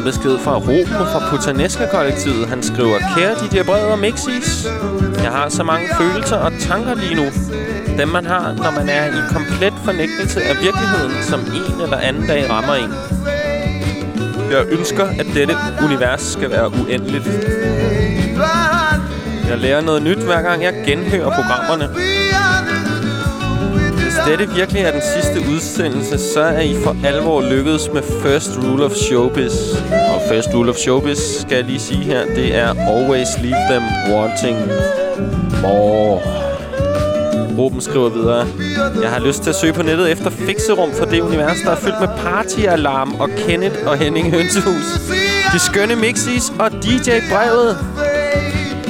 en 0.00 0.04
besked 0.04 0.38
fra 0.38 0.56
Ruben 0.56 1.06
fra 1.12 1.20
Putaneska-kollektivet. 1.30 2.48
Han 2.48 2.62
skriver, 2.62 2.98
Kære 3.16 3.34
DJ 3.34 3.62
Bred 3.62 3.84
og 3.84 3.98
Mixis, 3.98 4.66
jeg 5.22 5.30
har 5.30 5.48
så 5.48 5.62
mange 5.62 5.88
følelser 5.98 6.36
og 6.36 6.52
tanker 6.60 6.94
lige 6.94 7.14
nu. 7.14 7.26
Dem 7.98 8.08
man 8.08 8.26
har, 8.26 8.52
når 8.52 8.70
man 8.70 8.88
er 8.88 9.06
i 9.06 9.20
komplet 9.32 9.74
fornægtelse 9.84 10.40
af 10.42 10.54
virkeligheden, 10.62 11.12
som 11.22 11.40
en 11.40 11.82
eller 11.82 11.96
anden 11.96 12.26
dag 12.26 12.50
rammer 12.50 12.74
en. 12.74 12.92
Jeg 14.50 14.64
ønsker, 14.70 15.04
at 15.04 15.26
dette 15.34 15.54
univers 15.84 16.22
skal 16.22 16.50
være 16.50 16.68
uendeligt. 16.68 17.26
Jeg 19.48 19.58
lærer 19.58 19.80
noget 19.80 20.02
nyt, 20.02 20.18
hver 20.18 20.42
gang 20.42 20.62
jeg 20.62 20.74
genhører 20.86 21.30
programmerne. 21.30 21.88
Dette 24.26 24.48
virkelig 24.54 24.82
er 24.82 24.92
den 24.92 25.02
sidste 25.14 25.50
udsendelse, 25.54 26.18
så 26.18 26.40
er 26.40 26.60
I 26.60 26.74
for 26.84 26.96
alvor 27.04 27.42
lykkedes 27.42 27.90
med 27.92 28.02
First 28.02 28.50
Rule 28.62 28.84
of 28.84 28.92
Showbiz. 28.92 29.52
Og 29.90 30.20
First 30.28 30.48
Rule 30.54 30.70
of 30.70 30.76
Showbiz, 30.76 31.18
skal 31.18 31.54
jeg 31.56 31.64
lige 31.64 31.80
sige 31.80 32.04
her, 32.04 32.24
det 32.24 32.56
er 32.56 32.74
Always 32.88 33.28
Leave 33.42 33.66
Them 33.70 33.82
Wanting 34.14 34.58
More. 35.62 36.20
Ruben 37.58 37.80
skriver 37.80 38.08
videre. 38.08 38.46
Jeg 39.02 39.10
har 39.10 39.20
lyst 39.26 39.42
til 39.42 39.50
at 39.50 39.56
søge 39.56 39.72
på 39.72 39.82
nettet 39.82 40.12
efter 40.12 40.30
fikserum 40.30 40.92
for 40.92 41.04
det 41.04 41.20
univers, 41.20 41.58
der 41.64 41.70
er 41.70 41.76
fyldt 41.76 42.00
med 42.00 42.08
partyalarm 42.24 43.14
og 43.20 43.30
Kenneth 43.38 43.76
og 43.86 43.96
Henning 43.96 44.30
Hønsehus. 44.30 45.00
De 45.52 45.58
skønne 45.58 45.96
mixis 45.96 46.52
og 46.58 46.70
DJ-brevet. 46.70 47.78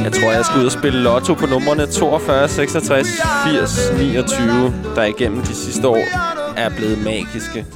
Jeg 0.05 0.13
tror, 0.13 0.33
jeg 0.33 0.45
skal 0.45 0.61
ud 0.61 0.67
og 0.67 0.73
spille 0.73 1.03
lotto 1.03 1.35
på 1.35 1.47
numrene 1.47 1.87
42, 1.87 2.49
66, 2.49 3.07
80, 3.47 3.91
29, 3.99 4.95
der 4.97 5.05
igennem 5.05 5.41
de 5.41 5.55
sidste 5.55 5.89
år 5.89 6.05
er 6.57 6.71
blevet 6.77 7.05
magiske. 7.05 7.67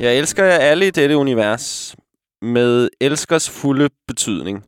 Jeg 0.00 0.16
elsker 0.18 0.44
jer 0.44 0.58
alle 0.58 0.86
i 0.86 0.90
dette 0.90 1.16
univers 1.16 1.96
med 2.42 2.88
elskers 3.00 3.50
fulde 3.50 3.88
betydning. 4.06 4.64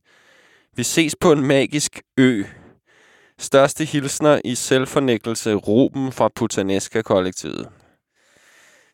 Vi 0.77 0.83
ses 0.83 1.17
på 1.21 1.33
en 1.33 1.43
magisk 1.43 2.03
ø. 2.19 2.43
Største 3.39 3.85
hilsner 3.85 4.41
i 4.45 4.55
selvfornækkelse, 4.55 5.55
Ruben 5.55 6.13
fra 6.13 6.29
Putaneska-kollektivet. 6.35 7.69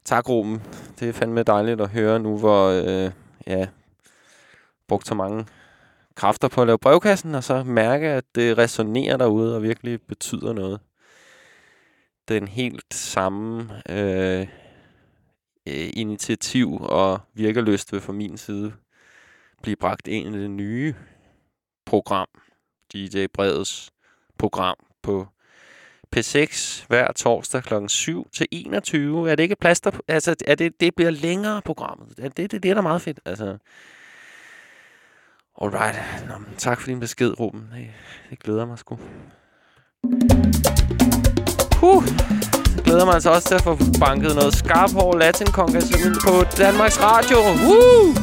Tak, 0.05 0.29
Ruben. 0.29 0.63
Det 1.01 1.09
er 1.09 1.13
fandme 1.13 1.43
dejligt 1.43 1.81
at 1.81 1.89
høre 1.89 2.19
nu, 2.19 2.39
hvor 2.39 2.69
øh, 2.69 3.11
ja, 3.47 3.67
brugt 4.89 5.07
så 5.07 5.15
mange 5.15 5.47
kræfter 6.15 6.49
på 6.49 6.61
at 6.61 6.67
lave 6.67 6.79
brevkassen, 6.79 7.35
og 7.35 7.45
så 7.45 7.65
mærke, 7.65 8.09
at 8.09 8.25
det 8.35 8.59
resonerer 8.59 9.17
derude 9.17 9.57
og 9.57 9.63
virkelig 9.63 10.03
betyder 10.03 10.53
noget. 10.53 10.81
Den 12.29 12.49
helt 12.49 12.95
samme 12.95 13.71
øh, 13.89 14.41
øh 15.67 15.91
initiativ 15.93 16.79
og 16.81 17.21
virkeløst 17.35 17.93
vil 17.93 18.01
fra 18.01 18.13
min 18.13 18.37
side 18.39 18.73
blive 19.63 19.77
bragt 19.77 20.09
ind 20.09 20.37
i 20.37 20.39
det 20.39 20.51
nye 20.51 20.95
program, 21.87 22.29
DJ 22.93 23.27
Breds 23.35 23.91
program 24.39 24.77
på 25.03 25.27
P6 26.17 26.85
hver 26.89 27.13
torsdag 27.13 27.63
kl. 27.63 27.75
7 27.89 28.31
til 28.33 28.47
21. 28.51 29.31
Er 29.31 29.35
det 29.35 29.43
ikke 29.43 29.57
plaster? 29.57 29.91
Altså, 30.09 30.35
er 30.47 30.55
det, 30.55 30.81
det 30.81 30.95
bliver 30.95 31.11
længere 31.11 31.63
programmet. 31.63 32.19
Er 32.19 32.29
det, 32.29 32.51
det, 32.51 32.63
det 32.63 32.71
er 32.71 32.75
da 32.75 32.81
meget 32.81 33.03
fedt. 33.03 33.21
Altså, 33.25 33.59
alright. 35.61 35.99
Nå, 36.29 36.35
men 36.39 36.57
tak 36.59 36.81
for 36.81 36.87
din 36.87 37.01
besked, 37.01 37.41
Ruben. 37.41 37.61
Det, 37.75 37.87
det 38.31 38.39
glæder 38.43 38.67
mig 38.67 38.79
sgu. 38.79 38.99
Huh. 41.77 42.07
Så 42.77 42.83
glæder 42.85 43.05
mig 43.05 43.15
altså 43.15 43.31
også 43.31 43.49
til 43.49 43.55
at 43.55 43.63
få 43.63 43.79
banket 44.01 44.35
noget 44.35 44.55
skarphår 44.55 45.19
latin 45.19 45.47
ind 45.47 46.17
på 46.27 46.45
Danmarks 46.59 47.01
Radio. 47.03 47.39
Woo! 47.39 48.15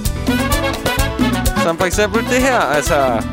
Som 1.63 1.77
for 1.77 1.85
eksempel 1.85 2.21
det 2.21 2.41
her, 2.41 2.59
altså... 2.59 3.23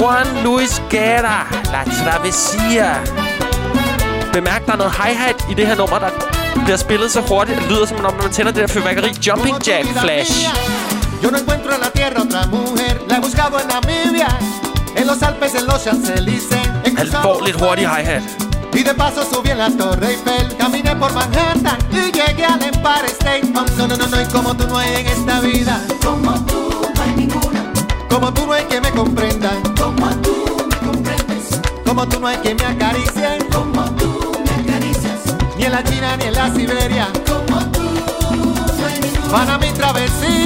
Juan 0.00 0.26
Luis 0.44 0.82
Guerra, 0.90 1.38
La 1.72 1.82
Travesía. 1.84 2.90
Bemærk, 4.32 4.66
der 4.66 4.72
er 4.72 4.76
noget 4.76 4.92
hi-hat 4.92 5.44
i 5.50 5.54
det 5.54 5.66
her 5.66 5.76
nummer, 5.76 5.98
der 5.98 6.10
bliver 6.64 6.76
spillet 6.76 7.10
så 7.10 7.20
hurtigt. 7.20 7.58
Det 7.58 7.70
lyder 7.70 7.86
som 7.86 7.96
om, 7.96 8.14
når 8.14 8.22
man 8.22 8.32
tænder 8.32 8.52
det 8.52 8.60
der 8.60 8.66
fyrværkeri. 8.66 9.10
Jumping 9.26 9.68
Jack 9.68 9.86
Flash. 9.86 10.34
Yo 11.24 11.30
no 11.30 11.38
encuentro 11.38 11.74
en 11.74 11.80
la 11.80 11.90
tierra 11.90 12.20
otra 12.20 12.46
mujer, 12.48 13.02
la 13.08 13.16
he 13.16 13.20
buscado 13.20 13.58
en 13.58 13.66
Namibia, 13.66 14.28
en 14.94 15.06
los 15.06 15.22
Alpes, 15.22 15.54
en 15.54 15.64
los 15.64 15.82
Champs-Élysées, 15.82 16.68
hi-hat. 16.84 18.22
Y 18.74 18.82
de 18.82 18.92
paso 18.92 19.24
subí 19.24 19.48
en 19.48 19.56
la 19.56 19.70
Torre 19.70 20.10
Eiffel, 20.10 20.54
caminé 20.58 20.94
por 20.94 21.14
Manhattan 21.14 21.78
y 21.90 22.12
llegué 22.12 22.44
al 22.44 22.62
Empire 22.62 23.06
State. 23.06 23.50
Oh, 23.56 23.64
no, 23.78 23.88
no, 23.88 23.96
no, 23.96 24.06
no, 24.06 24.20
y 24.20 24.26
como 24.26 24.54
tú 24.54 24.66
no 24.66 24.76
hay 24.76 24.96
en 24.96 25.06
esta 25.06 25.40
vida. 25.40 25.80
Como 26.04 26.32
tú 26.44 26.92
no 26.94 27.02
hay 27.02 27.12
ninguna. 27.16 27.72
Como 28.10 28.30
tú 28.34 28.46
no 28.46 28.52
hay 28.52 28.64
que 28.64 28.82
me 28.82 28.90
comprenda. 28.90 29.50
Como 29.80 30.10
tú 30.16 30.66
me 30.68 30.76
comprendes. 30.86 31.58
Como 31.86 32.06
tú 32.06 32.20
no 32.20 32.26
hay 32.26 32.36
que 32.36 32.54
me 32.54 32.66
acaricie. 32.66 33.38
Como 33.50 33.82
tú 33.92 34.42
me 34.44 34.50
acaricias. 34.62 35.20
Ni 35.56 35.64
en 35.64 35.72
la 35.72 35.82
China 35.84 36.18
ni 36.18 36.24
en 36.24 36.34
la 36.34 36.54
Siberia. 36.54 37.08
Como 37.26 37.60
tú 37.70 37.82
no 37.82 38.86
hay 38.86 39.00
ninguna. 39.00 39.30
Para 39.30 39.56
mi 39.56 39.70
travesía, 39.70 40.43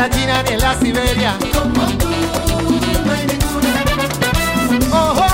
la 0.00 0.08
China 0.08 0.42
ni 0.44 0.54
en 0.54 0.60
la 0.60 0.74
Siberia, 0.80 1.36
como 1.52 1.84
tú 1.98 2.08
no 3.04 3.12
hay 3.12 3.26
ninguna. 3.26 3.84
Oh. 4.92 5.26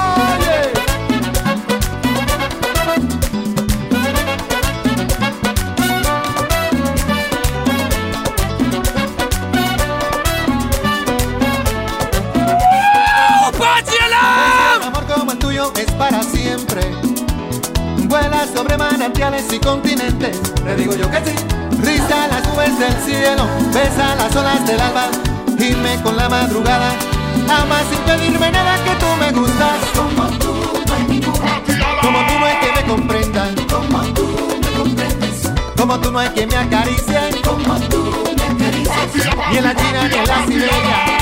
Un 14.78 14.82
amor 14.82 15.06
como 15.06 15.30
el 15.30 15.38
tuyo 15.38 15.72
es 15.76 15.92
para 15.92 16.24
siempre. 16.24 16.80
Vuela 18.08 18.44
sobre 18.52 18.76
manantiales 18.76 19.44
y 19.52 19.60
continentes. 19.60 20.40
Le 20.64 20.74
digo 20.74 20.96
yo 20.96 21.08
que 21.08 21.18
sí. 21.18 21.55
Risa 22.06 22.28
las 22.28 22.46
nubes 22.46 22.78
del 22.78 22.94
cielo. 23.04 23.48
Besa 23.72 24.14
las 24.14 24.36
olas 24.36 24.64
del 24.64 24.80
alba. 24.80 25.08
Gime 25.58 26.00
con 26.02 26.16
la 26.16 26.28
madrugada. 26.28 26.92
Ama 27.48 27.80
sin 27.90 27.98
pedirme 28.00 28.50
nada 28.52 28.76
que 28.84 28.90
tú 28.90 29.06
me 29.18 29.32
gustas. 29.32 29.80
Como 29.96 30.28
tú 30.38 30.54
no 30.86 30.94
hay 30.94 31.02
ninguna. 31.08 31.62
Como 32.02 32.18
tú 32.26 32.38
no 32.38 32.46
hay 32.46 32.56
que 32.60 32.72
me 32.72 32.88
comprendan. 32.88 33.54
Como 33.68 33.98
tú 34.14 34.56
me 34.60 34.78
comprendes. 34.78 35.50
Como 35.76 35.98
tú 35.98 36.12
no 36.12 36.18
hay 36.20 36.28
que 36.28 36.46
me 36.46 36.56
acaricien. 36.56 37.42
Como 37.42 37.74
tú 37.88 38.24
me 38.36 38.44
acaricias. 38.44 39.48
Ni 39.50 39.56
en 39.58 39.64
la 39.64 39.74
China 39.74 40.08
ni 40.08 40.16
en 40.16 40.26
la 40.26 40.46
Siberia. 40.46 41.15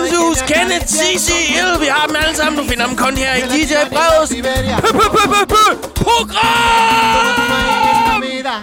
Tønshus, 0.00 0.38
Kenneth, 0.46 0.88
Sisi, 0.88 1.32
Il, 1.32 1.80
vi 1.80 1.86
har 1.86 2.06
dem 2.06 2.16
alle 2.16 2.36
sammen. 2.36 2.56
Du 2.56 2.70
finder 2.70 2.86
dem 2.86 2.96
kun 2.96 3.16
her 3.16 3.34
i 3.36 3.40
DJ 3.40 3.74
Breds 3.92 4.32
program! 5.94 7.40
vida. 8.22 8.62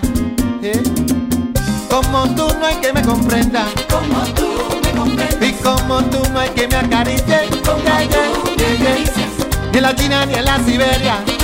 Como 1.89 2.27
tú 2.35 2.47
no 2.59 2.65
hay 2.65 2.75
que 2.75 2.93
me 2.93 3.01
comprenda. 3.01 3.65
Como 3.89 4.23
tú 4.35 4.47
me 4.83 4.91
comprendes. 4.99 5.49
Y 5.49 5.53
como 5.63 6.03
tú 6.03 6.19
no 6.33 6.39
hay 6.39 6.49
que 6.49 6.67
me 6.67 6.75
acaricie. 6.75 7.39
Como 7.65 7.81
tú 7.81 7.83
me 7.83 7.91
acaricias. 7.91 9.29
Ni 9.71 9.77
en 9.77 9.83
la 9.83 9.95
China 9.95 10.25
ni 10.25 10.33
en 10.33 10.45
la 10.45 10.57
Siberia. 10.65 11.36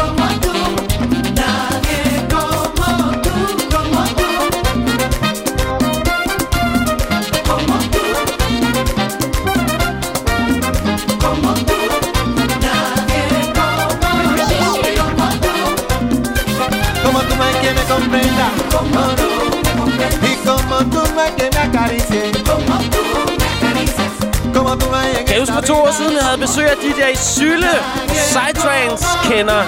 Kan 25.28 25.34
jeg 25.34 25.40
huske 25.40 25.54
for 25.54 25.62
to 25.62 25.74
år 25.74 25.92
siden, 26.00 26.14
jeg 26.20 26.26
havde 26.30 26.42
besøg 26.42 26.66
af 26.74 26.78
de 26.86 26.92
der 27.02 27.18
Sylle 27.36 27.74
Psytrance-kender? 28.08 29.62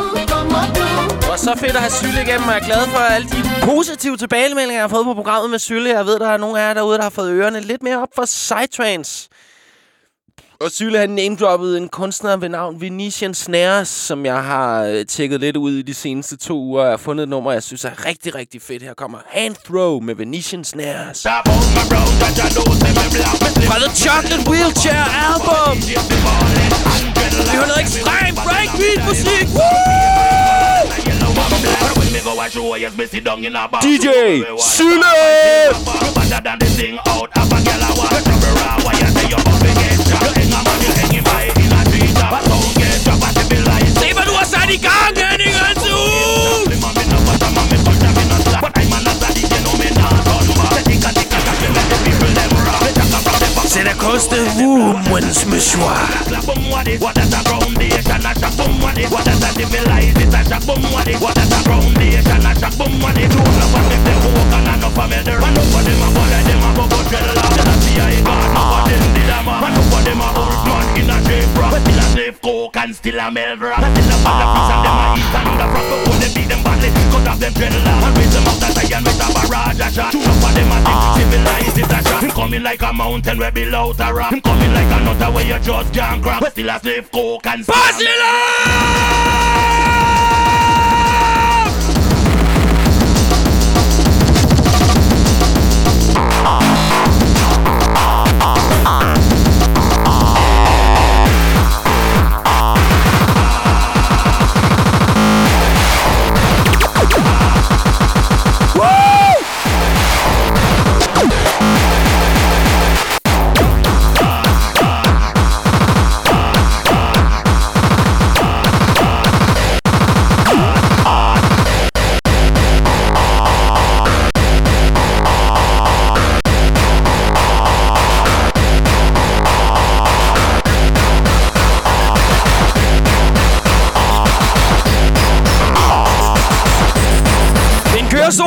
Det 1.20 1.28
var 1.30 1.38
så 1.38 1.54
fedt 1.58 1.76
at 1.76 1.82
have 1.86 1.92
Sylle 1.92 2.22
igennem, 2.26 2.48
og 2.48 2.54
jeg 2.54 2.62
er 2.62 2.66
glad 2.66 2.84
for 2.94 3.00
alle 3.00 3.28
de 3.28 3.40
positive 3.62 4.18
tilbagemeldinger, 4.18 4.76
jeg 4.82 4.84
har 4.84 4.94
fået 4.96 5.06
på 5.06 5.14
programmet 5.14 5.50
med 5.50 5.60
Sylle. 5.60 5.90
Jeg 5.90 6.06
ved, 6.06 6.20
der 6.20 6.30
er 6.30 6.38
nogle 6.38 6.62
af 6.62 6.68
jer 6.68 6.74
derude, 6.74 6.98
der 6.98 7.04
har 7.04 7.16
fået 7.20 7.32
ørerne 7.32 7.60
lidt 7.60 7.84
mere 7.84 8.02
op 8.02 8.10
for 8.16 8.26
Psytrance. 8.26 9.15
Og 10.66 10.72
Sylle 10.72 10.98
har 11.00 11.08
name-droppet 11.08 11.78
en 11.78 11.90
kunstner 11.90 12.38
ved 12.38 12.50
navn 12.50 12.82
Venetian 12.82 13.34
Snares, 13.34 13.88
som 13.88 14.26
jeg 14.26 14.44
har 14.44 14.84
øh, 14.84 15.06
tjekket 15.06 15.40
lidt 15.40 15.58
ud 15.58 15.74
i 15.74 15.82
de 15.82 15.94
seneste 15.94 16.38
to 16.38 16.60
uger. 16.60 16.84
Jeg 16.84 16.92
har 16.92 16.98
fundet 16.98 17.24
et 17.24 17.30
nummer, 17.30 17.52
jeg 17.52 17.64
synes 17.64 17.86
er 17.86 18.06
rigtig, 18.06 18.36
rigtig 18.36 18.62
fedt. 18.62 18.84
Her 18.84 18.94
kommer 18.94 19.18
Hand 19.28 19.56
Throw 19.66 20.00
med 20.00 20.16
Venetian 20.16 20.64
Snares. 20.64 21.24
Fra 23.70 23.78
The 23.80 23.96
Chocolate 23.96 24.50
Wheelchair 24.50 25.04
Album. 25.30 25.78
Vi 25.78 25.96
hører 27.56 27.68
noget 27.68 27.82
ekstrem 27.82 28.36
breakbeat-musik. 28.36 29.48
DJ 33.84 34.08
Johnny 44.78 44.90
Guns! 44.90 45.15
Sylle! 53.76 53.92
the 54.32 54.40
womb 54.56 55.04
once 55.12 55.44
mouchoir. 55.44 56.00
What 56.96 57.20
is 57.20 57.28
a 57.28 57.44
foundation? 57.44 58.24
A 58.24 58.32
what. 58.80 58.96
What 59.12 59.28
a 59.28 59.36
it? 59.60 60.32
A 60.96 61.20
what. 61.20 61.36
A 61.36 61.44
foundation? 61.60 62.40
A 62.40 62.56
shock 62.56 62.72
boom 62.80 63.04
what 63.04 63.20
what 63.76 63.84
they 64.00 64.16
walk 64.24 64.56
and. 64.56 64.72
And 64.72 64.80
over 64.80 65.84
them 65.84 66.00
a 66.00 66.16
a 66.16 66.72
go 66.72 66.88
a 66.88 67.04
God. 68.24 68.88
Now 69.28 69.44
what 69.92 70.08
them 70.08 70.24
a 70.24 70.32
man. 70.32 70.96
And 70.96 71.12
a 71.12 71.20
in 71.36 71.76
a 71.76 71.76
still 71.84 72.00
a 72.00 72.32
coke 72.40 72.78
and 72.80 72.96
still 72.96 73.20
a 73.20 73.28
rock. 73.28 73.84
Still 73.84 74.08
a 74.08 74.24
of 74.24 74.56
and 74.56 74.88
them 74.88 75.04
a 75.04 75.20
eat 75.20 75.36
and 75.36 75.52
the 75.60 75.68
when 76.08 76.20
they 76.24 76.32
beat 76.32 76.48
them 76.48 76.64
badly, 76.64 76.96
cut 77.12 77.28
off 77.28 77.40
them 77.44 77.52
dreadlock. 77.52 78.08
And 78.08 78.16
raise 78.16 78.32
them 78.32 78.48
up 78.48 78.56
that 78.56 78.78
iron 78.80 79.04
with 79.04 79.20
a 79.20 79.28
barrage 79.36 79.84
a 79.84 79.92
shot. 79.92 80.16
Two 80.16 80.24
of 80.24 80.40
them 80.56 80.72
a 80.72 80.96
think 81.76 81.92
a 81.92 82.00
shot. 82.08 82.32
Coming 82.32 82.64
like 82.64 82.82
a 82.82 82.94
mountain 82.94 83.38
where 83.38 83.52
below 83.66 83.94
the 83.94 84.14
rock. 84.14 84.32
Him 84.32 84.42
coming 84.42 84.74
like 84.74 85.02
another 85.02 85.32
way 85.36 85.48
you 85.48 85.60
just 85.60 85.94
can't 85.94 86.22
crack. 86.22 86.40
But 86.42 86.52
still 86.52 86.70
a 86.70 86.80
slave 86.80 87.12
coke 87.12 87.48
and 87.48 87.64
still 87.64 87.76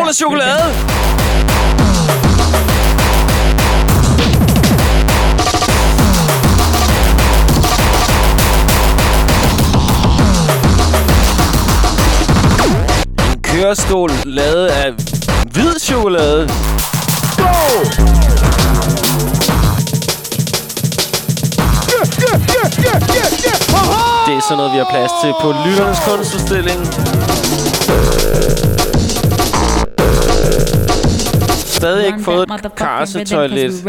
med 0.09 0.14
chokolade. 0.14 0.74
En 13.32 13.42
kørestol 13.42 14.11
lavet 14.24 14.66
af 14.66 14.92
hvid 15.52 15.78
chokolade. 15.80 16.48
Det 24.26 24.36
er 24.36 24.40
sådan 24.40 24.56
noget, 24.56 24.72
vi 24.72 24.78
har 24.78 24.86
plads 24.90 25.11
til 25.22 25.32
på 25.40 25.54
Lytternes 25.66 25.98
kunstudstilling. 26.06 26.86
Stadig 31.78 32.06
ikke 32.06 32.22
fået 32.22 32.50
et 32.64 32.74
karsetoilet. 32.76 33.84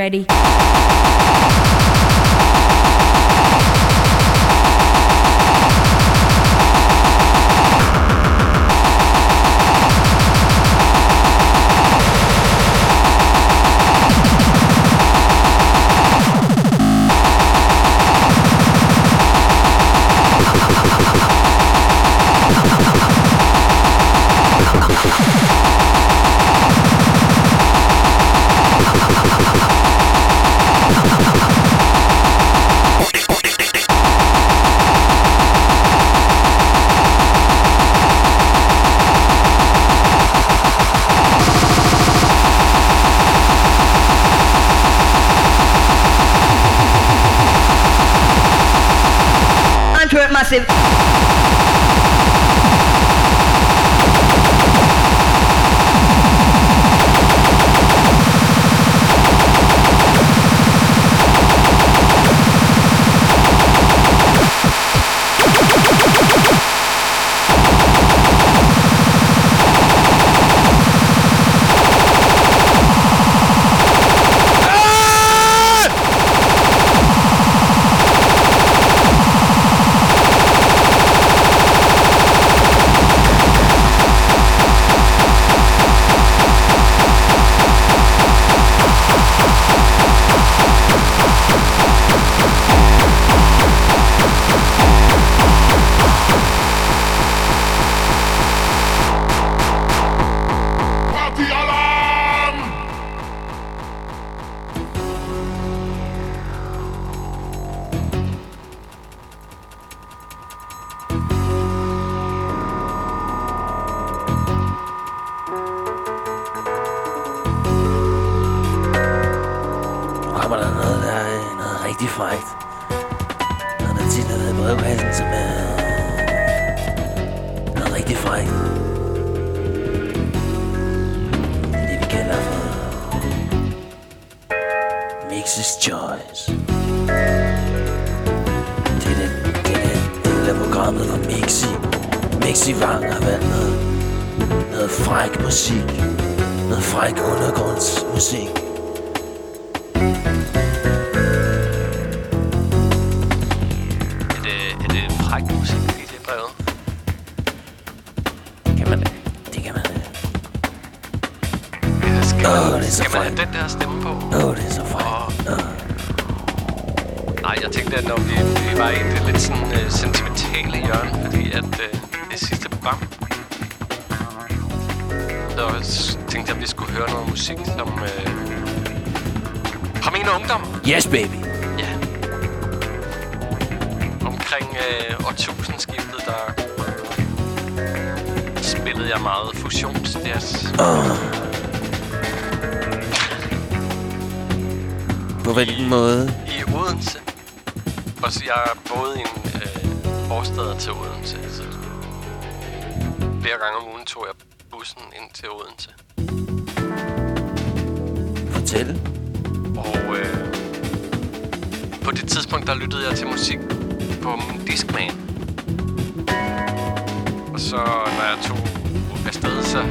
Så 219.69 219.83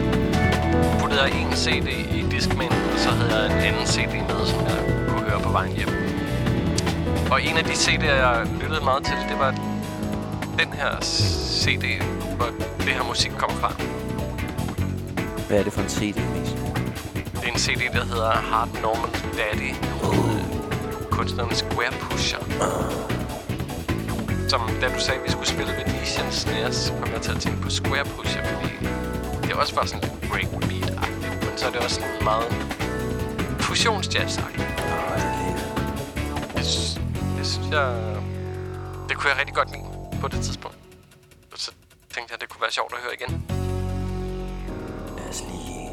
puttede 1.01 1.23
jeg 1.23 1.31
en 1.41 1.53
CD 1.53 1.89
i 2.19 2.21
Discman, 2.31 2.73
og 2.93 2.99
så 2.99 3.11
havde 3.11 3.43
jeg 3.43 3.47
en 3.47 3.59
anden 3.69 3.87
CD 3.87 4.13
med, 4.31 4.47
som 4.47 4.61
jeg 4.61 4.81
kunne 5.09 5.31
høre 5.31 5.41
på 5.41 5.53
vejen 5.53 5.73
hjem. 5.73 5.89
Og 7.31 7.43
en 7.43 7.57
af 7.57 7.65
de 7.65 7.71
CD'er, 7.71 8.15
jeg 8.27 8.47
lyttede 8.61 8.85
meget 8.85 9.05
til, 9.05 9.15
det 9.29 9.39
var 9.39 9.51
den 10.59 10.73
her 10.73 10.93
CD, 11.63 11.85
hvor 12.37 12.47
det 12.79 12.93
her 12.99 13.05
musik 13.05 13.33
kom 13.39 13.51
fra. 13.51 13.73
Hvad 15.49 15.59
er 15.59 15.65
det 15.65 15.73
for 15.73 15.83
en 15.83 15.89
CD, 15.89 16.17
Mix? 16.35 16.49
Det 17.33 17.45
er 17.45 17.53
en 17.53 17.59
CD, 17.59 17.83
der 17.93 18.05
hedder 18.05 18.31
Hard 18.31 18.69
Normal 18.83 19.11
Daddy. 19.39 19.73
Uh. 20.03 21.11
Kunstneren 21.11 21.55
Square 21.55 21.93
Pusher. 22.01 22.39
Som 24.49 24.61
da 24.81 24.87
du 24.95 25.01
sagde, 25.01 25.21
at 25.21 25.25
vi 25.27 25.31
skulle 25.31 25.49
spille 25.49 25.73
Venetian 25.73 26.33
Snares, 26.33 26.93
kom 27.01 27.13
jeg 27.13 27.21
til 27.23 27.33
at 27.33 27.41
tænke 27.41 27.63
på 27.63 27.71
Square 27.71 28.05
Pusher, 28.05 28.45
fordi 28.45 28.89
det 29.49 29.55
er 29.57 29.61
også 29.61 29.75
bare 29.75 29.87
sådan 29.87 30.09
lidt 30.11 30.33
breakbeat-agtigt. 30.33 31.47
Men 31.47 31.59
så 31.59 31.67
er 31.67 31.71
det 31.71 31.81
også 31.81 31.95
sådan 32.01 32.25
meget 32.25 32.49
fusionsjazz-agtigt. 33.61 34.71
Det, 36.57 36.67
sy- 36.67 36.99
det 37.39 37.47
synes 37.47 37.69
jeg... 37.71 37.95
Det 39.09 39.17
kunne 39.17 39.31
jeg 39.31 39.39
rigtig 39.39 39.55
godt 39.55 39.71
lide 39.71 39.85
på 40.21 40.29
det 40.29 40.41
tidspunkt. 40.41 40.77
Og 41.53 41.59
så 41.59 41.71
tænkte 42.15 42.33
jeg, 42.33 42.41
det 42.41 42.49
kunne 42.49 42.63
være 42.63 42.71
sjovt 42.73 42.93
at 42.93 42.99
høre 43.05 43.15
igen. 43.21 43.45
Lad 45.19 45.29
os 45.29 45.43
lige... 45.51 45.91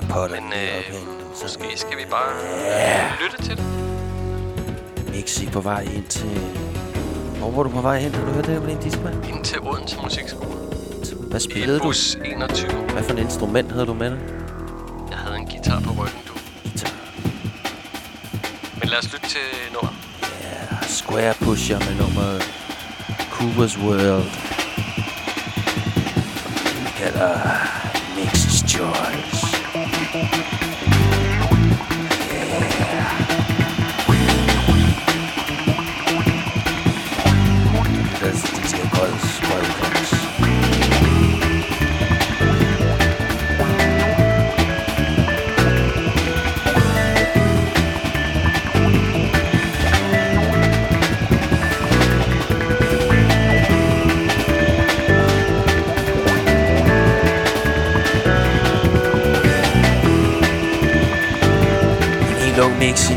Jeg 0.00 0.08
potter 0.10 0.40
Men 0.40 0.52
øh, 0.52 0.94
måske 1.42 1.64
skal 1.76 1.98
vi 1.98 2.04
bare 2.10 2.32
lytte 3.22 3.42
til 3.42 3.56
det. 3.56 3.64
Mixi 5.14 5.50
på 5.50 5.60
vej 5.60 5.80
ind 5.82 6.06
til... 6.06 6.40
Hvor 7.38 7.50
var 7.50 7.62
du 7.62 7.68
på 7.68 7.80
vej 7.80 7.98
hen? 7.98 8.14
Har 8.14 8.24
du 8.24 8.30
hørt 8.32 8.46
det 8.46 8.62
på 8.62 8.66
din 8.68 8.80
Discman? 8.80 9.24
Ind 9.28 9.44
til 9.44 9.60
Odense 9.60 9.96
Musikskole. 10.02 10.73
Hvad 11.34 11.40
spillede 11.40 11.76
I 11.76 11.78
du? 11.78 11.84
bus 11.84 12.18
21. 12.24 12.70
Hvad 12.92 13.02
for 13.02 13.12
et 13.12 13.18
instrument 13.18 13.72
havde 13.72 13.86
du 13.86 13.94
med 13.94 14.10
dig? 14.10 14.18
Jeg 15.10 15.18
havde 15.18 15.36
en 15.36 15.46
guitar 15.46 15.80
på 15.80 15.90
ryggen, 15.90 16.20
du. 16.28 16.32
Guitar. 16.62 16.92
Men 18.80 18.88
lad 18.88 18.98
os 18.98 19.12
lytte 19.12 19.28
til 19.28 19.40
nummeret. 19.72 19.96
Square 20.82 21.34
Pusher 21.34 21.78
med 21.78 21.94
nummeret 22.02 22.42
Cooper's 23.34 23.76
World. 23.84 24.24
Vi 26.84 26.90
kalder 26.96 27.38
Mix's 28.16 28.68
Choice. 28.68 29.33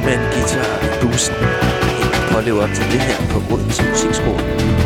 Med 0.08 0.16
en 0.16 0.26
guitar 0.34 0.84
i 0.86 0.88
bussen. 1.02 1.36
Jeg 1.36 2.24
prøver 2.28 2.38
at 2.38 2.46
leve 2.46 2.62
op 2.64 2.70
til 2.70 2.86
det 2.92 3.02
her 3.08 3.18
på 3.32 3.54
Odense 3.54 3.84
Musikskole. 3.90 4.77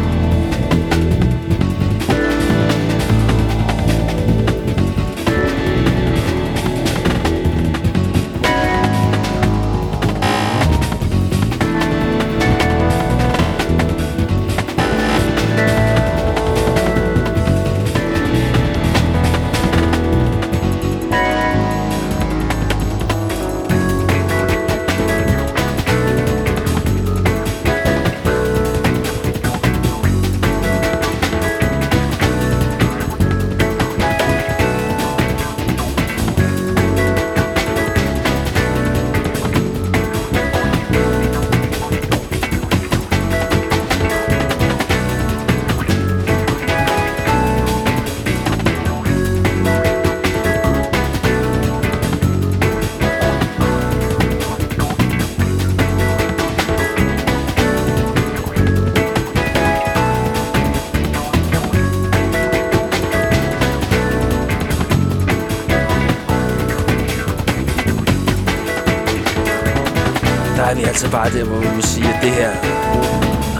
Altså 70.91 71.11
bare 71.11 71.29
der, 71.29 71.43
hvor 71.43 71.57
vi 71.57 71.67
må 71.75 71.81
sige, 71.81 72.07
at 72.13 72.23
det 72.23 72.31
her 72.31 72.51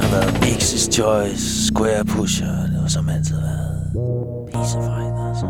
har 0.01 0.07
været 0.11 0.31
Mix's 0.43 0.91
Choice, 0.91 1.65
Square 1.67 2.05
Pusher. 2.05 2.55
Det 2.71 2.79
var 2.81 2.87
som 2.87 3.09
altid 3.09 3.35
været 3.41 3.81
pisefejt, 4.53 5.15
altså. 5.29 5.47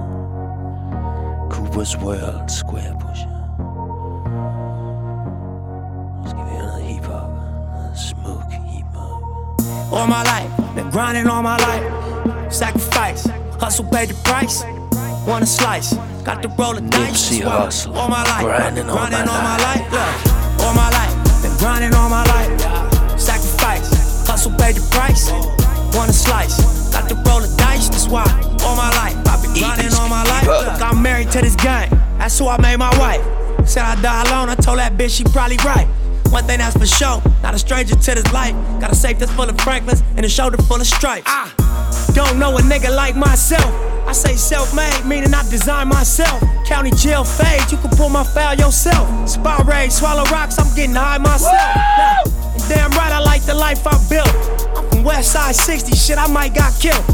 Cooper's 1.54 1.94
World, 2.04 2.50
Square 2.62 2.94
Pusher. 3.04 3.34
Nu 6.22 6.26
skal 6.30 6.44
vi 6.48 6.52
høre 6.56 6.68
noget 6.72 6.84
hiphop. 6.92 7.30
Noget 7.76 7.98
smuk 8.10 8.50
hiphop. 8.74 9.20
All 9.98 10.08
my 10.16 10.24
life, 10.34 10.52
been 10.76 10.90
grinding 10.96 11.26
all 11.34 11.44
my 11.52 11.58
life. 11.70 11.86
Sacrifice, 12.62 13.22
hustle, 13.62 13.88
pay 13.94 14.06
the 14.12 14.18
price. 14.30 14.58
Want 15.30 15.44
a 15.44 15.52
slice, 15.60 15.90
got 16.28 16.38
to 16.44 16.50
roll 16.60 16.76
the 16.80 16.86
dice. 16.98 17.12
Nipsey. 17.12 17.40
Hussle, 17.42 17.92
all 18.00 18.10
my 18.18 18.24
life, 18.32 18.44
grinding 18.50 18.90
all 18.90 19.10
my 19.10 19.22
all 19.34 19.44
my 19.52 19.58
life. 19.70 20.31
Grinding 21.62 21.94
all 21.94 22.10
my 22.10 22.26
life. 22.26 22.50
Sacrifice, 23.20 24.26
hustle, 24.28 24.52
pay 24.58 24.74
the 24.74 24.82
price. 24.90 25.30
Want 25.96 26.10
a 26.10 26.14
slice, 26.14 26.58
got 26.92 27.08
to 27.08 27.16
roll 27.16 27.40
the 27.40 27.54
dice. 27.56 27.88
That's 27.90 28.08
why 28.08 28.26
all 28.66 28.76
my 28.76 28.90
life 28.98 29.16
I've 29.28 29.44
been 29.44 29.54
grinding 29.54 29.94
all 29.94 30.10
my 30.10 30.24
life. 30.24 30.48
Look, 30.48 30.82
I'm 30.82 31.02
married 31.04 31.32
to 31.32 31.42
this 31.42 31.56
gang. 31.56 31.90
That's 32.18 32.38
who 32.40 32.48
I 32.48 32.60
made 32.60 32.78
my 32.78 32.92
wife. 32.98 33.22
Said 33.70 33.84
I 33.84 34.02
die 34.02 34.24
alone. 34.24 34.50
I 34.50 34.56
told 34.56 34.80
that 34.80 34.98
bitch 34.98 35.18
she 35.18 35.24
probably 35.24 35.58
right. 35.58 35.88
One 36.32 36.46
thing 36.46 36.60
that's 36.60 36.76
for 36.76 36.88
sure, 36.88 37.22
not 37.44 37.54
a 37.54 37.60
stranger 37.60 37.94
to 37.94 38.16
this 38.16 38.34
life. 38.34 38.56
Got 38.80 38.92
a 38.92 38.96
safe 38.96 39.20
that's 39.20 39.32
full 39.34 39.48
of 39.48 39.60
Franklins 39.62 40.02
and 40.16 40.26
a 40.26 40.30
shoulder 40.30 40.58
full 40.58 40.82
of 40.82 40.88
stripes. 40.88 41.28
I 41.28 41.52
don't 42.16 42.40
know 42.40 42.58
a 42.58 42.62
nigga 42.62 42.90
like 42.96 43.16
myself. 43.16 43.91
I 44.12 44.14
say 44.14 44.36
self-made, 44.36 45.06
meaning 45.06 45.34
I 45.34 45.42
design 45.50 45.88
myself. 45.88 46.44
County 46.66 46.92
jail 46.92 47.24
fade, 47.24 47.72
you 47.72 47.78
can 47.78 47.92
pull 47.92 48.10
my 48.10 48.26
foul 48.26 48.56
yourself. 48.56 49.08
Spot 49.30 49.66
raid, 49.66 49.90
swallow 49.90 50.26
rocks, 50.26 50.60
I'm 50.60 50.68
getting 50.76 50.96
high 50.96 51.18
myself. 51.18 51.54
Nah, 51.56 52.68
damn 52.68 52.92
right, 52.92 53.14
I 53.14 53.20
like 53.20 53.44
the 53.44 53.54
life 53.54 53.88
I 53.88 53.96
built. 54.10 54.28
I'm 54.76 54.90
from 54.90 55.04
West 55.06 55.32
Side 55.32 55.56
60, 55.56 55.96
shit, 55.96 56.18
I 56.18 56.28
might 56.28 56.54
got 56.54 56.78
killed. 56.78 57.06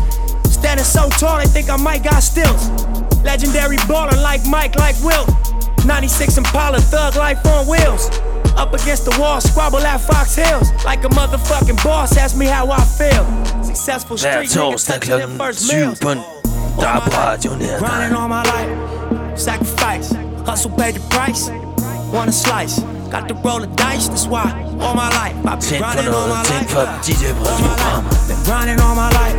Standing 0.46 0.84
so 0.84 1.08
tall, 1.10 1.38
they 1.38 1.46
think 1.46 1.70
I 1.70 1.78
might 1.78 2.04
got 2.04 2.24
stills. 2.24 2.72
Legendary 3.22 3.78
baller 3.86 4.20
like 4.24 4.44
Mike, 4.48 4.76
like 4.78 4.96
Will. 5.04 5.28
96 5.86 6.40
Impala, 6.40 6.80
thug 6.80 7.16
life 7.16 7.46
on 7.46 7.68
wheels. 7.68 8.10
Up 8.58 8.74
against 8.74 9.06
the 9.06 9.16
wall, 9.20 9.40
squabble 9.40 9.78
at 9.86 10.02
Fox 10.02 10.36
Hills. 10.36 10.72
Like 10.84 11.04
a 11.04 11.10
motherfucking 11.10 11.84
boss, 11.84 12.18
ask 12.18 12.36
me 12.36 12.48
how 12.48 12.72
I 12.72 12.84
feel. 12.84 13.24
Successful 13.64 14.18
street 14.18 14.50
niggas 14.50 14.88
touching 14.88 15.16
their 15.16 15.28
first 15.28 15.72
meals. 15.72 16.00
Der 16.82 17.00
på 17.06 17.12
radioen 17.12 17.62
her. 17.62 17.80
Grinding 17.80 18.16
all 18.20 18.30
my 18.30 18.44
life, 18.54 18.72
sacrifice, 19.36 20.08
hustle 20.48 20.72
pay 20.80 20.92
the 20.92 21.02
price. 21.16 21.44
Want 22.14 22.30
a 22.30 22.32
slice, 22.32 22.80
got 23.12 23.28
to 23.28 23.36
roll 23.46 23.60
the 23.60 23.70
dice, 23.84 24.08
that's 24.08 24.28
why 24.28 24.48
all 24.80 24.96
my 24.96 25.10
life 25.22 25.36
I've 25.52 25.60
been 25.60 25.82
grinding 25.82 26.14
all 26.14 26.28
my 26.28 26.42
life. 26.44 27.04
DJ. 27.06 27.24
Been 28.28 28.44
grinding 28.46 28.80
all 28.86 28.96
my 28.96 29.10
life, 29.20 29.38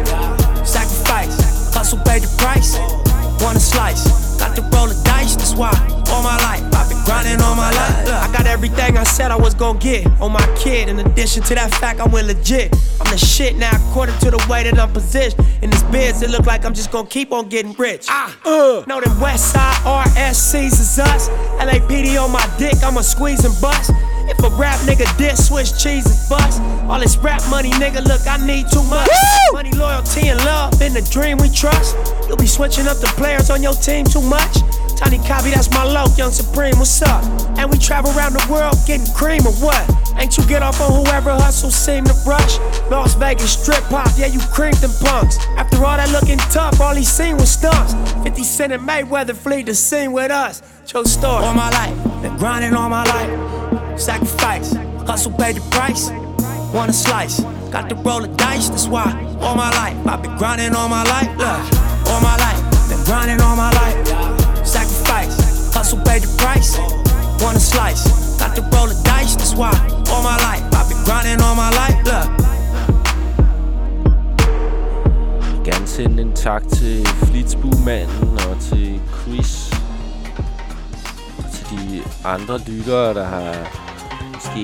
sacrifice, 0.66 1.34
hustle 1.74 1.98
pay 2.04 2.18
the 2.20 2.28
price. 2.42 2.78
Want 3.42 3.56
a 3.56 3.60
slice, 3.60 4.02
got 4.40 4.56
to 4.56 4.62
roll 4.62 4.88
the 4.88 5.00
dice, 5.04 5.36
that's 5.36 5.54
why 5.54 5.72
all 6.10 6.22
my 6.22 6.36
life 6.38 6.48
I've 6.74 6.88
been 6.88 7.04
grinding 7.04 7.40
all 7.42 7.54
my 7.54 7.70
life. 7.70 8.08
I 8.08 8.30
got 8.32 8.46
everything 8.46 8.96
I 8.96 9.04
said 9.04 9.30
I 9.30 9.36
was 9.36 9.54
gonna 9.54 9.78
get 9.78 10.06
on 10.20 10.32
my 10.32 10.46
kid. 10.56 10.88
In 10.88 10.98
addition 11.00 11.42
to 11.44 11.54
that 11.54 11.74
fact, 11.74 12.00
I 12.00 12.06
went 12.06 12.26
legit. 12.26 12.74
I'm 13.00 13.10
the 13.10 13.18
shit 13.18 13.56
now, 13.56 13.70
according 13.90 14.18
to 14.18 14.30
the 14.30 14.44
way 14.48 14.64
that 14.64 14.78
I'm 14.78 14.92
positioned. 14.92 15.44
In 15.62 15.70
this 15.70 15.82
biz, 15.84 16.22
it 16.22 16.30
look 16.30 16.46
like 16.46 16.64
I'm 16.64 16.74
just 16.74 16.90
gonna 16.90 17.08
keep 17.08 17.32
on 17.32 17.48
getting 17.48 17.72
rich. 17.72 18.06
Ah, 18.08 18.36
uh, 18.44 18.84
know 18.86 19.00
them 19.00 19.18
West 19.20 19.52
Side 19.52 19.76
RSCs 19.84 20.80
is 20.80 20.98
us. 20.98 21.28
LAPD 21.58 22.22
on 22.22 22.30
my 22.30 22.46
dick, 22.58 22.76
I'ma 22.82 23.00
squeeze 23.00 23.44
and 23.44 23.54
bust. 23.60 23.90
If 24.28 24.38
a 24.44 24.50
rap 24.56 24.78
nigga 24.80 25.08
diss, 25.16 25.48
switch 25.48 25.72
cheese 25.82 26.06
is 26.06 26.28
bust. 26.28 26.60
All 26.88 27.00
this 27.00 27.16
rap 27.16 27.42
money, 27.48 27.70
nigga, 27.72 28.04
look, 28.06 28.26
I 28.26 28.36
need 28.44 28.66
too 28.70 28.82
much. 28.84 29.08
Money, 29.52 29.72
loyalty, 29.72 30.28
and 30.28 30.38
love 30.44 30.80
in 30.82 30.92
the 30.92 31.02
dream 31.02 31.38
we 31.38 31.48
trust. 31.48 31.96
You'll 32.28 32.36
be 32.36 32.46
switching 32.46 32.86
up 32.86 32.98
the 32.98 33.08
players 33.16 33.50
on 33.50 33.62
your 33.62 33.72
team 33.72 34.04
too 34.04 34.20
much. 34.20 34.58
Tiny 34.96 35.18
copy, 35.18 35.50
that's 35.50 35.70
my 35.70 35.84
low, 35.84 36.06
young 36.16 36.32
supreme, 36.32 36.76
what's 36.76 37.00
up? 37.02 37.24
And 37.56 37.70
we 37.70 37.78
travel 37.78 38.10
around 38.18 38.34
the 38.34 38.46
world 38.50 38.76
getting 38.86 39.06
cream 39.14 39.46
or 39.46 39.52
what? 39.62 39.88
Ain't 40.18 40.36
you 40.36 40.44
get 40.46 40.62
off 40.62 40.80
on 40.80 40.92
whoever 40.92 41.30
hustle 41.30 41.70
seem 41.70 42.04
to 42.04 42.14
rush? 42.26 42.58
Las 42.90 43.14
Vegas 43.14 43.52
strip 43.52 43.82
pop, 43.84 44.10
yeah, 44.16 44.26
you 44.26 44.40
creamed 44.52 44.78
them 44.78 44.90
punks. 45.00 45.38
After 45.56 45.84
all 45.84 45.96
that 45.96 46.10
looking 46.10 46.38
tough, 46.50 46.80
all 46.80 46.94
he 46.94 47.04
seen 47.04 47.36
was 47.36 47.50
stunts. 47.50 47.94
50 48.24 48.42
Cent 48.42 48.72
and 48.72 48.86
Mayweather 48.86 49.36
flee 49.36 49.62
the 49.62 49.74
scene 49.74 50.12
with 50.12 50.32
us. 50.32 50.62
True 50.86 51.04
story. 51.04 51.44
All 51.44 51.54
my 51.54 51.70
life, 51.70 52.22
been 52.22 52.36
grinding 52.36 52.74
all 52.74 52.88
my 52.90 53.04
life. 53.04 53.57
Sacrifice, 53.98 54.72
hustle 55.06 55.32
pay 55.32 55.52
the 55.52 55.60
price. 55.70 56.10
Want 56.72 56.90
a 56.90 56.92
slice, 56.92 57.40
got 57.70 57.88
to 57.88 57.94
roll 57.96 58.20
the 58.20 58.28
dice, 58.28 58.68
that's 58.68 58.86
why 58.86 59.10
all 59.40 59.54
my 59.54 59.70
life 59.70 59.96
I've 60.06 60.22
been 60.22 60.36
grinding 60.38 60.74
all 60.74 60.88
my 60.88 61.02
life. 61.04 61.28
Look, 61.36 62.08
all 62.08 62.20
my 62.20 62.36
life, 62.36 62.60
been 62.88 63.04
grinding 63.04 63.40
all 63.40 63.56
my 63.56 63.70
life. 63.72 63.96
Sacrifice, 64.66 65.36
hustle 65.74 65.98
pay 66.04 66.20
the 66.20 66.28
price. 66.38 66.78
Want 67.42 67.56
a 67.56 67.60
slice, 67.60 68.06
got 68.38 68.54
to 68.56 68.62
roll 68.62 68.86
the 68.86 68.94
dice, 69.04 69.34
that's 69.36 69.54
why 69.54 69.72
all 70.10 70.22
my 70.22 70.36
life 70.48 70.62
I've 70.74 70.88
been 70.88 71.04
grinding 71.04 71.40
all 71.42 71.54
my 71.54 71.70
life. 71.70 71.98
Look. 72.04 72.28
Gerne 75.64 75.86
sende 75.86 76.22
en 76.22 76.32
tak 76.32 76.62
til 76.68 77.06
Flitsbumanden 77.06 78.38
og 78.48 78.60
til 78.60 79.00
Chris. 79.22 79.70
Og 81.38 81.44
til 81.52 81.66
de 81.70 82.02
andre 82.24 82.58
lyttere, 82.58 83.14
der 83.14 83.24
har 83.24 83.87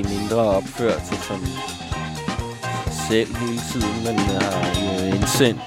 måske 0.02 0.18
mindre 0.18 0.36
opført 0.36 1.02
som 1.06 1.46
selv 3.08 3.36
hele 3.36 3.60
tiden, 3.72 4.04
men 4.04 4.18
har 4.18 4.58
jo 4.82 5.14
indsendt 5.16 5.60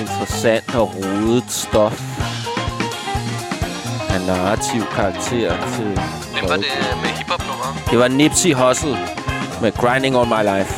interessant 0.00 0.74
og 0.74 0.94
rodet 0.94 1.44
stof 1.48 2.00
af 4.10 4.20
narrativ 4.26 4.82
karakter 4.94 5.56
til 5.76 5.84
Hvem 5.86 6.48
var 6.48 6.56
det 6.56 6.66
med 7.02 7.10
hiphop-nummeret? 7.10 7.90
Det 7.90 7.98
var 7.98 8.08
Nipsey 8.08 8.54
Hussle 8.54 8.98
med 9.62 9.72
Grinding 9.72 10.16
All 10.16 10.28
My 10.28 10.42
Life. 10.56 10.74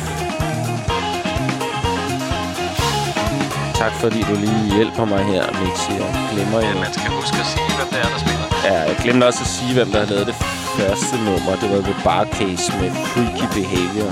Tak 3.75 3.93
fordi 3.93 4.21
du 4.21 4.35
lige 4.35 4.75
hjælper 4.75 5.05
mig 5.05 5.23
her, 5.25 5.43
Mixi. 5.61 5.91
Jeg 5.91 6.29
glemmer 6.33 6.57
jo... 6.67 6.79
Man 6.79 6.93
skal 6.93 7.11
huske 7.11 7.37
at 7.37 7.45
sige, 7.45 7.71
hvem 7.77 7.87
det 7.91 7.99
er, 8.05 8.09
der 8.13 8.19
spiller. 8.19 8.45
Ja, 8.63 8.79
jeg 8.81 8.97
glemte 9.03 9.25
også 9.25 9.39
at 9.41 9.47
sige, 9.47 9.73
hvem 9.73 9.91
der 9.91 9.99
havde 9.99 10.09
lavet 10.11 10.27
det 10.27 10.35
første 10.79 11.15
nummer. 11.25 11.53
Det 11.61 11.67
var 11.73 11.81
The 11.89 11.95
Barcase 12.03 12.67
med 12.81 12.91
Freaky 12.91 13.47
Behavior. 13.55 14.11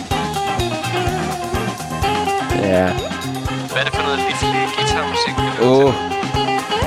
Ja. 2.68 2.88
Hvad 3.72 3.82
er 3.82 3.86
det 3.88 3.94
for 3.96 4.04
noget 4.08 4.20
liflig 4.28 4.68
guitarmusik? 4.78 5.36
Åh. 5.62 5.86
Oh. 5.86 5.94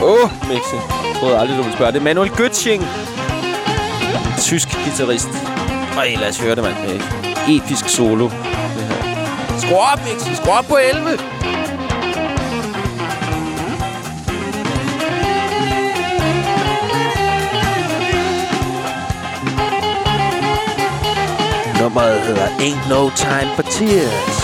Åh, 0.03 0.25
oh, 0.25 0.49
Mixi. 0.49 0.77
Jeg 0.77 1.17
troede 1.21 1.39
aldrig, 1.39 1.57
du 1.59 1.63
ville 1.63 1.77
spørge. 1.77 1.93
Det 1.93 1.99
er 1.99 2.03
Manuel 2.03 2.31
Götzing. 2.31 2.83
Tysk 4.41 4.69
guitarist. 4.85 5.29
Ej, 5.97 6.15
lad 6.21 6.29
os 6.29 6.39
høre 6.41 6.55
det, 6.55 6.63
mand. 6.65 6.77
Episk 7.49 7.89
solo. 7.89 8.31
Skru 9.59 9.77
op, 9.77 10.01
Mixi. 10.05 10.35
Skru 10.35 10.51
op 10.51 10.65
på 10.65 10.77
11. 10.77 11.19
Nummeret 21.91 22.21
hedder 22.21 22.47
Ain't 22.47 22.89
No 22.89 23.11
Time 23.17 23.51
for 23.57 23.63
Tears. 23.63 24.37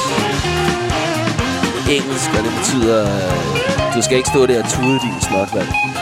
Engelsk, 1.91 2.31
og 2.39 2.45
det 2.45 2.53
betyder... 2.59 3.03
Øh, 3.03 3.95
du 3.97 4.03
skal 4.03 4.17
ikke 4.17 4.29
stå 4.29 4.47
der 4.47 4.63
og 4.63 4.69
tude 4.69 4.99
din 4.99 5.21
snot, 5.21 5.49
snotvand. 5.49 5.96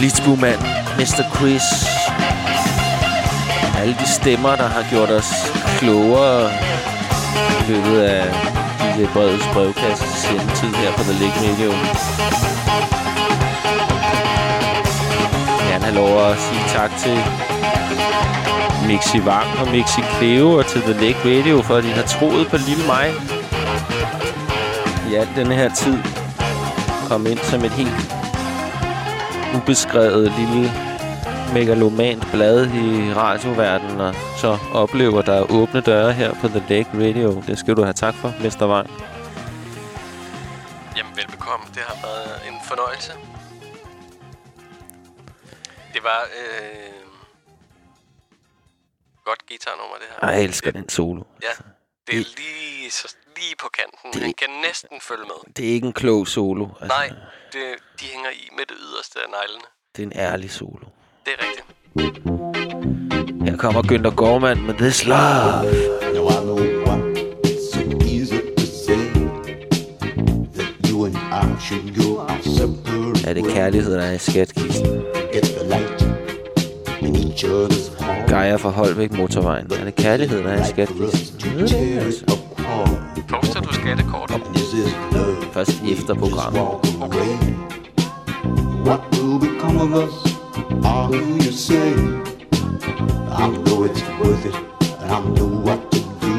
Flitsbumand, 0.00 0.60
Mr. 0.98 1.24
Chris. 1.36 1.62
Alle 3.80 3.94
de 3.94 4.08
stemmer, 4.08 4.56
der 4.56 4.68
har 4.68 4.84
gjort 4.90 5.10
os 5.10 5.30
klogere 5.78 6.50
i 7.60 7.72
løbet 7.72 8.00
af 8.00 8.34
DJ 8.96 9.04
Breds 9.12 9.46
brevkasse 9.52 10.32
hjemmetid 10.32 10.74
her 10.74 10.92
på 10.92 11.02
The 11.02 11.12
Lake 11.12 11.38
Radio. 11.48 11.70
Jeg 15.50 15.58
vil 15.58 15.68
gerne 15.70 15.84
have 15.84 15.94
lov 15.94 16.30
at 16.30 16.38
sige 16.38 16.62
tak 16.68 16.90
til 16.98 17.18
Mixi 18.86 19.20
Wang 19.20 19.48
og 19.60 19.68
Mixi 19.70 20.02
Cleo 20.16 20.58
og 20.58 20.66
til 20.66 20.80
The 20.80 20.92
Lake 20.92 21.38
Radio, 21.38 21.62
for 21.62 21.76
at 21.76 21.84
de 21.84 21.92
har 21.92 22.02
troet 22.02 22.48
på 22.48 22.56
lille 22.56 22.86
mig. 22.86 23.12
I 25.10 25.14
al 25.14 25.28
denne 25.36 25.54
her 25.54 25.74
tid 25.74 25.98
kom 27.08 27.26
ind 27.26 27.38
som 27.38 27.64
et 27.64 27.72
helt 27.72 28.19
ubeskrevet 29.56 30.32
lille 30.38 30.72
megalomant 31.54 32.26
blad 32.32 32.66
i 32.66 33.14
radioverdenen, 33.14 34.00
og 34.00 34.14
så 34.14 34.58
oplever 34.72 35.22
der 35.22 35.32
er 35.32 35.46
åbne 35.50 35.80
døre 35.80 36.12
her 36.12 36.34
på 36.40 36.48
The 36.48 36.64
Lake 36.68 36.90
Radio. 36.94 37.42
Det 37.46 37.58
skal 37.58 37.76
du 37.76 37.82
have 37.82 37.92
tak 37.92 38.14
for, 38.14 38.28
Mr. 38.28 38.66
Wang. 38.68 38.90
Jamen, 40.96 41.16
velbekomme. 41.16 41.66
Det 41.74 41.82
har 41.82 41.98
været 42.06 42.48
en 42.48 42.58
fornøjelse. 42.68 43.12
Det 45.94 46.02
var 46.02 46.20
øh, 46.40 47.04
godt 49.24 49.46
guitarnummer, 49.48 49.96
det 50.00 50.06
her. 50.20 50.28
Jeg 50.28 50.42
elsker 50.44 50.70
den 50.70 50.88
solo. 50.88 51.22
Ja, 51.42 51.54
det 52.06 52.14
er 52.20 52.24
lige, 52.38 52.90
så, 52.90 53.16
lige 53.40 53.56
på 53.62 53.68
kanten. 53.78 54.06
Det- 54.12 54.22
Han 54.22 54.32
kan 54.42 54.48
næsten 54.66 54.96
følge 55.08 55.24
med. 55.32 55.52
Det 55.56 55.68
er 55.68 55.72
ikke 55.72 55.86
en 55.86 55.92
klog 55.92 56.28
solo. 56.28 56.66
Altså, 56.80 56.96
Nej, 56.98 57.08
det, 57.52 57.62
de 58.00 58.04
hænger 58.14 58.30
i 58.30 58.48
med 58.58 58.64
det 58.66 58.76
yderste 58.86 59.18
af 59.24 59.28
neglene. 59.38 59.64
Det 59.96 60.02
er 60.02 60.06
en 60.06 60.12
ærlig 60.32 60.50
solo. 60.50 60.86
Det 61.26 61.32
er 61.38 61.40
rigtigt. 61.46 61.66
Her 63.48 63.56
kommer 63.56 63.82
Günther 63.82 64.14
Gormand 64.14 64.60
med 64.60 64.74
This 64.74 65.04
Love. 65.06 65.62
Now 66.14 66.28
I 66.30 66.42
know 66.46 66.58
why 66.58 66.98
it's 67.44 67.64
so 67.74 67.80
easy 68.16 68.40
to 68.58 68.66
say 68.86 69.04
that 70.56 70.70
you 70.90 71.04
and 71.06 71.16
I 71.16 71.60
should 71.66 71.86
go 72.02 72.08
our 72.20 72.38
separate 72.58 73.28
Er 73.30 73.34
det 73.34 73.44
kærlighed, 73.52 73.94
der 73.94 74.02
er 74.02 74.12
i 74.12 74.18
skatkisten? 74.18 75.04
Get 75.32 75.42
the 75.44 75.68
light 75.68 75.99
Gejer 78.28 78.56
fra 78.56 78.68
Holbæk 78.70 79.12
Motorvejen. 79.12 79.66
Er 79.80 79.84
det 79.84 79.94
kærlighed, 79.94 80.38
der 80.38 80.48
er 80.48 80.66
ikke, 80.66 80.82
altså. 80.82 82.24
Poster 83.28 83.60
du 83.60 83.74
skattekort? 83.74 84.32
Først 85.52 85.82
efter 85.92 86.14
programmet. 86.14 86.62
Okay. 87.02 87.26
What 88.84 89.00
will 89.12 89.38
become 89.40 89.80
of 89.80 89.92
us? 90.04 90.32
Are 90.84 91.06
who 91.06 91.36
you 91.36 91.52
say? 91.52 91.92
I 93.30 93.46
know 93.48 93.84
it's 93.84 94.02
worth 94.20 94.46
it, 94.46 94.54
and 95.00 95.10
I 95.10 95.20
know 95.36 95.48
what 95.64 95.80
to 95.92 95.98
do. 96.20 96.34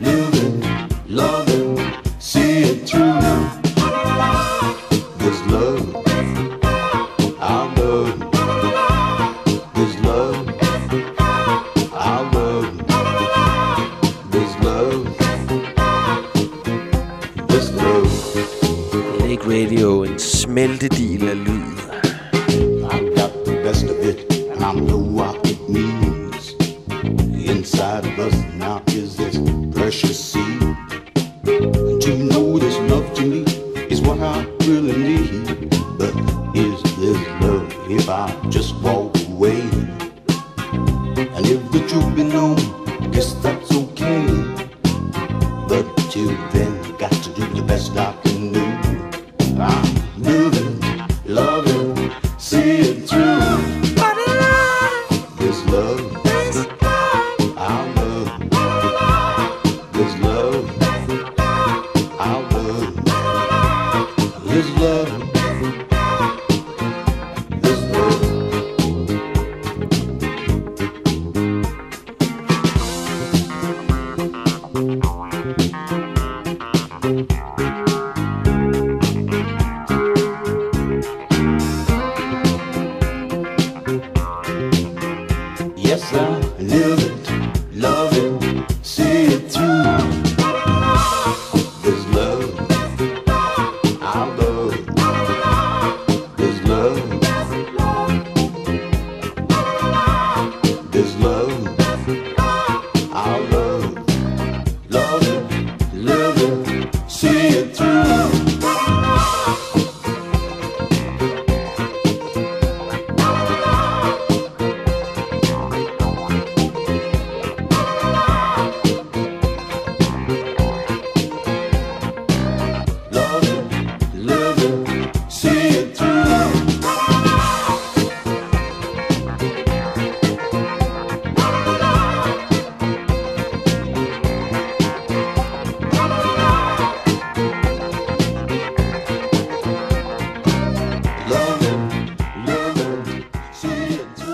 It, 0.00 0.64
love 1.08 1.48
it, 1.48 1.78
see 2.18 2.62
it 2.62 2.88
through. 2.88 3.59
Lake 19.40 19.64
Radio, 19.64 20.04
en 20.04 20.18
smeltedil 20.18 21.28
af 21.28 21.36
lyd. 21.36 21.78
I've 22.92 23.14
got 23.14 23.44
the 23.44 23.60
best 23.64 23.84
of 23.84 23.98
it, 24.04 24.32
and 24.50 24.62
I 24.64 24.72
know 24.72 24.98
what 24.98 25.36
it 25.50 25.68
means. 25.68 26.54
Inside 27.50 28.04
of 28.06 28.18
us 28.18 28.34
now 28.58 28.82
is 28.88 29.16
this 29.16 29.38
precious 29.74 30.32
seed. 30.32 30.60
To 32.00 32.10
know 32.30 32.58
this 32.58 32.76
love 32.90 33.14
to 33.14 33.22
me 33.22 33.44
is 33.88 34.00
what 34.00 34.18
I 34.20 34.46
really 34.66 34.96
need. 35.08 35.70
But 35.98 36.14
is 36.54 36.82
this 37.00 37.18
love 37.40 37.66
if 37.88 38.08
I 38.08 38.34
just 38.50 38.74
walk 38.82 39.16
away? 39.28 39.60
And 41.36 41.46
if 41.46 41.60
the 41.72 41.84
truth 41.88 42.14
be 42.14 42.24
known, 42.24 42.56
guess 43.10 43.32
that's 43.42 43.72
okay. 43.74 44.26
But 45.68 45.86
till 46.10 46.34
then, 46.52 46.72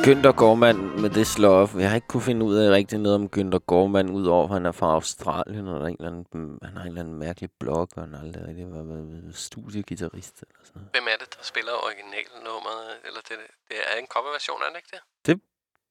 Günther 0.06 0.32
Gormand 0.32 0.78
med 1.02 1.10
This 1.10 1.38
Love. 1.38 1.68
Jeg 1.74 1.88
har 1.88 1.96
ikke 1.96 2.06
kunne 2.08 2.22
finde 2.22 2.46
ud 2.46 2.56
af 2.56 2.70
rigtig 2.70 2.98
noget 2.98 3.14
om 3.14 3.30
Günther 3.36 3.58
Gormand, 3.58 4.10
udover 4.10 4.44
at 4.44 4.52
han 4.52 4.66
er 4.66 4.72
fra 4.72 4.86
Australien, 4.86 5.68
og 5.68 5.80
der 5.80 5.86
er 5.86 5.88
en 5.88 5.96
eller 5.98 6.10
anden, 6.12 6.58
han 6.62 6.76
har 6.76 6.82
en 6.82 6.88
eller 6.88 7.00
anden 7.00 7.14
mærkelig 7.14 7.50
blog, 7.60 7.88
og 7.96 8.02
han 8.02 8.14
har 8.14 8.20
aldrig 8.20 8.42
rigtig 8.48 8.66
været, 8.72 9.34
studiegitarrist 9.34 10.36
eller 10.42 10.60
sådan 10.64 10.78
noget. 10.80 10.90
Hvem 10.94 11.06
er 11.12 11.16
det, 11.22 11.28
der 11.36 11.42
spiller 11.42 11.72
originalnummeret? 11.86 12.90
Eller 13.06 13.20
det, 13.28 13.36
det 13.68 13.76
er 13.90 13.96
en 14.02 14.06
coverversion, 14.06 14.60
er 14.66 14.68
det 14.72 14.76
ikke 14.82 14.92
det? 14.96 15.02
Det, 15.26 15.34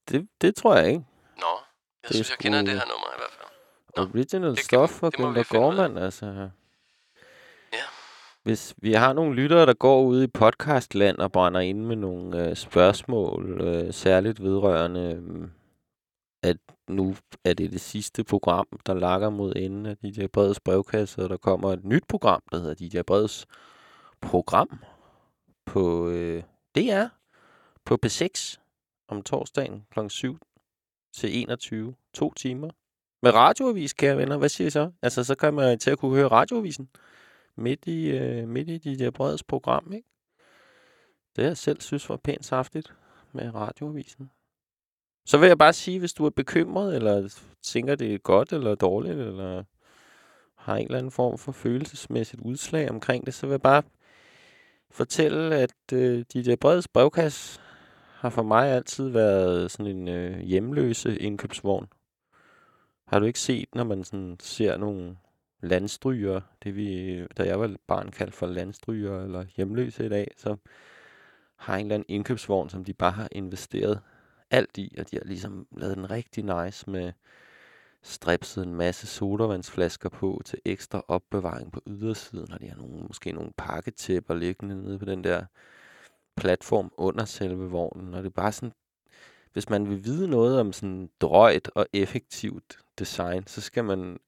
det, 0.10 0.30
det 0.42 0.56
tror 0.56 0.76
jeg 0.76 0.88
ikke. 0.88 1.06
Nå, 1.44 1.54
jeg 2.04 2.08
Det 2.08 2.16
synes, 2.16 2.30
jeg 2.30 2.38
kender 2.38 2.62
det 2.62 2.76
her 2.82 2.88
nummer 2.94 3.10
i 3.16 3.20
hvert 3.22 3.36
fald. 3.38 3.50
Original 4.06 4.58
stuff 4.58 4.92
for 5.00 5.10
det 5.10 5.20
må 5.20 5.32
vi 5.32 5.40
Günther. 5.40 5.58
Gormand, 5.58 6.00
altså. 6.00 6.50
Hvis 8.46 8.76
vi 8.78 8.94
har 8.94 9.14
nogle 9.14 9.36
lyttere, 9.36 9.66
der 9.66 9.74
går 9.74 10.04
ud 10.04 10.24
i 10.24 10.28
podcastland 10.28 11.18
og 11.18 11.32
brænder 11.32 11.60
ind 11.60 11.86
med 11.86 11.96
nogle 11.96 12.50
øh, 12.50 12.56
spørgsmål, 12.56 13.62
øh, 13.62 13.94
særligt 13.94 14.44
vedrørende, 14.44 15.24
øh, 15.28 15.48
at 16.44 16.58
nu 16.90 17.16
er 17.46 17.54
det 17.54 17.72
det 17.72 17.82
sidste 17.82 18.24
program, 18.24 18.68
der 18.86 18.94
lakker 18.94 19.30
mod 19.30 19.54
enden 19.56 19.86
af 19.86 19.98
DJ 19.98 20.26
Breds 20.34 20.60
brevkasse, 20.60 21.24
og 21.24 21.30
der 21.30 21.38
kommer 21.38 21.74
et 21.74 21.84
nyt 21.84 22.04
program, 22.08 22.42
der 22.52 22.58
hedder 22.60 22.74
DJ 22.74 23.02
Breds 23.02 23.46
program 24.22 24.80
på 25.66 26.10
øh, 26.10 26.44
DR 26.76 27.06
på 27.86 27.98
P6 28.06 28.58
om 29.08 29.22
torsdagen 29.22 29.86
kl. 29.92 30.00
7 30.10 30.38
til 31.16 31.42
21. 31.42 31.96
To 32.14 32.34
timer. 32.34 32.70
Med 33.24 33.34
radioavis, 33.34 33.94
kære 33.94 34.18
venner. 34.18 34.38
Hvad 34.38 34.50
siger 34.50 34.68
I 34.68 34.72
så? 34.72 34.92
Altså, 35.02 35.24
så 35.24 35.36
kan 35.36 35.54
man 35.54 35.80
til 35.80 35.92
at 35.92 36.00
kunne 36.00 36.16
høre 36.16 36.28
radioavisen 36.28 36.90
midt 37.58 37.88
i, 37.88 38.12
øh, 38.12 38.48
midt 38.48 38.70
i 38.70 38.78
de 38.78 39.00
der 39.00 39.12
breds 39.12 39.44
program, 39.44 39.94
ikke? 39.94 40.10
Det 41.36 41.44
jeg 41.44 41.58
selv 41.58 41.82
synes 41.82 42.10
var 42.10 42.18
pænt 42.18 42.46
saftigt 42.46 42.94
med 43.32 43.56
radioavisen. 43.56 44.32
Så 45.26 45.38
vil 45.38 45.48
jeg 45.48 45.58
bare 45.58 45.74
sige, 45.74 46.00
hvis 46.00 46.14
du 46.14 46.26
er 46.26 46.30
bekymret, 46.30 46.96
eller 46.96 47.42
tænker, 47.62 47.96
det 47.96 48.14
er 48.14 48.18
godt 48.18 48.54
eller 48.54 48.76
dårligt, 48.76 49.20
eller 49.20 49.64
har 50.56 50.76
en 50.76 50.86
eller 50.86 50.98
anden 50.98 51.12
form 51.12 51.38
for 51.38 51.52
følelsesmæssigt 51.52 52.42
udslag 52.42 52.90
omkring 52.90 53.26
det, 53.26 53.34
så 53.34 53.46
vil 53.48 53.54
jeg 53.54 53.62
bare 53.62 53.84
fortælle, 54.92 55.56
at 55.56 55.94
øh, 55.94 56.26
DJ 56.34 56.56
Breds 56.56 56.88
brevkasse 56.88 57.60
har 58.16 58.30
for 58.30 58.44
mig 58.44 58.68
altid 58.70 59.10
været 59.10 59.72
sådan 59.72 59.98
en 59.98 60.08
øh, 60.08 60.40
hjemløse 60.40 61.18
indkøbsvogn. 61.18 61.88
Har 63.08 63.20
du 63.20 63.26
ikke 63.26 63.40
set, 63.40 63.76
når 63.76 63.84
man 63.84 64.04
sådan 64.04 64.38
ser 64.40 64.78
nogle 64.78 65.18
landstryger, 65.68 66.42
det 66.64 66.76
vi, 66.76 67.20
da 67.26 67.44
jeg 67.44 67.60
var 67.60 67.76
barn 67.88 68.12
kaldte 68.12 68.38
for 68.38 68.48
landstryger 68.48 69.24
eller 69.24 69.46
hjemløse 69.56 70.06
i 70.06 70.10
dag, 70.10 70.32
så 70.38 70.56
har 71.56 71.76
en 71.76 71.86
eller 71.86 71.96
anden 71.96 72.06
indkøbsvogn, 72.10 72.70
som 72.70 72.86
de 72.86 72.94
bare 72.94 73.12
har 73.12 73.28
investeret 73.32 74.02
alt 74.52 74.78
i, 74.78 74.96
og 75.00 75.12
de 75.12 75.18
har 75.18 75.24
ligesom 75.26 75.68
lavet 75.78 75.98
den 75.98 76.12
rigtig 76.12 76.44
nice 76.44 76.90
med 76.90 77.12
stripset 78.04 78.64
en 78.64 78.76
masse 78.76 79.08
sodavandsflasker 79.08 80.10
på 80.10 80.42
til 80.46 80.60
ekstra 80.66 81.04
opbevaring 81.08 81.72
på 81.72 81.82
ydersiden, 81.88 82.54
og 82.54 82.62
de 82.62 82.68
har 82.70 82.78
nogle, 82.78 83.04
måske 83.08 83.32
nogle 83.32 83.52
pakketæpper 83.58 84.34
liggende 84.34 84.84
nede 84.84 85.00
på 85.00 85.06
den 85.06 85.24
der 85.24 85.46
platform 86.38 86.92
under 86.98 87.26
selve 87.26 87.70
vognen, 87.70 88.14
og 88.14 88.24
det 88.24 88.30
er 88.30 88.34
bare 88.34 88.52
sådan, 88.52 88.74
hvis 89.54 89.70
man 89.70 89.90
vil 89.90 90.06
vide 90.06 90.28
noget 90.28 90.60
om 90.60 90.74
sådan 90.74 91.10
drøjt 91.22 91.72
og 91.76 91.88
effektivt 91.94 92.78
design, 93.00 93.48
så 93.48 93.62
skal 93.62 93.84
man 93.86 94.20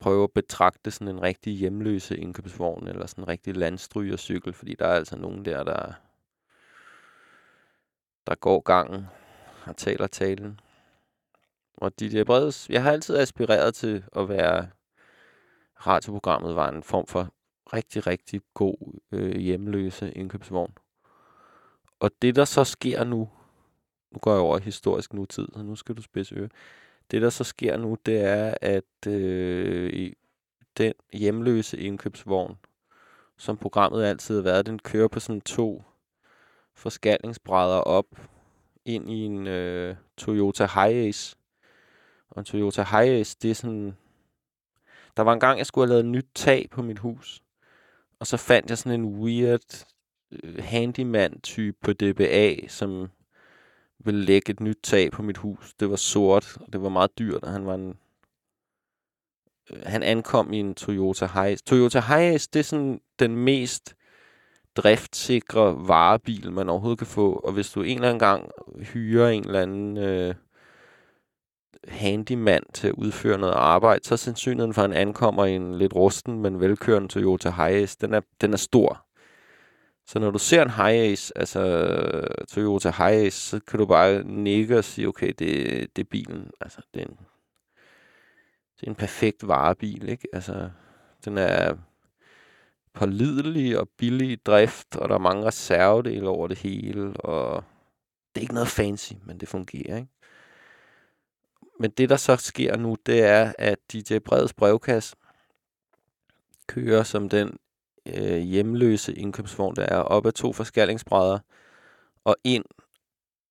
prøve 0.00 0.24
at 0.24 0.32
betragte 0.32 0.90
sådan 0.90 1.08
en 1.08 1.22
rigtig 1.22 1.52
hjemløse 1.52 2.16
indkøbsvogn, 2.16 2.88
eller 2.88 3.06
sådan 3.06 3.24
en 3.24 3.28
rigtig 3.28 3.56
landstrygercykel, 3.56 4.52
fordi 4.52 4.74
der 4.74 4.86
er 4.86 4.94
altså 4.94 5.16
nogen 5.16 5.44
der, 5.44 5.64
der, 5.64 5.92
der 8.26 8.34
går 8.34 8.60
gangen 8.60 9.06
og 9.66 9.76
taler 9.76 10.06
talen. 10.06 10.60
Og 11.76 12.00
DJ 12.00 12.22
Breds, 12.22 12.70
jeg 12.70 12.82
har 12.82 12.92
altid 12.92 13.16
aspireret 13.16 13.74
til 13.74 14.04
at 14.16 14.28
være, 14.28 14.68
radioprogrammet 15.86 16.56
var 16.56 16.68
en 16.68 16.82
form 16.82 17.06
for 17.06 17.28
rigtig, 17.72 18.06
rigtig 18.06 18.40
god 18.54 19.00
øh, 19.12 19.36
hjemløse 19.36 20.12
indkøbsvogn. 20.12 20.74
Og 22.00 22.10
det, 22.22 22.36
der 22.36 22.44
så 22.44 22.64
sker 22.64 23.04
nu, 23.04 23.30
nu 24.10 24.18
går 24.18 24.32
jeg 24.32 24.40
over 24.40 24.58
i 24.58 24.62
historisk 24.62 25.12
nutid, 25.12 25.48
så 25.52 25.62
nu 25.62 25.76
skal 25.76 25.96
du 25.96 26.02
spidse 26.02 26.34
øre. 26.34 26.48
Det, 27.10 27.22
der 27.22 27.30
så 27.30 27.44
sker 27.44 27.76
nu, 27.76 27.96
det 28.06 28.20
er, 28.20 28.54
at 28.60 29.06
øh, 29.06 29.92
i 29.92 30.14
den 30.78 30.92
hjemløse 31.12 31.78
indkøbsvogn, 31.78 32.58
som 33.38 33.56
programmet 33.56 34.04
altid 34.04 34.34
har 34.34 34.42
været, 34.42 34.66
den 34.66 34.78
kører 34.78 35.08
på 35.08 35.20
sådan 35.20 35.40
to 35.40 35.82
forskallingsbrædder 36.74 37.78
op 37.78 38.06
ind 38.84 39.10
i 39.10 39.24
en 39.24 39.46
øh, 39.46 39.96
Toyota 40.16 40.68
Hiace. 40.74 41.36
Og 42.30 42.40
en 42.40 42.44
Toyota 42.44 42.82
Hiace, 42.82 43.36
det 43.42 43.50
er 43.50 43.54
sådan... 43.54 43.96
Der 45.16 45.22
var 45.22 45.32
en 45.32 45.40
gang, 45.40 45.58
jeg 45.58 45.66
skulle 45.66 45.86
have 45.86 45.92
lavet 45.92 46.06
nyt 46.06 46.26
tag 46.34 46.68
på 46.70 46.82
mit 46.82 46.98
hus. 46.98 47.42
Og 48.18 48.26
så 48.26 48.36
fandt 48.36 48.70
jeg 48.70 48.78
sådan 48.78 49.00
en 49.00 49.20
weird 49.20 49.86
øh, 50.32 50.64
handyman-type 50.64 51.76
på 51.82 51.92
DBA, 51.92 52.68
som 52.68 53.10
ville 54.04 54.24
lægge 54.24 54.50
et 54.50 54.60
nyt 54.60 54.78
tag 54.82 55.10
på 55.10 55.22
mit 55.22 55.36
hus. 55.36 55.74
Det 55.80 55.90
var 55.90 55.96
sort, 55.96 56.56
og 56.60 56.72
det 56.72 56.82
var 56.82 56.88
meget 56.88 57.18
dyrt, 57.18 57.42
og 57.42 57.52
han 57.52 57.66
var 57.66 57.74
en... 57.74 57.94
Øh, 59.70 59.82
han 59.82 60.02
ankom 60.02 60.52
i 60.52 60.60
en 60.60 60.74
Toyota 60.74 61.26
Hiace. 61.26 61.64
Toyota 61.64 62.00
Hiace, 62.00 62.48
det 62.52 62.60
er 62.60 62.64
sådan 62.64 63.00
den 63.18 63.36
mest 63.36 63.94
driftsikre 64.76 65.88
varebil, 65.88 66.52
man 66.52 66.68
overhovedet 66.68 66.98
kan 66.98 67.06
få. 67.06 67.32
Og 67.32 67.52
hvis 67.52 67.70
du 67.70 67.82
en 67.82 67.96
eller 67.96 68.08
anden 68.08 68.18
gang 68.18 68.50
hyrer 68.80 69.28
en 69.28 69.44
eller 69.44 69.62
anden 69.62 69.96
øh, 69.96 70.34
handyman 71.88 72.62
til 72.74 72.88
at 72.88 72.94
udføre 72.94 73.38
noget 73.38 73.54
arbejde, 73.54 74.04
så 74.04 74.14
er 74.14 74.16
sandsynligheden 74.16 74.74
for, 74.74 74.82
at 74.82 74.90
han 74.90 75.08
ankommer 75.08 75.44
i 75.44 75.54
en 75.54 75.78
lidt 75.78 75.94
rusten, 75.94 76.42
men 76.42 76.60
velkørende 76.60 77.08
Toyota 77.08 77.50
Hiace, 77.50 77.96
den 78.00 78.14
er, 78.14 78.20
den 78.40 78.52
er 78.52 78.56
stor. 78.56 79.06
Så 80.10 80.18
når 80.18 80.30
du 80.30 80.38
ser 80.38 80.62
en 80.62 80.70
Hiace, 80.70 81.38
altså 81.38 81.60
Toyota 82.48 82.90
Hiace, 82.90 83.40
så 83.40 83.60
kan 83.60 83.78
du 83.78 83.86
bare 83.86 84.22
nikke 84.24 84.78
og 84.78 84.84
sige, 84.84 85.08
okay, 85.08 85.32
det, 85.38 85.96
det 85.96 86.02
er 86.02 86.08
bilen. 86.10 86.50
Altså, 86.60 86.80
det 86.94 87.02
er 87.02 87.06
en, 87.06 87.18
det 88.80 88.86
er 88.86 88.90
en 88.90 88.94
perfekt 88.94 89.48
varebil, 89.48 90.08
ikke? 90.08 90.28
Altså, 90.32 90.70
den 91.24 91.38
er 91.38 91.74
pålidelig 92.92 93.78
og 93.78 93.88
billig 93.88 94.30
i 94.30 94.36
drift, 94.36 94.96
og 94.96 95.08
der 95.08 95.14
er 95.14 95.18
mange 95.18 95.46
reservedele 95.46 96.28
over 96.28 96.48
det 96.48 96.58
hele, 96.58 97.12
og 97.20 97.64
det 98.34 98.40
er 98.40 98.42
ikke 98.42 98.54
noget 98.54 98.68
fancy, 98.68 99.12
men 99.26 99.40
det 99.40 99.48
fungerer, 99.48 99.96
ikke? 99.96 100.08
Men 101.80 101.90
det, 101.90 102.08
der 102.08 102.16
så 102.16 102.36
sker 102.36 102.76
nu, 102.76 102.96
det 103.06 103.22
er, 103.22 103.52
at 103.58 103.78
DJ 103.92 104.18
Breds 104.18 104.52
brevkasse 104.52 105.16
kører 106.66 107.02
som 107.02 107.28
den 107.28 107.58
øh, 108.06 108.38
hjemløse 108.38 109.14
indkøbsvogn, 109.14 109.76
der 109.76 109.82
er 109.82 109.98
op 109.98 110.26
ad 110.26 110.32
to 110.32 110.52
forskallingsbrædder, 110.52 111.38
og 112.24 112.36
ind, 112.44 112.64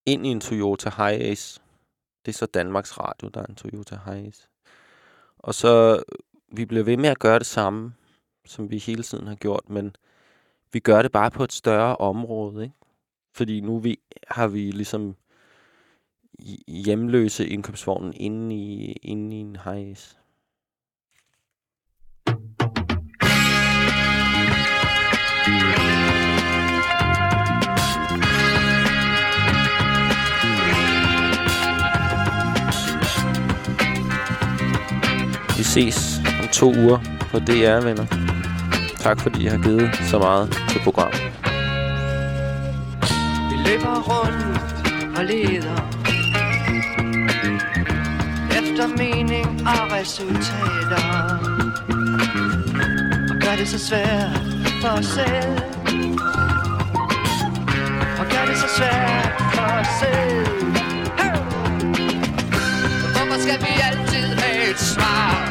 ind 0.06 0.26
i 0.26 0.28
en 0.28 0.40
Toyota 0.40 0.90
Hiace. 0.96 1.60
Det 2.26 2.32
er 2.32 2.38
så 2.38 2.46
Danmarks 2.46 2.98
Radio, 2.98 3.28
der 3.28 3.40
er 3.40 3.46
en 3.46 3.54
Toyota 3.54 3.98
Hiace. 4.04 4.48
Og 5.38 5.54
så, 5.54 5.94
øh, 5.94 6.18
vi 6.56 6.64
bliver 6.64 6.84
ved 6.84 6.96
med 6.96 7.08
at 7.08 7.18
gøre 7.18 7.38
det 7.38 7.46
samme, 7.46 7.94
som 8.46 8.70
vi 8.70 8.78
hele 8.78 9.02
tiden 9.02 9.26
har 9.26 9.34
gjort, 9.34 9.70
men 9.70 9.96
vi 10.72 10.80
gør 10.80 11.02
det 11.02 11.12
bare 11.12 11.30
på 11.30 11.44
et 11.44 11.52
større 11.52 11.96
område, 11.96 12.62
ikke? 12.62 12.74
Fordi 13.34 13.60
nu 13.60 13.78
vi, 13.78 13.98
har 14.28 14.48
vi 14.48 14.70
ligesom 14.70 15.16
hjemløse 16.68 17.48
indkøbsvognen 17.48 18.14
inde 18.16 18.56
i, 18.56 18.92
inde 18.92 19.36
i 19.36 19.40
en 19.40 19.56
Hiace. 19.56 20.19
Vi 35.60 35.64
ses 35.64 36.20
om 36.42 36.48
to 36.52 36.74
uger 36.74 36.98
på 37.30 37.38
DR, 37.38 37.84
venner. 37.84 38.06
Tak 39.00 39.20
fordi 39.20 39.44
I 39.44 39.46
har 39.46 39.58
givet 39.58 39.90
så 40.10 40.18
meget 40.18 40.58
til 40.68 40.80
programmet. 40.84 41.20
Vi 43.50 43.56
løber 43.68 43.94
rundt 44.10 45.18
og 45.18 45.24
leder 45.24 45.76
Efter 48.58 48.86
mening 48.96 49.46
og 49.46 49.92
resultater 49.92 51.06
Og 53.30 53.36
gør 53.40 53.56
det 53.56 53.68
så 53.68 53.78
svært 53.78 54.40
for 54.82 54.88
os 54.88 55.06
selv 55.06 55.58
Og 58.20 58.26
gør 58.30 58.44
det 58.46 58.56
så 58.56 58.68
svært 58.76 59.42
for 59.54 59.80
os 59.80 59.86
selv 60.00 60.46
Hey! 61.18 61.38
Hvorfor 63.14 63.40
skal 63.42 63.60
vi 63.60 63.72
altid 63.90 64.34
have 64.38 64.70
et 64.70 64.78
svar? 64.78 65.49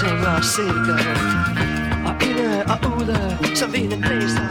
Ting 0.00 0.26
og 0.26 0.44
silke 0.44 0.96
Og 2.08 2.14
inde 2.28 2.64
og 2.72 2.78
ude, 2.96 3.38
så 3.54 3.66
vinden 3.66 4.00
blæser. 4.00 4.48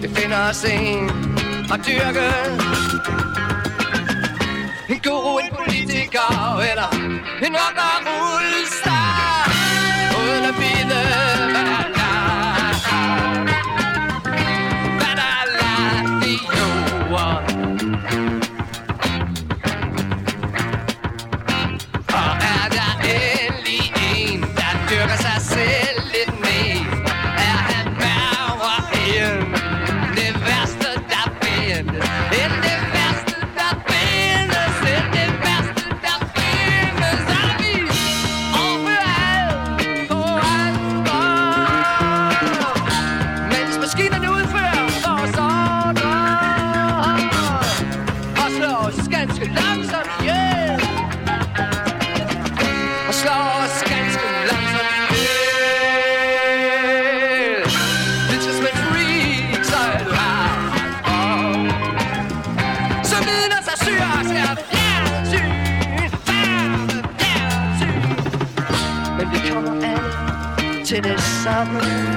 Vi 0.00 0.08
finder 0.14 0.48
os 0.50 0.64
en 0.64 1.10
og 1.72 1.78
dyrke. 1.86 2.28
En 4.88 5.00
guru, 5.04 5.38
en 5.38 5.52
politiker 5.56 6.58
Eller 6.70 6.90
en 7.46 7.56
rock'n'roll-star 7.56 8.93
til 71.44 71.50
det 71.50 71.66
samme 71.66 72.13